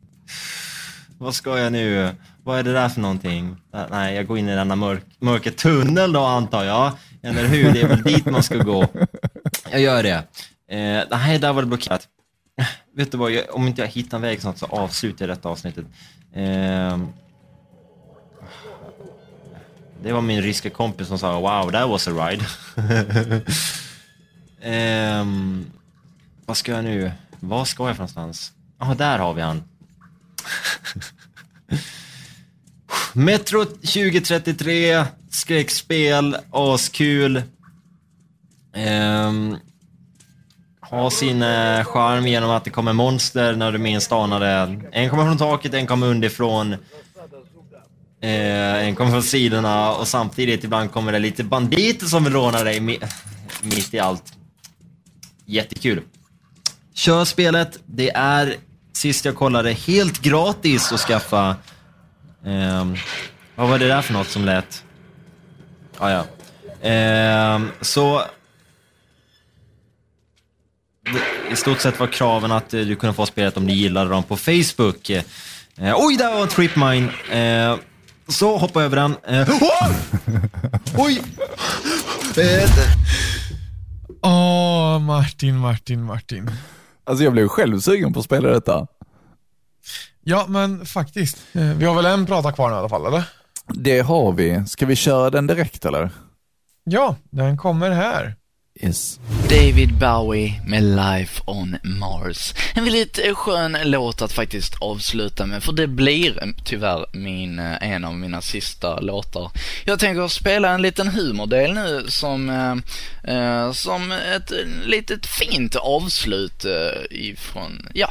Vad 1.18 1.34
ska 1.34 1.59
jag 1.59 1.72
nu? 1.72 2.11
Vad 2.44 2.59
är 2.59 2.62
det 2.62 2.72
där 2.72 2.88
för 2.88 3.00
någonting? 3.00 3.56
Nej, 3.90 4.14
jag 4.14 4.26
går 4.26 4.38
in 4.38 4.48
i 4.48 4.54
denna 4.54 4.76
mörk, 4.76 5.04
mörka 5.20 5.50
tunnel 5.50 6.12
då 6.12 6.20
antar 6.20 6.64
jag. 6.64 6.92
Eller 7.22 7.46
hur? 7.46 7.72
Det 7.72 7.80
är 7.80 7.88
väl 7.88 8.02
dit 8.02 8.26
man 8.26 8.42
ska 8.42 8.56
gå. 8.56 8.86
Jag 9.70 9.80
gör 9.80 10.02
det. 10.02 10.24
Eh, 10.70 11.04
nej, 11.11 11.38
där 11.38 11.52
var 11.52 11.62
det 11.62 11.68
blockerat. 11.68 12.09
Vet 12.99 13.12
du 13.12 13.18
vad, 13.18 13.30
jag, 13.30 13.44
om 13.55 13.66
inte 13.66 13.80
jag 13.80 13.88
hittar 13.88 14.16
en 14.16 14.22
väg 14.22 14.40
snart 14.40 14.59
så 14.59 14.66
avslutar 14.66 15.28
jag 15.28 15.38
detta 15.38 15.49
avsnittet. 15.49 15.86
Eh, 16.32 16.99
det 20.03 20.12
var 20.12 20.20
min 20.20 20.42
ryska 20.42 20.70
kompis 20.70 21.09
som 21.09 21.18
sa 21.18 21.40
wow, 21.40 21.70
that 21.72 21.88
was 21.88 22.09
a 22.09 22.11
ride. 22.11 22.44
eh, 24.74 25.26
vad 26.46 26.57
ska 26.57 26.72
jag 26.72 26.84
nu? 26.84 27.12
Vad 27.40 27.68
ska 27.68 27.86
jag 27.86 27.96
för 27.96 28.03
någonstans? 28.03 28.53
Ja, 28.78 28.94
där 28.99 29.18
har 29.18 29.34
vi 29.34 29.42
han. 29.42 29.62
Metro 33.12 33.64
2033, 33.64 35.05
skräckspel, 35.30 36.36
askul. 36.51 37.42
Ehm, 38.72 39.57
har 40.91 41.11
sin 41.11 41.43
eh, 41.43 41.84
charm 41.84 42.26
genom 42.26 42.51
att 42.51 42.64
det 42.64 42.70
kommer 42.70 42.93
monster 42.93 43.53
när 43.57 43.72
du 43.72 43.78
minst 43.78 44.12
anar 44.12 44.41
det. 44.41 44.80
En 44.93 45.11
kommer 45.11 45.24
från 45.24 45.39
taket, 45.39 45.74
en 45.74 45.86
kommer 45.86 46.07
underifrån. 46.07 46.72
Eh, 48.20 48.86
en 48.86 48.95
kommer 48.95 49.11
från 49.11 49.22
sidorna 49.22 49.93
och 49.93 50.09
samtidigt 50.09 50.64
ibland 50.64 50.93
kommer 50.93 51.12
det 51.12 51.18
lite 51.18 51.45
banditer 51.45 52.07
som 52.07 52.24
vill 52.24 52.32
råna 52.32 52.64
dig 52.64 52.80
mitt 52.80 53.95
i 53.95 53.99
allt. 53.99 54.32
Jättekul. 55.47 56.03
Kör 56.95 57.24
spelet. 57.24 57.78
Det 57.86 58.11
är, 58.11 58.55
sist 58.93 59.24
jag 59.24 59.36
kollade, 59.36 59.72
helt 59.72 60.22
gratis 60.22 60.93
att 60.93 61.01
skaffa. 61.01 61.57
Eh, 62.47 62.86
vad 63.55 63.68
var 63.68 63.78
det 63.78 63.89
där 63.89 64.03
för 64.03 64.12
något 64.12 64.28
som 64.28 64.45
lät? 64.45 64.84
Ah, 65.99 66.11
ja. 66.11 66.24
Eh, 66.89 67.61
så... 67.80 68.22
I 71.52 71.56
stort 71.56 71.80
sett 71.80 72.00
var 72.00 72.06
kraven 72.06 72.52
att 72.52 72.74
eh, 72.74 72.80
du 72.80 72.96
kunde 72.96 73.14
få 73.14 73.26
spelet 73.26 73.56
om 73.56 73.66
du 73.66 73.72
gillade 73.72 74.11
dem 74.11 74.22
på 74.22 74.36
Facebook. 74.36 75.11
Eh, 75.11 75.94
oj, 75.96 76.16
där 76.16 76.34
var 76.34 76.42
en 76.42 76.48
tripmine. 76.48 77.09
Eh, 77.30 77.76
så, 78.28 78.56
hoppa 78.56 78.82
över 78.82 78.96
den. 78.96 79.16
Eh, 79.26 79.48
åh! 79.61 79.90
Oj! 80.96 81.22
Åh, 84.22 84.98
Martin, 84.98 85.59
Martin, 85.59 86.02
Martin. 86.04 86.50
Alltså 87.04 87.24
jag 87.24 87.32
blev 87.32 87.48
själv 87.48 87.80
sugen 87.80 88.12
på 88.12 88.18
att 88.18 88.24
spela 88.24 88.48
detta. 88.48 88.86
Ja, 90.24 90.44
men 90.48 90.86
faktiskt. 90.86 91.38
Vi 91.52 91.84
har 91.84 91.94
väl 91.94 92.06
en 92.06 92.26
prata 92.26 92.52
kvar 92.52 92.68
nu 92.68 92.74
i 92.74 92.78
alla 92.78 92.88
fall, 92.88 93.06
eller? 93.06 93.22
Det 93.66 94.00
har 94.00 94.32
vi. 94.32 94.64
Ska 94.66 94.86
vi 94.86 94.96
köra 94.96 95.30
den 95.30 95.46
direkt 95.46 95.84
eller? 95.84 96.11
Ja, 96.84 97.16
den 97.30 97.56
kommer 97.56 97.90
här 97.90 98.34
is. 98.81 99.20
David 99.49 99.95
Bowie 99.99 100.61
med 100.66 100.83
Life 100.83 101.43
on 101.47 101.76
Mars. 101.83 102.55
En 102.74 102.85
väldigt 102.85 103.18
eh, 103.18 103.35
skön 103.35 103.76
låt 103.85 104.22
att 104.22 104.33
faktiskt 104.33 104.74
avsluta 104.81 105.47
med, 105.47 105.62
för 105.62 105.72
det 105.72 105.87
blir 105.87 106.43
eh, 106.43 106.49
tyvärr 106.64 107.07
min, 107.12 107.59
eh, 107.59 107.93
en 107.93 108.05
av 108.05 108.14
mina 108.14 108.43
sista 108.43 109.01
låtar. 109.01 109.51
Jag 109.85 109.99
tänker 109.99 110.29
spela 110.29 110.70
en 110.70 110.83
liten 110.83 111.09
humordel 111.09 111.74
nu 111.74 112.05
som, 112.09 112.51
eh, 113.24 113.72
som 113.72 114.12
ett 114.12 114.53
litet 114.85 115.26
fint 115.26 115.76
avslut 115.76 116.64
eh, 116.64 117.03
ifrån, 117.11 117.89
ja, 117.95 118.11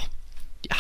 ja, 0.69 0.75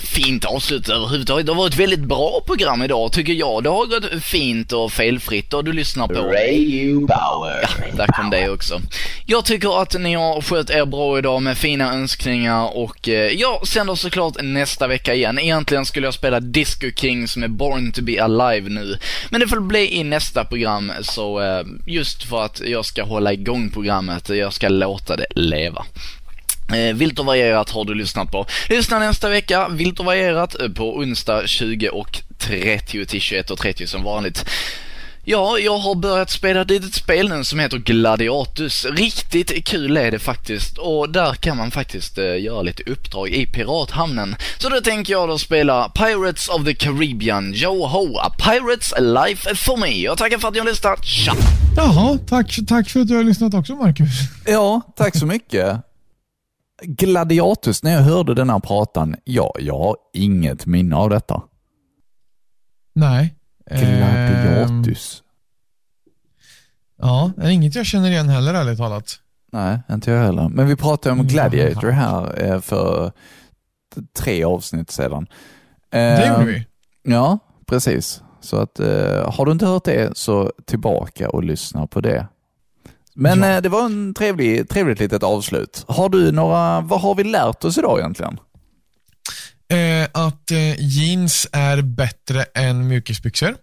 fint 0.00 0.44
avslut 0.44 0.88
överhuvudtaget. 0.88 1.46
Det 1.46 1.52
har 1.52 1.56
varit 1.56 1.72
ett 1.72 1.80
väldigt 1.80 2.00
bra 2.00 2.40
program 2.46 2.82
idag 2.82 3.12
tycker 3.12 3.32
jag. 3.32 3.62
Det 3.62 3.68
har 3.68 3.86
gått 3.86 4.22
fint 4.22 4.72
och 4.72 4.92
felfritt 4.92 5.54
och 5.54 5.64
du 5.64 5.72
lyssnar 5.72 6.08
på 6.08 6.14
Ray 6.14 6.94
Bauer. 6.94 7.60
Ja, 7.62 7.96
där 7.96 8.06
kom 8.06 8.30
det 8.30 8.50
också. 8.50 8.80
Jag 9.26 9.44
tycker 9.44 9.82
att 9.82 10.00
ni 10.00 10.14
har 10.14 10.40
skött 10.40 10.70
er 10.70 10.84
bra 10.84 11.18
idag 11.18 11.42
med 11.42 11.58
fina 11.58 11.94
önskningar 11.94 12.76
och 12.76 13.08
eh, 13.08 13.32
jag 13.32 13.68
sänder 13.68 13.94
såklart 13.94 14.42
nästa 14.42 14.86
vecka 14.86 15.14
igen. 15.14 15.38
Egentligen 15.38 15.86
skulle 15.86 16.06
jag 16.06 16.14
spela 16.14 16.40
Disco 16.40 16.90
King 16.96 17.28
som 17.28 17.42
är 17.42 17.48
Born 17.48 17.92
to 17.92 18.02
be 18.02 18.24
alive 18.24 18.68
nu. 18.68 18.98
Men 19.30 19.40
det 19.40 19.48
får 19.48 19.60
bli 19.60 19.96
i 19.96 20.04
nästa 20.04 20.44
program 20.44 20.92
så 21.02 21.40
eh, 21.40 21.64
just 21.86 22.22
för 22.22 22.44
att 22.44 22.60
jag 22.60 22.84
ska 22.84 23.02
hålla 23.02 23.32
igång 23.32 23.70
programmet, 23.70 24.28
jag 24.28 24.52
ska 24.52 24.68
låta 24.68 25.16
det 25.16 25.26
leva. 25.34 25.84
Eh, 26.72 26.94
vilt 26.94 27.18
och 27.18 27.26
varierat 27.26 27.70
har 27.70 27.84
du 27.84 27.94
lyssnat 27.94 28.30
på. 28.30 28.46
Lyssna 28.68 28.98
nästa 28.98 29.28
vecka, 29.28 29.68
vilt 29.68 30.00
och 30.00 30.06
varierat, 30.06 30.60
eh, 30.60 30.68
på 30.68 30.96
onsdag 30.96 31.46
20 31.46 31.88
och 31.88 32.20
30 32.38 33.06
till 33.06 33.20
21 33.20 33.50
och 33.50 33.58
30 33.58 33.86
som 33.86 34.02
vanligt. 34.02 34.44
Ja, 35.26 35.58
jag 35.58 35.78
har 35.78 35.94
börjat 35.94 36.30
spela 36.30 36.60
ett 36.60 36.70
litet 36.70 36.94
spel 36.94 37.28
nu 37.28 37.44
som 37.44 37.58
heter 37.58 37.78
Gladiatus. 37.78 38.84
Riktigt 38.84 39.66
kul 39.66 39.96
är 39.96 40.10
det 40.10 40.18
faktiskt 40.18 40.78
och 40.78 41.10
där 41.10 41.34
kan 41.34 41.56
man 41.56 41.70
faktiskt 41.70 42.18
eh, 42.18 42.42
göra 42.42 42.62
lite 42.62 42.82
uppdrag 42.90 43.28
i 43.28 43.46
pirathamnen. 43.46 44.36
Så 44.58 44.68
då 44.68 44.80
tänker 44.80 45.12
jag 45.12 45.28
då 45.28 45.38
spela 45.38 45.88
Pirates 45.88 46.48
of 46.48 46.64
the 46.64 46.74
Caribbean, 46.74 47.54
Yo 47.54 47.86
Ho, 47.86 48.18
A 48.18 48.32
Pirate's 48.38 49.00
Life 49.24 49.54
for 49.54 49.76
Me. 49.76 50.02
Jag 50.02 50.18
tackar 50.18 50.38
för 50.38 50.48
att 50.48 50.54
ni 50.54 50.60
har 50.60 50.66
lyssnat, 50.66 51.04
tja! 51.04 51.34
Jaha, 51.76 52.18
tack, 52.28 52.56
tack 52.68 52.88
för 52.90 53.00
att 53.00 53.08
du 53.08 53.16
har 53.16 53.24
lyssnat 53.24 53.54
också 53.54 53.74
Marcus. 53.74 54.08
Ja, 54.46 54.80
tack 54.96 55.16
så 55.16 55.26
mycket. 55.26 55.76
Gladiatus, 56.86 57.82
när 57.82 57.92
jag 57.92 58.00
hörde 58.02 58.34
den 58.34 58.50
här 58.50 58.58
pratan, 58.58 59.16
ja, 59.24 59.54
jag 59.58 59.78
har 59.78 59.96
inget 60.12 60.66
minne 60.66 60.96
av 60.96 61.10
detta. 61.10 61.42
Nej. 62.94 63.34
Ehm, 63.70 63.80
Gladiatus. 63.98 65.22
ja, 66.98 67.30
det 67.36 67.42
är 67.42 67.50
inget 67.50 67.74
jag 67.74 67.86
känner 67.86 68.10
igen 68.10 68.28
heller 68.28 68.54
ärligt 68.54 68.78
talat. 68.78 69.20
Nej, 69.52 69.78
inte 69.90 70.10
jag 70.10 70.22
heller. 70.24 70.48
Men 70.48 70.66
vi 70.66 70.76
pratade 70.76 71.12
om 71.12 71.18
Mm, 71.20 71.28
Gladiator 71.32 71.90
här 71.90 72.42
eh, 72.44 72.60
för 72.60 73.12
tre 74.18 74.44
avsnitt 74.44 74.90
sedan. 74.90 75.26
Det 75.90 75.98
Eh, 75.98 76.32
gjorde 76.32 76.44
vi. 76.44 76.66
Ja, 77.02 77.38
precis. 77.66 78.22
Så 78.40 78.56
att 78.56 78.80
eh, 78.80 79.32
har 79.32 79.46
du 79.46 79.52
inte 79.52 79.66
hört 79.66 79.84
det 79.84 80.16
så 80.18 80.52
tillbaka 80.64 81.28
och 81.30 81.44
lyssna 81.44 81.86
på 81.86 82.00
det. 82.00 82.26
Men 83.14 83.42
Ja. 83.42 83.48
eh, 83.48 83.60
det 83.62 83.68
var 83.68 83.84
en 83.84 84.14
trevlig, 84.14 84.68
trevligt 84.68 85.00
litet 85.00 85.22
avslut. 85.22 85.84
Har 85.88 86.08
du 86.08 86.32
några, 86.32 86.80
vad 86.80 87.00
har 87.00 87.14
vi 87.14 87.24
lärt 87.24 87.64
oss 87.64 87.78
idag 87.78 87.98
egentligen? 87.98 88.38
Eh, 89.68 90.08
att 90.26 90.50
eh, 90.50 90.80
jeans 90.80 91.46
är 91.52 91.82
bättre 91.82 92.44
än 92.54 92.88
mjukisbyxor. 92.88 93.54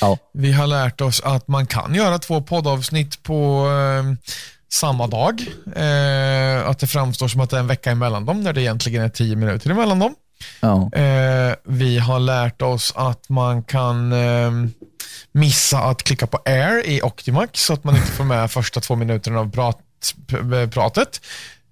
Ja. 0.00 0.18
Vi 0.34 0.52
har 0.52 0.66
lärt 0.66 1.00
oss 1.00 1.20
att 1.24 1.48
man 1.48 1.66
kan 1.66 1.94
göra 1.94 2.18
två 2.18 2.40
poddavsnitt 2.42 3.22
på 3.22 3.66
eh, 3.68 4.28
samma 4.72 5.06
dag. 5.06 5.40
Eh, 5.76 6.68
att 6.68 6.78
det 6.78 6.86
framstår 6.86 7.28
som 7.28 7.40
att 7.40 7.50
det 7.50 7.56
är 7.56 7.60
en 7.60 7.66
vecka 7.66 7.90
emellan 7.90 8.24
dem, 8.26 8.40
när 8.42 8.52
det 8.52 8.62
egentligen 8.62 9.02
är 9.04 9.08
tio 9.08 9.36
minuter 9.36 9.70
emellan 9.70 9.98
dem. 9.98 10.14
Ja. 10.60 10.90
Eh, 10.92 11.54
vi 11.64 11.98
har 11.98 12.18
lärt 12.18 12.62
oss 12.62 12.92
att 12.96 13.28
man 13.28 13.62
kan 13.62 14.12
missa 15.32 15.78
att 15.78 16.02
klicka 16.02 16.26
på 16.26 16.38
air 16.44 16.86
i 16.86 17.02
Optimax 17.02 17.60
så 17.60 17.72
att 17.72 17.84
man 17.84 17.96
inte 17.96 18.08
får 18.12 18.24
med 18.24 18.50
första 18.50 18.80
två 18.80 18.96
minuterna 18.96 19.40
av 19.40 19.50
prat, 19.50 19.78
p- 20.26 20.66
pratet. 20.70 21.20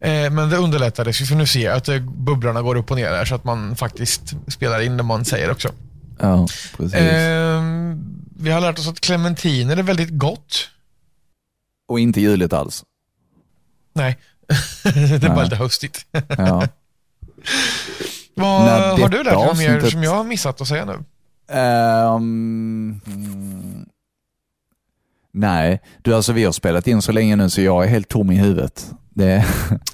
Eh, 0.00 0.30
men 0.30 0.50
det 0.50 0.56
underlättades 0.56 1.28
för 1.28 1.34
nu 1.36 1.46
ser 1.46 1.64
jag 1.64 1.76
att 1.76 1.88
eh, 1.88 1.98
bubblorna 2.00 2.62
går 2.62 2.76
upp 2.76 2.90
och 2.90 2.96
ner 2.96 3.10
här 3.10 3.24
så 3.24 3.34
att 3.34 3.44
man 3.44 3.76
faktiskt 3.76 4.22
spelar 4.48 4.80
in 4.80 4.96
det 4.96 5.02
man 5.02 5.24
säger 5.24 5.50
också. 5.50 5.68
ja, 6.20 6.46
precis. 6.76 6.94
Eh, 6.94 7.62
vi 8.40 8.50
har 8.50 8.60
lärt 8.60 8.78
oss 8.78 8.88
att 8.88 9.00
clementiner 9.00 9.76
är 9.76 9.82
väldigt 9.82 10.10
gott. 10.10 10.68
Och 11.88 12.00
inte 12.00 12.20
juligt 12.20 12.52
alls. 12.52 12.84
Nej, 13.94 14.18
det 14.82 15.24
är 15.24 15.28
bara 15.28 15.42
lite 15.44 15.56
höstigt. 15.56 16.06
Ja. 16.38 16.68
Vad 18.34 19.00
har 19.00 19.08
du 19.08 19.22
lärt 19.22 19.56
dig 19.58 19.68
mer 19.68 19.90
som 19.90 20.02
jag 20.02 20.14
har 20.14 20.24
missat 20.24 20.60
att 20.60 20.68
säga 20.68 20.84
nu? 20.84 21.04
Mm, 21.50 23.00
nej, 25.32 25.80
du 26.02 26.14
alltså 26.14 26.32
vi 26.32 26.44
har 26.44 26.52
spelat 26.52 26.86
in 26.86 27.02
så 27.02 27.12
länge 27.12 27.36
nu 27.36 27.50
så 27.50 27.60
jag 27.60 27.84
är 27.84 27.88
helt 27.88 28.08
tom 28.08 28.30
i 28.30 28.36
huvudet. 28.36 28.90
Det, 29.10 29.44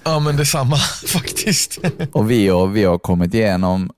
Ja, 0.04 0.18
men 0.18 0.36
detsamma 0.36 0.76
faktiskt. 1.06 1.78
och 2.12 2.30
vi 2.30 2.48
har, 2.48 2.66
vi 2.66 2.84
har 2.84 2.98
kommit 2.98 3.34
igenom 3.34 3.90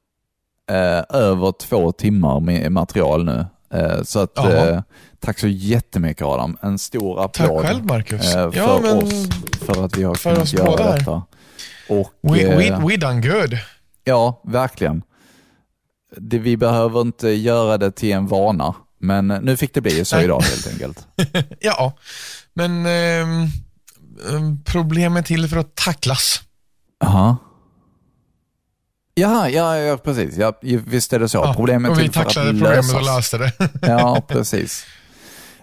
eh, 0.70 1.16
över 1.20 1.52
två 1.52 1.92
timmar 1.92 2.40
med 2.40 2.72
material 2.72 3.24
nu. 3.24 3.46
Eh, 3.74 4.02
så 4.02 4.18
att, 4.20 4.38
eh, 4.38 4.80
tack 5.20 5.38
så 5.38 5.48
jättemycket 5.48 6.22
Adam. 6.26 6.56
En 6.62 6.78
stor 6.78 7.24
applåd 7.24 7.62
Tack 7.62 7.66
själv 7.66 7.84
Marcus. 7.86 8.34
eh, 8.34 8.50
för 8.50 8.58
ja, 8.58 8.78
men 8.82 8.96
oss 8.98 9.28
för 9.60 9.84
att 9.84 9.96
vi 9.98 10.02
har 10.04 10.14
kunnat 10.14 10.52
göra 10.52 10.92
detta. 10.92 11.22
Och, 11.88 12.10
we, 12.20 12.56
we, 12.56 12.66
eh, 12.66 12.86
we 12.86 12.96
done 12.96 13.20
good. 13.20 13.58
Ja, 14.04 14.40
verkligen. 14.44 15.02
Det, 16.16 16.38
vi 16.38 16.56
behöver 16.56 17.00
inte 17.00 17.28
göra 17.28 17.78
det 17.78 17.90
till 17.90 18.12
en 18.12 18.26
vana, 18.26 18.74
men 19.00 19.26
nu 19.26 19.56
fick 19.56 19.74
det 19.74 19.80
bli 19.80 20.04
så 20.04 20.16
Nej. 20.16 20.24
idag 20.24 20.40
helt 20.40 20.66
enkelt. 20.66 21.06
Ja, 21.60 21.98
men 22.54 22.86
ehm, 22.86 23.48
problem 24.64 25.16
är 25.16 25.22
till 25.22 25.48
för 25.48 25.56
att 25.56 25.74
tacklas. 25.74 26.42
Aha. 27.04 27.36
Jaha, 29.14 29.50
ja, 29.50 29.76
ja 29.76 29.96
precis. 29.96 30.36
Ja, 30.36 30.58
visst 30.62 31.12
är 31.12 31.18
det 31.18 31.28
så. 31.28 31.38
Ja, 31.38 31.54
problemet 31.54 31.90
och 31.90 32.00
vi 32.00 32.08
tacklade 32.08 32.50
problemet 32.50 32.94
och 32.94 33.02
löste 33.02 33.38
det. 33.38 33.52
Ja, 33.82 34.22
precis. 34.28 34.86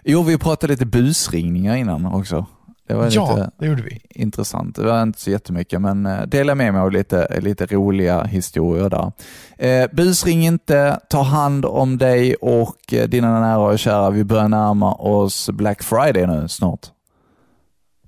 Jo, 0.03 0.23
vi 0.23 0.37
pratade 0.37 0.73
lite 0.73 0.85
busringningar 0.85 1.75
innan 1.75 2.05
också. 2.05 2.45
Det 2.93 2.97
var 2.97 3.09
ja, 3.11 3.35
lite 3.35 3.51
det 3.57 3.65
gjorde 3.65 3.81
vi. 3.81 4.01
intressant. 4.09 4.75
Det 4.75 4.83
var 4.83 5.03
inte 5.03 5.19
så 5.19 5.29
jättemycket, 5.31 5.81
men 5.81 6.05
eh, 6.05 6.21
dela 6.21 6.55
med 6.55 6.73
mig 6.73 6.81
av 6.81 6.91
lite, 6.91 7.39
lite 7.39 7.65
roliga 7.65 8.23
historier 8.23 8.89
där. 8.89 9.11
Eh, 9.57 9.89
busring 9.91 10.45
inte, 10.45 10.99
ta 11.09 11.21
hand 11.21 11.65
om 11.65 11.97
dig 11.97 12.35
och 12.35 12.93
eh, 12.93 13.07
dina 13.07 13.39
nära 13.39 13.57
och 13.57 13.79
kära. 13.79 14.09
Vi 14.09 14.23
börjar 14.23 14.47
närma 14.47 14.93
oss 14.93 15.49
Black 15.49 15.83
Friday 15.83 16.27
nu 16.27 16.47
snart. 16.47 16.87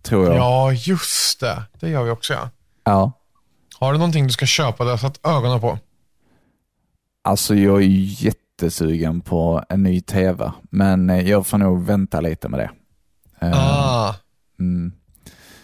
Tror 0.02 0.26
jag. 0.26 0.36
Ja, 0.36 0.72
just 0.72 1.40
det. 1.40 1.64
Det 1.80 1.90
gör 1.90 2.04
vi 2.04 2.12
också 2.12 2.34
ja. 2.34 2.50
ja. 2.84 3.12
Har 3.80 3.92
du 3.94 3.98
någonting 3.98 4.28
du 4.28 4.34
ska 4.34 4.46
köpa 4.46 4.84
där 4.86 4.98
satt 4.98 5.20
ögonen 5.28 5.62
på? 5.62 5.80
Alltså 7.24 7.56
jag 7.56 7.82
är 7.82 8.24
jättesugen 8.24 9.22
på 9.22 9.64
en 9.70 9.84
ny 9.84 10.02
TV, 10.02 10.52
men 10.70 11.10
eh, 11.10 11.30
jag 11.30 11.48
får 11.48 11.58
nog 11.58 11.84
vänta 11.84 12.22
lite 12.22 12.50
med 12.50 12.60
det. 12.60 12.70
Ah, 13.42 14.14
Mm. 14.60 14.92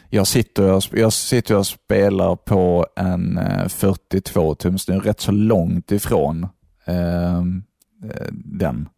Jag, 0.10 0.28
sitter 0.28 0.74
och, 0.74 0.84
jag 0.92 1.14
sitter 1.14 1.58
och 1.58 1.68
spelar 1.68 2.36
på 2.36 2.86
en 2.96 3.38
eh, 3.38 3.68
42 3.68 4.56
tums, 4.56 4.88
nu 4.88 5.00
rätt 5.00 5.22
så 5.22 5.32
långt 5.32 5.92
ifrån 5.92 6.48
ehm, 6.86 7.64
eh, 8.04 8.28
den. 8.32 8.90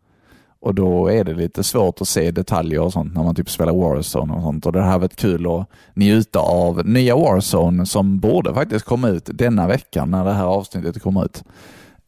Och 0.60 0.76
då 0.76 1.08
är 1.08 1.24
det 1.24 1.34
lite 1.34 1.64
svårt 1.64 2.02
att 2.02 2.08
se 2.08 2.32
detaljer 2.32 2.82
och 2.82 2.94
sånt 2.94 3.16
när 3.16 3.24
man 3.24 3.36
typ 3.36 3.50
spelar 3.50 3.74
Warzone 3.74 4.34
och 4.34 4.41
sånt. 4.41 4.66
Och 4.66 4.72
det 4.72 4.82
har 4.82 5.00
varit 5.00 5.16
kul 5.16 5.48
att 5.48 5.70
njuta 5.94 6.39
av 6.39 6.88
nya 6.88 7.16
Warzone 7.16 7.86
som 7.86 8.20
borde 8.20 8.54
faktiskt 8.54 8.86
komma 8.86 9.10
ut 9.10 9.30
denna 9.34 9.68
veckan 9.68 10.12
när 10.12 10.26
det 10.26 10.34
här 10.34 10.46
avsnittet 10.46 11.02
kommer 11.02 11.26
ut. 11.26 11.44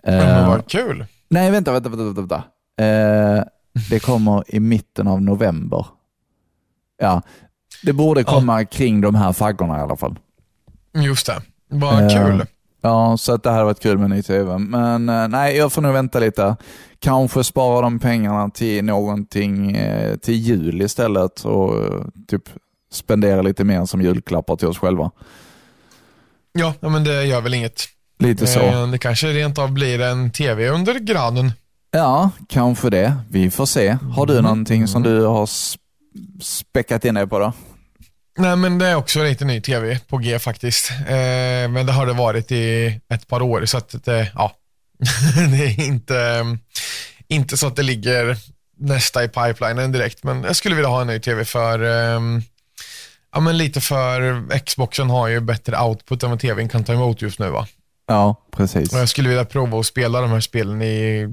men 0.03 0.41
Eh, 0.43 0.49
vad 0.49 0.67
kul. 0.67 1.05
Nej, 1.29 1.51
vänta, 1.51 1.71
vänta, 1.71 1.89
vänta. 1.89 2.03
vänta, 2.05 2.21
vänta. 2.21 2.43
Eh, 2.83 3.43
det 3.89 3.99
kommer 3.99 4.43
i 4.55 4.59
mitten 4.59 5.07
av 5.07 5.21
november. 5.21 5.85
Ja, 6.97 7.21
det 7.83 7.93
borde 7.93 8.23
komma 8.23 8.65
kring 8.65 9.01
de 9.01 9.15
här 9.15 9.33
faggorna 9.33 9.77
i 9.77 9.81
alla 9.81 9.95
fall. 9.95 10.19
Just 10.93 11.25
det. 11.25 11.41
Vad 11.69 12.11
kul. 12.11 12.45
Ja, 12.81 13.17
så 13.17 13.33
att 13.33 13.43
det 13.43 13.49
hade 13.51 13.63
varit 13.63 13.79
kul 13.79 13.97
med 13.97 14.09
ny 14.09 14.21
TV. 14.23 14.57
Men 14.57 15.09
eh, 15.09 15.27
nej, 15.27 15.57
jag 15.57 15.73
får 15.73 15.81
nog 15.81 15.93
vänta 15.93 16.19
lite. 16.19 16.55
Kanske 16.99 17.43
spara 17.43 17.81
de 17.81 17.99
pengarna 17.99 18.49
till 18.49 18.85
någonting 18.85 19.75
eh, 19.75 20.15
till 20.15 20.33
jul 20.35 20.81
istället 20.81 21.41
och 21.45 21.83
eh, 21.83 22.01
typ 22.27 22.43
spendera 22.91 23.41
lite 23.41 23.63
mer 23.63 23.85
som 23.85 24.01
julklappar 24.01 24.55
till 24.55 24.67
oss 24.67 24.77
själva. 24.77 25.11
Ja, 26.53 26.73
ja, 26.79 26.89
men 26.89 27.03
det 27.03 27.23
gör 27.25 27.41
väl 27.41 27.53
inget. 27.53 27.81
Lite 28.19 28.47
så. 28.47 28.85
Det 28.91 28.97
kanske 28.97 29.27
rent 29.27 29.57
av 29.57 29.71
blir 29.71 30.01
en 30.01 30.31
tv 30.31 30.69
under 30.69 30.93
granen. 30.99 31.51
Ja, 31.91 32.29
kanske 32.49 32.89
det. 32.89 33.15
Vi 33.29 33.51
får 33.51 33.65
se. 33.65 33.97
Har 34.15 34.25
du 34.25 34.33
Mm. 34.33 34.43
någonting 34.43 34.87
som 34.87 35.03
du 35.03 35.25
har 35.25 35.45
späckat 36.41 37.05
in 37.05 37.13
dig 37.13 37.27
på 37.27 37.39
då? 37.39 37.53
Nej, 38.37 38.55
men 38.55 38.77
det 38.77 38.87
är 38.87 38.95
också 38.95 39.23
lite 39.23 39.45
ny 39.45 39.61
tv 39.61 39.99
på 40.07 40.17
G 40.17 40.39
faktiskt. 40.39 40.91
Eh, 40.91 41.69
men 41.69 41.85
det 41.85 41.91
har 41.91 42.05
det 42.05 42.13
varit 42.13 42.51
i 42.51 42.99
ett 43.09 43.27
par 43.27 43.41
år, 43.41 43.65
så 43.65 43.77
att 43.77 44.03
det, 44.05 44.31
ja. 44.35 44.55
det 45.51 45.65
är 45.65 45.79
inte, 45.79 46.45
inte 47.27 47.57
så 47.57 47.67
att 47.67 47.75
det 47.75 47.83
ligger 47.83 48.37
nästa 48.77 49.23
i 49.23 49.27
pipelinen 49.27 49.91
direkt, 49.91 50.23
men 50.23 50.43
jag 50.43 50.55
skulle 50.55 50.75
vilja 50.75 50.89
ha 50.89 51.01
en 51.01 51.07
ny 51.07 51.19
tv 51.19 51.45
för 51.45 51.83
eh, 51.83 52.19
Ja, 53.35 53.41
men 53.41 53.57
lite 53.57 53.81
för 53.81 54.49
Xboxen 54.59 55.09
har 55.09 55.27
ju 55.27 55.39
bättre 55.39 55.79
output 55.79 56.23
än 56.23 56.29
vad 56.29 56.39
tvn 56.39 56.69
kan 56.69 56.83
ta 56.83 56.93
emot 56.93 57.21
just 57.21 57.39
nu 57.39 57.49
va? 57.49 57.67
Ja, 58.07 58.35
precis. 58.51 58.93
Och 58.93 58.99
jag 58.99 59.09
skulle 59.09 59.29
vilja 59.29 59.45
prova 59.45 59.79
att 59.79 59.85
spela 59.85 60.21
de 60.21 60.29
här 60.29 60.39
spelen 60.39 60.81
i 60.81 61.27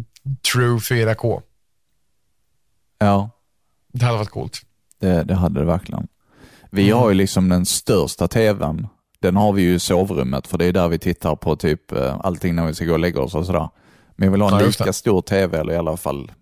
true 0.52 0.78
4K. 0.78 1.42
Ja, 2.98 3.30
Det 3.92 4.04
hade 4.04 4.18
varit 4.18 4.30
coolt. 4.30 4.60
Det, 5.02 5.22
det 5.22 5.34
hade 5.34 5.60
det 5.60 5.66
verkligen. 5.66 6.08
Vi 6.70 6.90
har 6.90 7.08
ju 7.08 7.14
liksom 7.14 7.48
den 7.48 7.66
största 7.66 8.28
tvn. 8.28 8.86
Den 9.20 9.36
har 9.36 9.52
vi 9.52 9.62
ju 9.62 9.74
i 9.74 9.78
sovrummet, 9.78 10.46
för 10.46 10.58
det 10.58 10.64
är 10.64 10.72
där 10.72 10.88
vi 10.88 10.98
tittar 10.98 11.36
på 11.36 11.56
typ 11.56 11.92
eh, 11.92 12.20
allting 12.20 12.54
när 12.54 12.66
vi 12.66 12.74
ska 12.74 12.84
gå 12.84 12.92
och 12.92 12.98
lägga 12.98 13.20
oss 13.20 13.34
och 13.34 13.46
sådär. 13.46 13.68
Men 14.16 14.26
jag 14.26 14.32
vill 14.32 14.40
ha 14.40 14.60
en 14.60 14.66
lika 14.66 14.92
stor 14.92 15.22
tv, 15.22 15.58
eller 15.58 15.72
i 15.72 15.76
alla 15.76 15.96
fall 15.96 16.32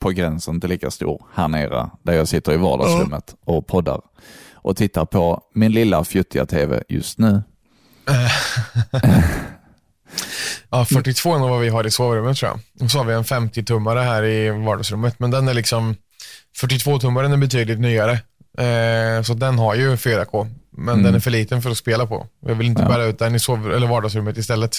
på 0.00 0.10
gränsen 0.10 0.60
till 0.60 0.70
lika 0.70 0.90
stor, 0.90 1.26
här 1.34 1.48
nere, 1.48 1.90
där 2.02 2.12
jag 2.12 2.28
sitter 2.28 2.52
i 2.52 2.56
vardagsrummet 2.56 3.36
och 3.44 3.66
poddar. 3.66 4.00
Och 4.54 4.76
tittar 4.76 5.04
på 5.04 5.42
min 5.54 5.72
lilla 5.72 6.04
fjuttiga 6.04 6.46
tv 6.46 6.82
just 6.88 7.18
nu. 7.18 7.42
Ja, 10.74 10.84
42 10.84 11.34
är 11.34 11.38
nog 11.38 11.50
vad 11.50 11.60
vi 11.60 11.68
har 11.68 11.86
i 11.86 11.90
sovrummet 11.90 12.36
tror 12.36 12.50
jag. 12.50 12.84
Och 12.84 12.90
så 12.90 12.98
har 12.98 13.04
vi 13.04 13.14
en 13.14 13.24
50-tummare 13.24 14.00
här 14.02 14.24
i 14.24 14.50
vardagsrummet, 14.50 15.18
men 15.18 15.30
den 15.30 15.48
är 15.48 15.54
liksom 15.54 15.94
42-tummaren 16.60 17.32
är 17.32 17.36
betydligt 17.36 17.80
nyare. 17.80 18.12
Eh, 18.58 19.22
så 19.22 19.34
den 19.34 19.58
har 19.58 19.74
ju 19.74 19.96
4K, 19.96 20.46
men 20.76 21.02
den 21.02 21.14
är 21.14 21.20
för 21.20 21.30
liten 21.30 21.62
för 21.62 21.70
att 21.70 21.76
spela 21.78 22.06
på. 22.06 22.26
Jag 22.46 22.54
vill 22.54 22.66
inte 22.66 22.82
Ja. 22.82 22.88
bära 22.88 23.04
ut 23.04 23.18
den 23.18 23.34
i 23.34 23.38
sov- 23.38 23.72
eller 23.74 23.86
vardagsrummet 23.86 24.38
istället. 24.38 24.76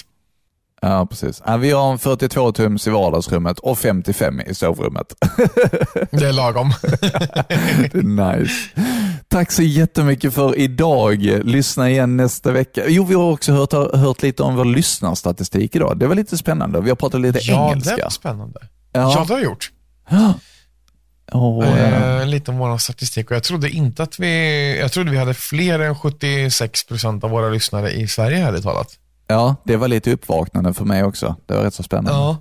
Ja, 0.82 1.06
precis. 1.06 1.42
Ja, 1.46 1.58
vi 1.58 1.72
har 1.72 1.92
en 1.92 2.00
42 2.00 2.52
tums 2.52 2.88
i 2.88 2.90
vardagsrummet 2.90 3.60
och 3.60 3.78
55 3.80 4.42
i 4.42 4.56
sovrummet. 4.56 5.14
Det 6.12 6.26
är 6.28 6.34
lagom. 6.34 6.74
Det 6.82 7.94
är 7.98 8.38
nice. 8.38 8.54
Tack 9.28 9.52
så 9.52 9.64
jättemycket 9.64 10.34
för 10.34 10.58
idag. 10.60 11.22
Lyssna 11.44 11.90
igen 11.90 12.18
nästa 12.18 12.52
vecka. 12.52 12.84
Jo, 12.88 13.04
vi 13.04 13.14
har 13.16 13.32
också 13.32 13.52
hört, 13.54 13.74
hört 13.74 14.22
lite 14.24 14.44
om 14.44 14.56
vår 14.56 14.66
lyssnarstatistik 14.66 15.76
idag. 15.76 15.98
Det 16.00 16.08
var 16.08 16.16
lite 16.16 16.38
spännande. 16.38 16.82
Vi 16.82 16.90
har 16.90 16.96
pratat 16.96 17.22
lite 17.22 17.40
ja, 17.42 17.70
engelska. 17.72 17.96
det 17.96 18.04
var 18.04 18.10
spännande. 18.10 18.60
Ja, 18.62 18.68
Ja. 19.02 19.26
det 19.28 19.34
har 19.34 19.40
jag 19.40 19.44
gjort. 19.44 19.72
Och, 21.34 21.64
eh, 21.66 22.26
lite 22.28 22.52
om 22.52 22.58
vår 22.58 22.78
statistik 22.78 23.30
och 23.30 23.36
jag 23.36 23.44
trodde 23.44 23.70
inte 23.70 24.04
att 24.04 24.20
vi, 24.20 24.80
jag 24.80 24.92
trodde 24.92 25.12
vi 25.12 25.18
hade 25.18 25.34
fler 25.34 25.80
än 25.80 25.96
76% 25.96 27.24
av 27.24 27.30
våra 27.30 27.50
lyssnare 27.50 27.92
i 27.92 28.08
Sverige 28.08 28.48
ärligt 28.48 28.64
talat. 28.64 29.00
ja, 29.28 29.56
det 29.64 29.78
var 29.78 29.88
lite 29.88 30.12
uppvaknande 30.12 30.74
för 30.74 30.86
mig 30.86 31.04
också. 31.04 31.36
Det 31.46 31.54
var 31.54 31.64
rätt 31.64 31.74
så 31.74 31.84
spännande. 31.84 32.12
Ja. 32.12 32.38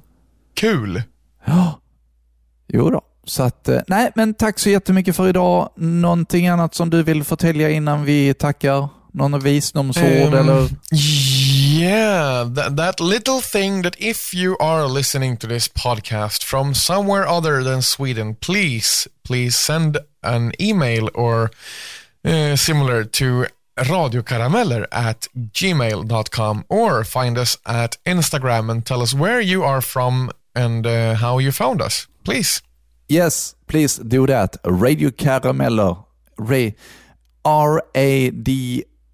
Kul. 0.54 1.02
Ja. 1.44 1.80
Jo 2.68 2.90
då. 2.90 3.00
Så 3.24 3.42
att, 3.42 3.68
eh, 3.68 3.80
nej, 3.88 4.10
men 4.14 4.34
tack 4.34 4.58
så 4.58 4.70
jättemycket 4.70 5.16
för 5.16 5.28
idag. 5.28 5.70
Någonting 5.76 6.48
annat 6.48 6.74
som 6.74 6.90
du 6.90 7.02
vill 7.02 7.24
förtälja 7.24 7.70
innan 7.70 8.04
vi 8.04 8.34
tackar? 8.34 8.88
Någon 9.14 9.40
visdomsord 9.40 10.26
Um, 10.26 10.34
eller? 10.34 10.68
Yeah, 10.90 12.44
that, 12.54 12.76
that 12.76 13.00
little 13.00 13.40
thing 13.40 13.82
that 13.82 13.94
if 13.98 14.34
you 14.34 14.56
are 14.58 14.86
listening 14.88 15.36
to 15.38 15.46
this 15.46 15.68
podcast 15.68 16.44
from 16.44 16.74
somewhere 16.74 17.26
other 17.28 17.62
than 17.62 17.82
Sweden, 17.82 18.34
please, 18.34 19.08
please 19.24 19.56
send 19.58 19.98
an 20.22 20.52
email 20.60 21.08
or 21.14 21.50
uh, 22.24 22.56
similar 22.56 23.04
to 23.04 23.46
radiokarameller 23.76 24.86
at 24.92 25.28
gmail.com 25.52 26.64
or 26.68 27.04
find 27.04 27.38
us 27.38 27.56
at 27.66 27.96
Instagram 28.06 28.70
and 28.70 28.84
tell 28.86 29.02
us 29.02 29.14
where 29.14 29.40
you 29.40 29.62
are 29.64 29.80
from 29.80 30.30
and 30.54 30.86
uh, 30.86 31.14
how 31.14 31.38
you 31.38 31.52
found 31.52 31.80
us. 31.82 32.06
Please. 32.24 32.62
Yes, 33.08 33.54
please 33.66 33.96
do 33.96 34.26
that. 34.26 34.56
Radio 34.64 35.10
Carameller. 35.10 36.04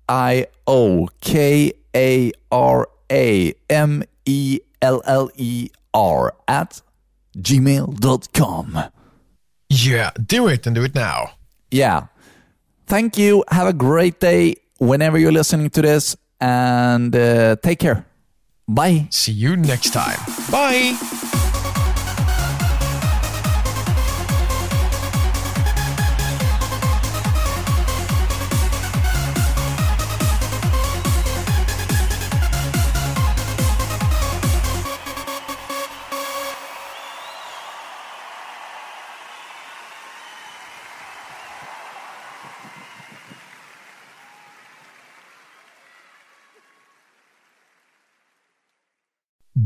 Ra- 0.09 0.42
R-A-D-I-O-K-A-R-A-M-E-L-L-E-R 5.09 6.32
at 6.48 6.82
gmail.com. 7.36 8.84
Yeah, 9.70 10.11
do 10.26 10.48
it 10.48 10.66
and 10.66 10.74
do 10.74 10.84
it 10.84 10.94
now. 10.94 11.32
Yeah. 11.70 12.06
Thank 12.86 13.18
you. 13.18 13.44
Have 13.50 13.66
a 13.68 13.72
great 13.74 14.18
day 14.20 14.56
whenever 14.78 15.18
you're 15.18 15.32
listening 15.32 15.68
to 15.70 15.82
this 15.82 16.16
and 16.40 17.14
uh, 17.14 17.56
take 17.62 17.78
care. 17.80 18.06
Bye. 18.66 19.09
See 19.11 19.32
you 19.32 19.56
next 19.56 19.90
time. 19.92 20.18
Bye. 20.50 21.27